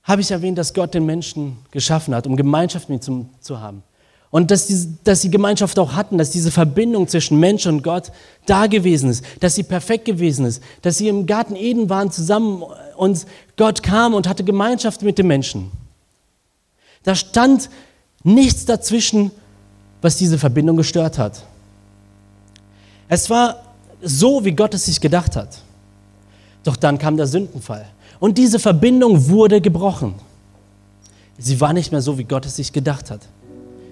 habe 0.02 0.20
ich 0.20 0.30
erwähnt, 0.30 0.58
dass 0.58 0.74
Gott 0.74 0.94
den 0.94 1.06
Menschen 1.06 1.58
geschaffen 1.70 2.14
hat, 2.14 2.26
um 2.26 2.36
Gemeinschaft 2.36 2.88
mit 2.88 3.06
ihm 3.06 3.28
zu 3.40 3.60
haben. 3.60 3.82
Und 4.30 4.50
dass, 4.52 4.66
die, 4.66 4.94
dass 5.02 5.22
sie 5.22 5.30
Gemeinschaft 5.30 5.78
auch 5.78 5.94
hatten, 5.94 6.16
dass 6.16 6.30
diese 6.30 6.52
Verbindung 6.52 7.08
zwischen 7.08 7.40
Mensch 7.40 7.66
und 7.66 7.82
Gott 7.82 8.12
da 8.46 8.68
gewesen 8.68 9.10
ist, 9.10 9.24
dass 9.40 9.56
sie 9.56 9.64
perfekt 9.64 10.04
gewesen 10.04 10.46
ist, 10.46 10.62
dass 10.82 10.98
sie 10.98 11.08
im 11.08 11.26
Garten 11.26 11.56
Eden 11.56 11.88
waren 11.90 12.12
zusammen 12.12 12.62
und 13.00 13.26
Gott 13.56 13.82
kam 13.82 14.12
und 14.12 14.28
hatte 14.28 14.44
Gemeinschaft 14.44 15.00
mit 15.00 15.16
den 15.16 15.26
Menschen. 15.26 15.70
Da 17.02 17.14
stand 17.14 17.70
nichts 18.22 18.66
dazwischen, 18.66 19.30
was 20.02 20.16
diese 20.16 20.36
Verbindung 20.36 20.76
gestört 20.76 21.16
hat. 21.16 21.42
Es 23.08 23.30
war 23.30 23.62
so, 24.02 24.44
wie 24.44 24.52
Gott 24.52 24.74
es 24.74 24.84
sich 24.84 25.00
gedacht 25.00 25.34
hat. 25.34 25.62
Doch 26.62 26.76
dann 26.76 26.98
kam 26.98 27.16
der 27.16 27.26
Sündenfall 27.26 27.86
und 28.18 28.36
diese 28.36 28.58
Verbindung 28.58 29.28
wurde 29.30 29.62
gebrochen. 29.62 30.14
Sie 31.38 31.58
war 31.58 31.72
nicht 31.72 31.92
mehr 31.92 32.02
so, 32.02 32.18
wie 32.18 32.24
Gott 32.24 32.44
es 32.44 32.56
sich 32.56 32.70
gedacht 32.70 33.10
hat. 33.10 33.22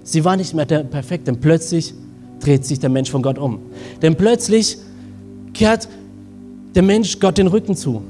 Sie 0.04 0.22
war 0.22 0.36
nicht 0.36 0.52
mehr 0.52 0.66
perfekt, 0.66 1.28
denn 1.28 1.40
plötzlich 1.40 1.94
dreht 2.40 2.66
sich 2.66 2.78
der 2.78 2.90
Mensch 2.90 3.10
von 3.10 3.22
Gott 3.22 3.38
um. 3.38 3.60
Denn 4.02 4.16
plötzlich 4.16 4.76
kehrt 5.54 5.88
der 6.74 6.82
Mensch 6.82 7.18
Gott 7.18 7.38
den 7.38 7.46
Rücken 7.46 7.74
zu. 7.74 8.02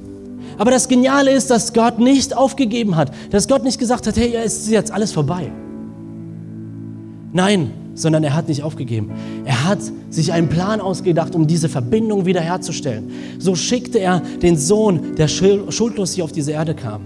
Aber 0.58 0.70
das 0.70 0.88
Geniale 0.88 1.30
ist, 1.30 1.50
dass 1.50 1.72
Gott 1.72 1.98
nicht 1.98 2.36
aufgegeben 2.36 2.96
hat, 2.96 3.12
dass 3.30 3.48
Gott 3.48 3.64
nicht 3.64 3.78
gesagt 3.78 4.06
hat, 4.06 4.16
hey, 4.16 4.34
es 4.44 4.58
ist 4.58 4.70
jetzt 4.70 4.90
alles 4.90 5.12
vorbei. 5.12 5.50
Nein, 7.32 7.70
sondern 7.94 8.24
er 8.24 8.34
hat 8.34 8.48
nicht 8.48 8.62
aufgegeben. 8.62 9.12
Er 9.44 9.64
hat 9.64 9.78
sich 10.10 10.32
einen 10.32 10.48
Plan 10.48 10.80
ausgedacht, 10.80 11.34
um 11.34 11.46
diese 11.46 11.68
Verbindung 11.68 12.26
wiederherzustellen. 12.26 13.10
So 13.38 13.54
schickte 13.54 13.98
er 13.98 14.20
den 14.42 14.56
Sohn, 14.56 15.14
der 15.16 15.28
schuldlos 15.28 16.12
hier 16.12 16.24
auf 16.24 16.32
diese 16.32 16.52
Erde 16.52 16.74
kam 16.74 17.02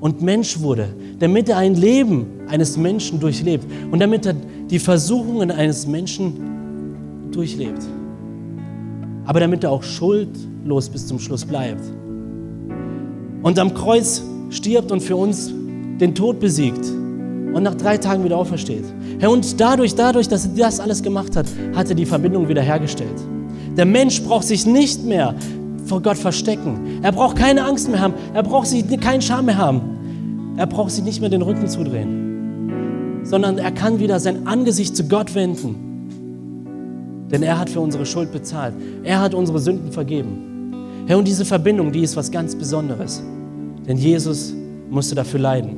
und 0.00 0.20
Mensch 0.20 0.58
wurde, 0.60 0.88
damit 1.20 1.48
er 1.48 1.58
ein 1.58 1.74
Leben 1.74 2.26
eines 2.48 2.76
Menschen 2.76 3.20
durchlebt 3.20 3.64
und 3.92 4.00
damit 4.00 4.26
er 4.26 4.34
die 4.68 4.78
Versuchungen 4.80 5.50
eines 5.50 5.86
Menschen 5.86 7.30
durchlebt. 7.30 7.82
aber 9.24 9.40
damit 9.40 9.64
er 9.64 9.70
auch 9.70 9.82
schuldlos 9.82 10.88
bis 10.88 11.06
zum 11.06 11.18
Schluss 11.18 11.44
bleibt. 11.44 11.82
Und 13.42 13.58
am 13.58 13.74
Kreuz 13.74 14.22
stirbt 14.50 14.92
und 14.92 15.00
für 15.00 15.16
uns 15.16 15.52
den 16.00 16.14
Tod 16.14 16.40
besiegt 16.40 16.84
und 17.54 17.62
nach 17.62 17.74
drei 17.74 17.98
Tagen 17.98 18.24
wieder 18.24 18.36
aufersteht. 18.36 18.84
Herr, 19.18 19.30
und 19.30 19.60
dadurch, 19.60 19.94
dadurch, 19.94 20.28
dass 20.28 20.46
er 20.46 20.52
das 20.56 20.80
alles 20.80 21.02
gemacht 21.02 21.36
hat, 21.36 21.46
hat 21.74 21.88
er 21.88 21.94
die 21.94 22.06
Verbindung 22.06 22.48
wiederhergestellt. 22.48 23.20
Der 23.76 23.84
Mensch 23.84 24.22
braucht 24.22 24.46
sich 24.46 24.66
nicht 24.66 25.04
mehr 25.04 25.34
vor 25.86 26.02
Gott 26.02 26.18
verstecken. 26.18 27.00
Er 27.02 27.12
braucht 27.12 27.36
keine 27.36 27.64
Angst 27.64 27.88
mehr 27.88 28.00
haben. 28.00 28.14
Er 28.34 28.42
braucht 28.42 28.68
sich 28.68 28.84
keinen 29.00 29.22
Scham 29.22 29.46
mehr 29.46 29.58
haben. 29.58 30.54
Er 30.56 30.66
braucht 30.66 30.90
sich 30.90 31.04
nicht 31.04 31.20
mehr 31.20 31.30
den 31.30 31.42
Rücken 31.42 31.66
zudrehen, 31.66 33.22
sondern 33.24 33.58
er 33.58 33.70
kann 33.72 34.00
wieder 34.00 34.20
sein 34.20 34.46
Angesicht 34.46 34.94
zu 34.96 35.08
Gott 35.08 35.34
wenden. 35.34 37.26
Denn 37.30 37.42
er 37.42 37.58
hat 37.58 37.70
für 37.70 37.80
unsere 37.80 38.04
Schuld 38.04 38.30
bezahlt. 38.32 38.74
Er 39.02 39.20
hat 39.20 39.32
unsere 39.34 39.58
Sünden 39.58 39.90
vergeben. 39.92 40.51
Herr, 41.06 41.18
und 41.18 41.26
diese 41.26 41.44
Verbindung, 41.44 41.92
die 41.92 42.00
ist 42.00 42.16
was 42.16 42.30
ganz 42.30 42.54
Besonderes. 42.54 43.22
Denn 43.86 43.96
Jesus 43.96 44.54
musste 44.88 45.14
dafür 45.14 45.40
leiden. 45.40 45.76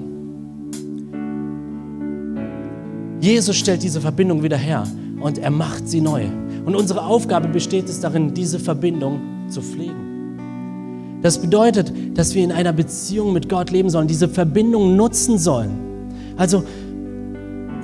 Jesus 3.20 3.57
stellt 3.57 3.83
diese 3.83 4.01
Verbindung 4.01 4.43
wieder 4.43 4.59
her 4.59 4.85
und 5.20 5.39
er 5.39 5.51
macht 5.51 5.89
sie 5.89 6.03
neu. 6.03 6.25
Und 6.66 6.77
unsere 6.77 7.05
Aufgabe 7.05 7.49
besteht 7.49 7.89
es 7.89 8.01
darin, 8.01 8.35
diese 8.35 8.59
Verbindung 8.59 9.49
zu 9.49 9.62
pflegen. 9.62 10.05
Das 11.22 11.39
bedeutet, 11.39 11.91
dass 12.14 12.35
wir 12.35 12.45
in 12.45 12.53
einer 12.53 12.75
Beziehung 12.75 13.33
mit 13.33 13.49
Gott 13.49 13.70
leben 13.70 13.89
sollen, 13.89 14.07
diese 14.07 14.29
Verbindung 14.29 14.95
nutzen 14.95 15.39
sollen. 15.39 15.70
Also 16.37 16.64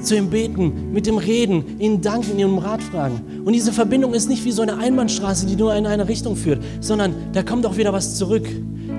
zu 0.05 0.17
ihm 0.17 0.31
beten, 0.31 0.93
mit 0.93 1.07
ihm 1.07 1.19
reden, 1.19 1.79
ihn 1.79 2.01
danken, 2.01 2.39
ihn 2.39 2.47
um 2.47 2.59
Rat 2.59 2.83
fragen. 2.83 3.43
Und 3.45 3.53
diese 3.53 3.73
Verbindung 3.73 4.15
ist 4.15 4.29
nicht 4.29 4.45
wie 4.45 4.53
so 4.53 4.63
eine 4.63 4.79
Einbahnstraße, 4.79 5.47
die 5.47 5.57
nur 5.57 5.75
in 5.75 5.87
eine 5.87 6.09
Richtung 6.09 6.37
führt, 6.37 6.63
sondern 6.81 7.15
da 7.33 7.43
kommt 7.43 7.67
auch 7.67 7.77
wieder 7.77 7.93
was 7.93 8.17
zurück. 8.17 8.49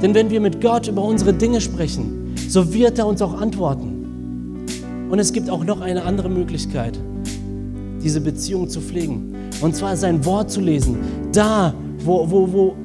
Denn 0.02 0.14
wenn 0.14 0.30
wir 0.30 0.40
mit 0.40 0.62
Gott 0.62 0.88
über 0.88 1.04
unsere 1.04 1.34
Dinge 1.34 1.62
sprechen, 1.62 2.36
so 2.50 2.74
wird 2.74 2.98
er 2.98 3.08
uns 3.08 3.22
auch 3.22 3.40
antworten. 3.40 4.68
Und 5.10 5.20
es 5.20 5.34
gibt 5.34 5.50
auch 5.50 5.64
noch 5.64 5.82
eine 5.82 6.04
andere 6.04 6.30
Möglichkeit, 6.30 6.98
diese 8.04 8.22
Beziehung 8.22 8.70
zu 8.70 8.82
pflegen. 8.82 9.36
Und 9.62 9.76
zwar 9.76 9.96
sein 9.96 10.26
Wort 10.26 10.50
zu 10.50 10.62
lesen. 10.62 10.98
Da, 11.34 11.74
wo, 12.00 12.32
wo, 12.32 12.52
wo 12.52 12.76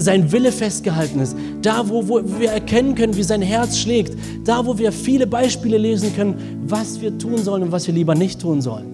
sein 0.00 0.32
Wille 0.32 0.50
festgehalten 0.50 1.20
ist, 1.20 1.36
da 1.62 1.88
wo, 1.88 2.08
wo 2.08 2.22
wir 2.38 2.50
erkennen 2.50 2.94
können, 2.94 3.16
wie 3.16 3.22
sein 3.22 3.42
Herz 3.42 3.78
schlägt, 3.78 4.16
da 4.44 4.64
wo 4.64 4.78
wir 4.78 4.92
viele 4.92 5.26
Beispiele 5.26 5.78
lesen 5.78 6.14
können, 6.14 6.64
was 6.66 7.00
wir 7.00 7.16
tun 7.18 7.38
sollen 7.38 7.64
und 7.64 7.72
was 7.72 7.86
wir 7.86 7.94
lieber 7.94 8.14
nicht 8.14 8.40
tun 8.40 8.62
sollen. 8.62 8.86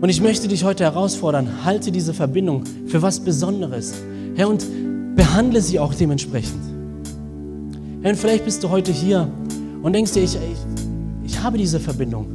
Und 0.00 0.08
ich 0.08 0.22
möchte 0.22 0.48
dich 0.48 0.64
heute 0.64 0.84
herausfordern, 0.84 1.64
halte 1.64 1.92
diese 1.92 2.14
Verbindung 2.14 2.64
für 2.86 3.02
was 3.02 3.20
Besonderes. 3.20 3.92
Herr, 4.34 4.48
und 4.48 4.64
behandle 5.14 5.60
sie 5.60 5.78
auch 5.78 5.92
dementsprechend. 5.92 6.62
Herr, 8.00 8.12
und 8.12 8.16
vielleicht 8.16 8.46
bist 8.46 8.62
du 8.64 8.70
heute 8.70 8.92
hier 8.92 9.28
und 9.82 9.92
denkst 9.92 10.12
dir, 10.12 10.22
ich, 10.22 10.36
ich, 10.36 11.30
ich 11.32 11.42
habe 11.42 11.58
diese 11.58 11.78
Verbindung. 11.78 12.26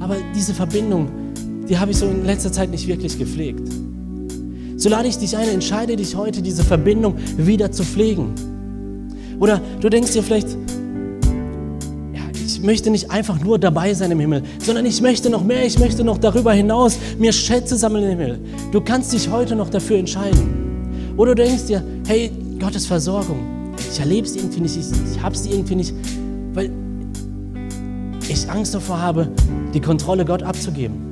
Aber 0.00 0.16
diese 0.34 0.52
Verbindung, 0.52 1.08
die 1.68 1.78
habe 1.78 1.92
ich 1.92 1.96
so 1.96 2.06
in 2.06 2.26
letzter 2.26 2.52
Zeit 2.52 2.70
nicht 2.70 2.86
wirklich 2.86 3.18
gepflegt. 3.18 3.68
So 4.78 4.88
lade 4.88 5.08
ich 5.08 5.18
dich 5.18 5.36
ein, 5.36 5.48
entscheide 5.48 5.96
dich 5.96 6.14
heute, 6.14 6.40
diese 6.40 6.62
Verbindung 6.62 7.16
wieder 7.36 7.72
zu 7.72 7.82
pflegen. 7.82 8.32
Oder 9.40 9.60
du 9.80 9.88
denkst 9.88 10.12
dir 10.12 10.22
vielleicht, 10.22 10.50
ja, 12.14 12.20
ich 12.32 12.62
möchte 12.62 12.88
nicht 12.88 13.10
einfach 13.10 13.40
nur 13.40 13.58
dabei 13.58 13.92
sein 13.92 14.12
im 14.12 14.20
Himmel, 14.20 14.44
sondern 14.64 14.86
ich 14.86 15.02
möchte 15.02 15.30
noch 15.30 15.42
mehr, 15.42 15.66
ich 15.66 15.80
möchte 15.80 16.04
noch 16.04 16.18
darüber 16.18 16.52
hinaus 16.52 16.96
mir 17.18 17.32
Schätze 17.32 17.76
sammeln 17.76 18.04
im 18.04 18.10
Himmel. 18.10 18.38
Du 18.70 18.80
kannst 18.80 19.12
dich 19.12 19.28
heute 19.28 19.56
noch 19.56 19.68
dafür 19.68 19.98
entscheiden. 19.98 21.12
Oder 21.16 21.34
du 21.34 21.42
denkst 21.42 21.66
dir, 21.66 21.82
hey, 22.06 22.30
Gottes 22.60 22.86
Versorgung, 22.86 23.74
ich 23.92 23.98
erlebe 23.98 24.28
es 24.28 24.36
irgendwie 24.36 24.60
nicht, 24.60 24.76
ich, 24.76 24.86
ich 25.12 25.20
habe 25.20 25.34
es 25.34 25.44
irgendwie 25.44 25.74
nicht, 25.74 25.92
weil 26.54 26.70
ich 28.28 28.48
Angst 28.48 28.76
davor 28.76 29.02
habe, 29.02 29.28
die 29.74 29.80
Kontrolle 29.80 30.24
Gott 30.24 30.44
abzugeben. 30.44 31.07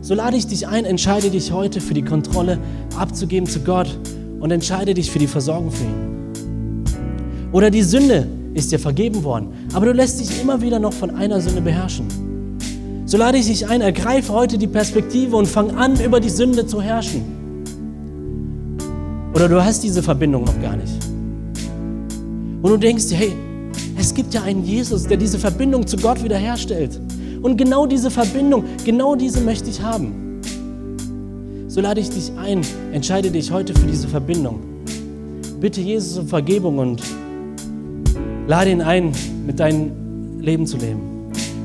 So 0.00 0.14
lade 0.14 0.36
ich 0.36 0.46
dich 0.46 0.66
ein, 0.68 0.84
entscheide 0.84 1.30
dich 1.30 1.52
heute 1.52 1.80
für 1.80 1.94
die 1.94 2.02
Kontrolle 2.02 2.58
abzugeben 2.96 3.48
zu 3.48 3.60
Gott 3.60 3.98
und 4.40 4.50
entscheide 4.50 4.94
dich 4.94 5.10
für 5.10 5.18
die 5.18 5.26
Versorgung 5.26 5.70
für 5.70 5.84
ihn. 5.84 7.48
Oder 7.52 7.70
die 7.70 7.82
Sünde 7.82 8.26
ist 8.54 8.70
dir 8.72 8.78
vergeben 8.78 9.24
worden, 9.24 9.48
aber 9.72 9.86
du 9.86 9.92
lässt 9.92 10.20
dich 10.20 10.40
immer 10.40 10.60
wieder 10.60 10.78
noch 10.78 10.92
von 10.92 11.10
einer 11.10 11.40
Sünde 11.40 11.60
beherrschen. 11.60 12.06
So 13.06 13.16
lade 13.16 13.38
ich 13.38 13.46
dich 13.46 13.66
ein, 13.66 13.80
ergreife 13.80 14.32
heute 14.32 14.58
die 14.58 14.66
Perspektive 14.66 15.36
und 15.36 15.46
fang 15.46 15.70
an, 15.76 15.98
über 16.00 16.20
die 16.20 16.28
Sünde 16.28 16.66
zu 16.66 16.80
herrschen. 16.80 17.22
Oder 19.34 19.48
du 19.48 19.64
hast 19.64 19.82
diese 19.82 20.02
Verbindung 20.02 20.44
noch 20.44 20.60
gar 20.60 20.76
nicht. 20.76 20.92
Und 22.60 22.70
du 22.70 22.76
denkst 22.76 23.08
dir, 23.08 23.16
hey, 23.16 23.32
es 23.98 24.14
gibt 24.14 24.34
ja 24.34 24.42
einen 24.42 24.64
Jesus, 24.64 25.04
der 25.04 25.16
diese 25.16 25.38
Verbindung 25.38 25.86
zu 25.86 25.96
Gott 25.96 26.22
wiederherstellt. 26.22 27.00
Und 27.42 27.56
genau 27.56 27.86
diese 27.86 28.10
Verbindung, 28.10 28.64
genau 28.84 29.14
diese 29.14 29.40
möchte 29.40 29.70
ich 29.70 29.80
haben. 29.82 30.40
So 31.68 31.80
lade 31.80 32.00
ich 32.00 32.10
dich 32.10 32.32
ein, 32.36 32.62
entscheide 32.92 33.30
dich 33.30 33.52
heute 33.52 33.74
für 33.74 33.86
diese 33.86 34.08
Verbindung. 34.08 34.60
Bitte 35.60 35.80
Jesus 35.80 36.18
um 36.18 36.26
Vergebung 36.26 36.78
und 36.78 37.02
lade 38.46 38.70
ihn 38.70 38.80
ein, 38.80 39.12
mit 39.46 39.60
deinem 39.60 40.40
Leben 40.40 40.66
zu 40.66 40.76
leben. 40.76 41.00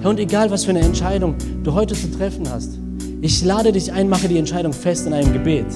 Und 0.03 0.19
egal 0.19 0.51
was 0.51 0.65
für 0.65 0.71
eine 0.71 0.81
Entscheidung 0.81 1.35
du 1.63 1.73
heute 1.73 1.95
zu 1.95 2.11
treffen 2.11 2.47
hast, 2.49 2.77
ich 3.21 3.43
lade 3.43 3.71
dich 3.71 3.91
ein, 3.91 4.09
mache 4.09 4.27
die 4.27 4.37
Entscheidung 4.37 4.73
fest 4.73 5.07
in 5.07 5.13
einem 5.13 5.31
Gebet. 5.31 5.67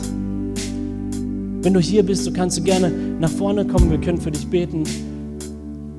Wenn 1.64 1.74
du 1.74 1.80
hier 1.80 2.04
bist, 2.04 2.26
so 2.26 2.32
kannst 2.32 2.58
du 2.58 2.64
gerne 2.64 2.90
nach 2.90 3.30
vorne 3.30 3.66
kommen, 3.66 3.90
wir 3.90 4.00
können 4.00 4.20
für 4.20 4.32
dich 4.32 4.46
beten. 4.48 4.84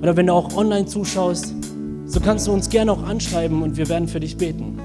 Oder 0.02 0.16
wenn 0.16 0.26
du 0.26 0.34
auch 0.34 0.54
online 0.56 0.86
zuschaust, 0.86 1.54
so 2.08 2.20
kannst 2.20 2.46
du 2.46 2.52
uns 2.52 2.70
gerne 2.70 2.90
auch 2.90 3.02
anschreiben 3.02 3.62
und 3.62 3.76
wir 3.76 3.88
werden 3.88 4.08
für 4.08 4.18
dich 4.18 4.36
beten. 4.36 4.78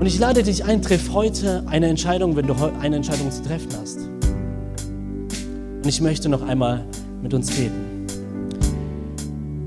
Und 0.00 0.06
ich 0.06 0.18
lade 0.18 0.42
dich 0.42 0.64
ein, 0.64 0.82
triff 0.82 1.12
heute 1.12 1.62
eine 1.66 1.86
Entscheidung, 1.86 2.34
wenn 2.34 2.46
du 2.46 2.54
eine 2.80 2.96
Entscheidung 2.96 3.30
zu 3.30 3.42
treffen 3.42 3.68
hast. 3.80 3.98
Und 3.98 5.86
ich 5.86 6.00
möchte 6.00 6.28
noch 6.28 6.42
einmal 6.42 6.84
mit 7.22 7.32
uns 7.32 7.50
beten. 7.50 8.06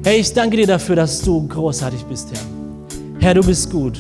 Herr, 0.03 0.18
ich 0.18 0.34
danke 0.34 0.57
dir 0.57 0.68
dafür, 0.68 0.97
dass 0.97 1.22
du 1.22 1.47
großartig 1.47 2.03
bist, 2.03 2.30
Herr. 2.32 2.41
Herr, 3.22 3.34
du 3.36 3.43
bist 3.43 3.72
gut. 3.72 3.97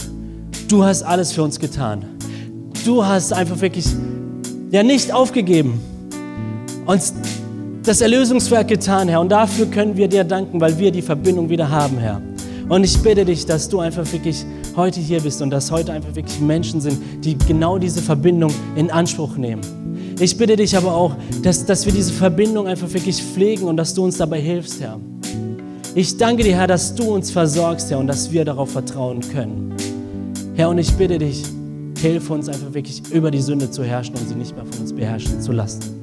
Du 0.67 0.83
hast 0.83 1.03
alles 1.03 1.31
für 1.31 1.43
uns 1.43 1.57
getan. 1.59 2.03
Du 2.83 3.05
hast 3.05 3.31
einfach 3.31 3.61
wirklich 3.61 3.85
ja 4.69 4.83
nicht 4.83 5.13
aufgegeben. 5.13 5.79
Uns 6.85 7.13
das 7.83 7.99
Erlösungswerk 8.01 8.69
getan, 8.69 9.09
Herr. 9.09 9.19
Und 9.19 9.29
dafür 9.29 9.65
können 9.65 9.97
wir 9.97 10.07
dir 10.07 10.23
danken, 10.23 10.61
weil 10.61 10.77
wir 10.79 10.91
die 10.91 11.01
Verbindung 11.01 11.49
wieder 11.49 11.69
haben, 11.69 11.97
Herr. 11.97 12.21
Und 12.69 12.83
ich 12.83 12.97
bitte 13.01 13.25
dich, 13.25 13.45
dass 13.45 13.67
du 13.67 13.79
einfach 13.79 14.09
wirklich 14.13 14.45
heute 14.75 14.99
hier 14.99 15.21
bist 15.21 15.41
und 15.41 15.49
dass 15.49 15.69
heute 15.69 15.91
einfach 15.91 16.15
wirklich 16.15 16.39
Menschen 16.39 16.79
sind, 16.79 16.97
die 17.23 17.37
genau 17.37 17.77
diese 17.77 18.01
Verbindung 18.01 18.53
in 18.75 18.89
Anspruch 18.89 19.35
nehmen. 19.35 19.61
Ich 20.19 20.37
bitte 20.37 20.55
dich 20.55 20.77
aber 20.77 20.93
auch, 20.93 21.15
dass, 21.43 21.65
dass 21.65 21.85
wir 21.85 21.91
diese 21.91 22.13
Verbindung 22.13 22.67
einfach 22.67 22.91
wirklich 22.93 23.21
pflegen 23.21 23.65
und 23.65 23.75
dass 23.77 23.93
du 23.93 24.05
uns 24.05 24.17
dabei 24.17 24.39
hilfst, 24.39 24.79
Herr. 24.79 24.99
Ich 25.93 26.17
danke 26.17 26.43
dir, 26.43 26.55
Herr, 26.55 26.67
dass 26.67 26.95
du 26.95 27.13
uns 27.13 27.31
versorgst, 27.31 27.91
Herr, 27.91 27.99
und 27.99 28.07
dass 28.07 28.31
wir 28.31 28.45
darauf 28.45 28.71
vertrauen 28.71 29.19
können. 29.19 29.75
Herr, 30.55 30.69
und 30.69 30.77
ich 30.77 30.91
bitte 30.93 31.17
dich, 31.17 31.43
hilf 31.99 32.29
uns 32.29 32.47
einfach 32.47 32.73
wirklich 32.73 33.03
über 33.11 33.29
die 33.29 33.41
Sünde 33.41 33.69
zu 33.69 33.83
herrschen 33.83 34.15
und 34.15 34.27
sie 34.27 34.35
nicht 34.35 34.55
mehr 34.55 34.65
von 34.65 34.81
uns 34.81 34.93
beherrschen 34.93 35.41
zu 35.41 35.51
lassen. 35.51 36.02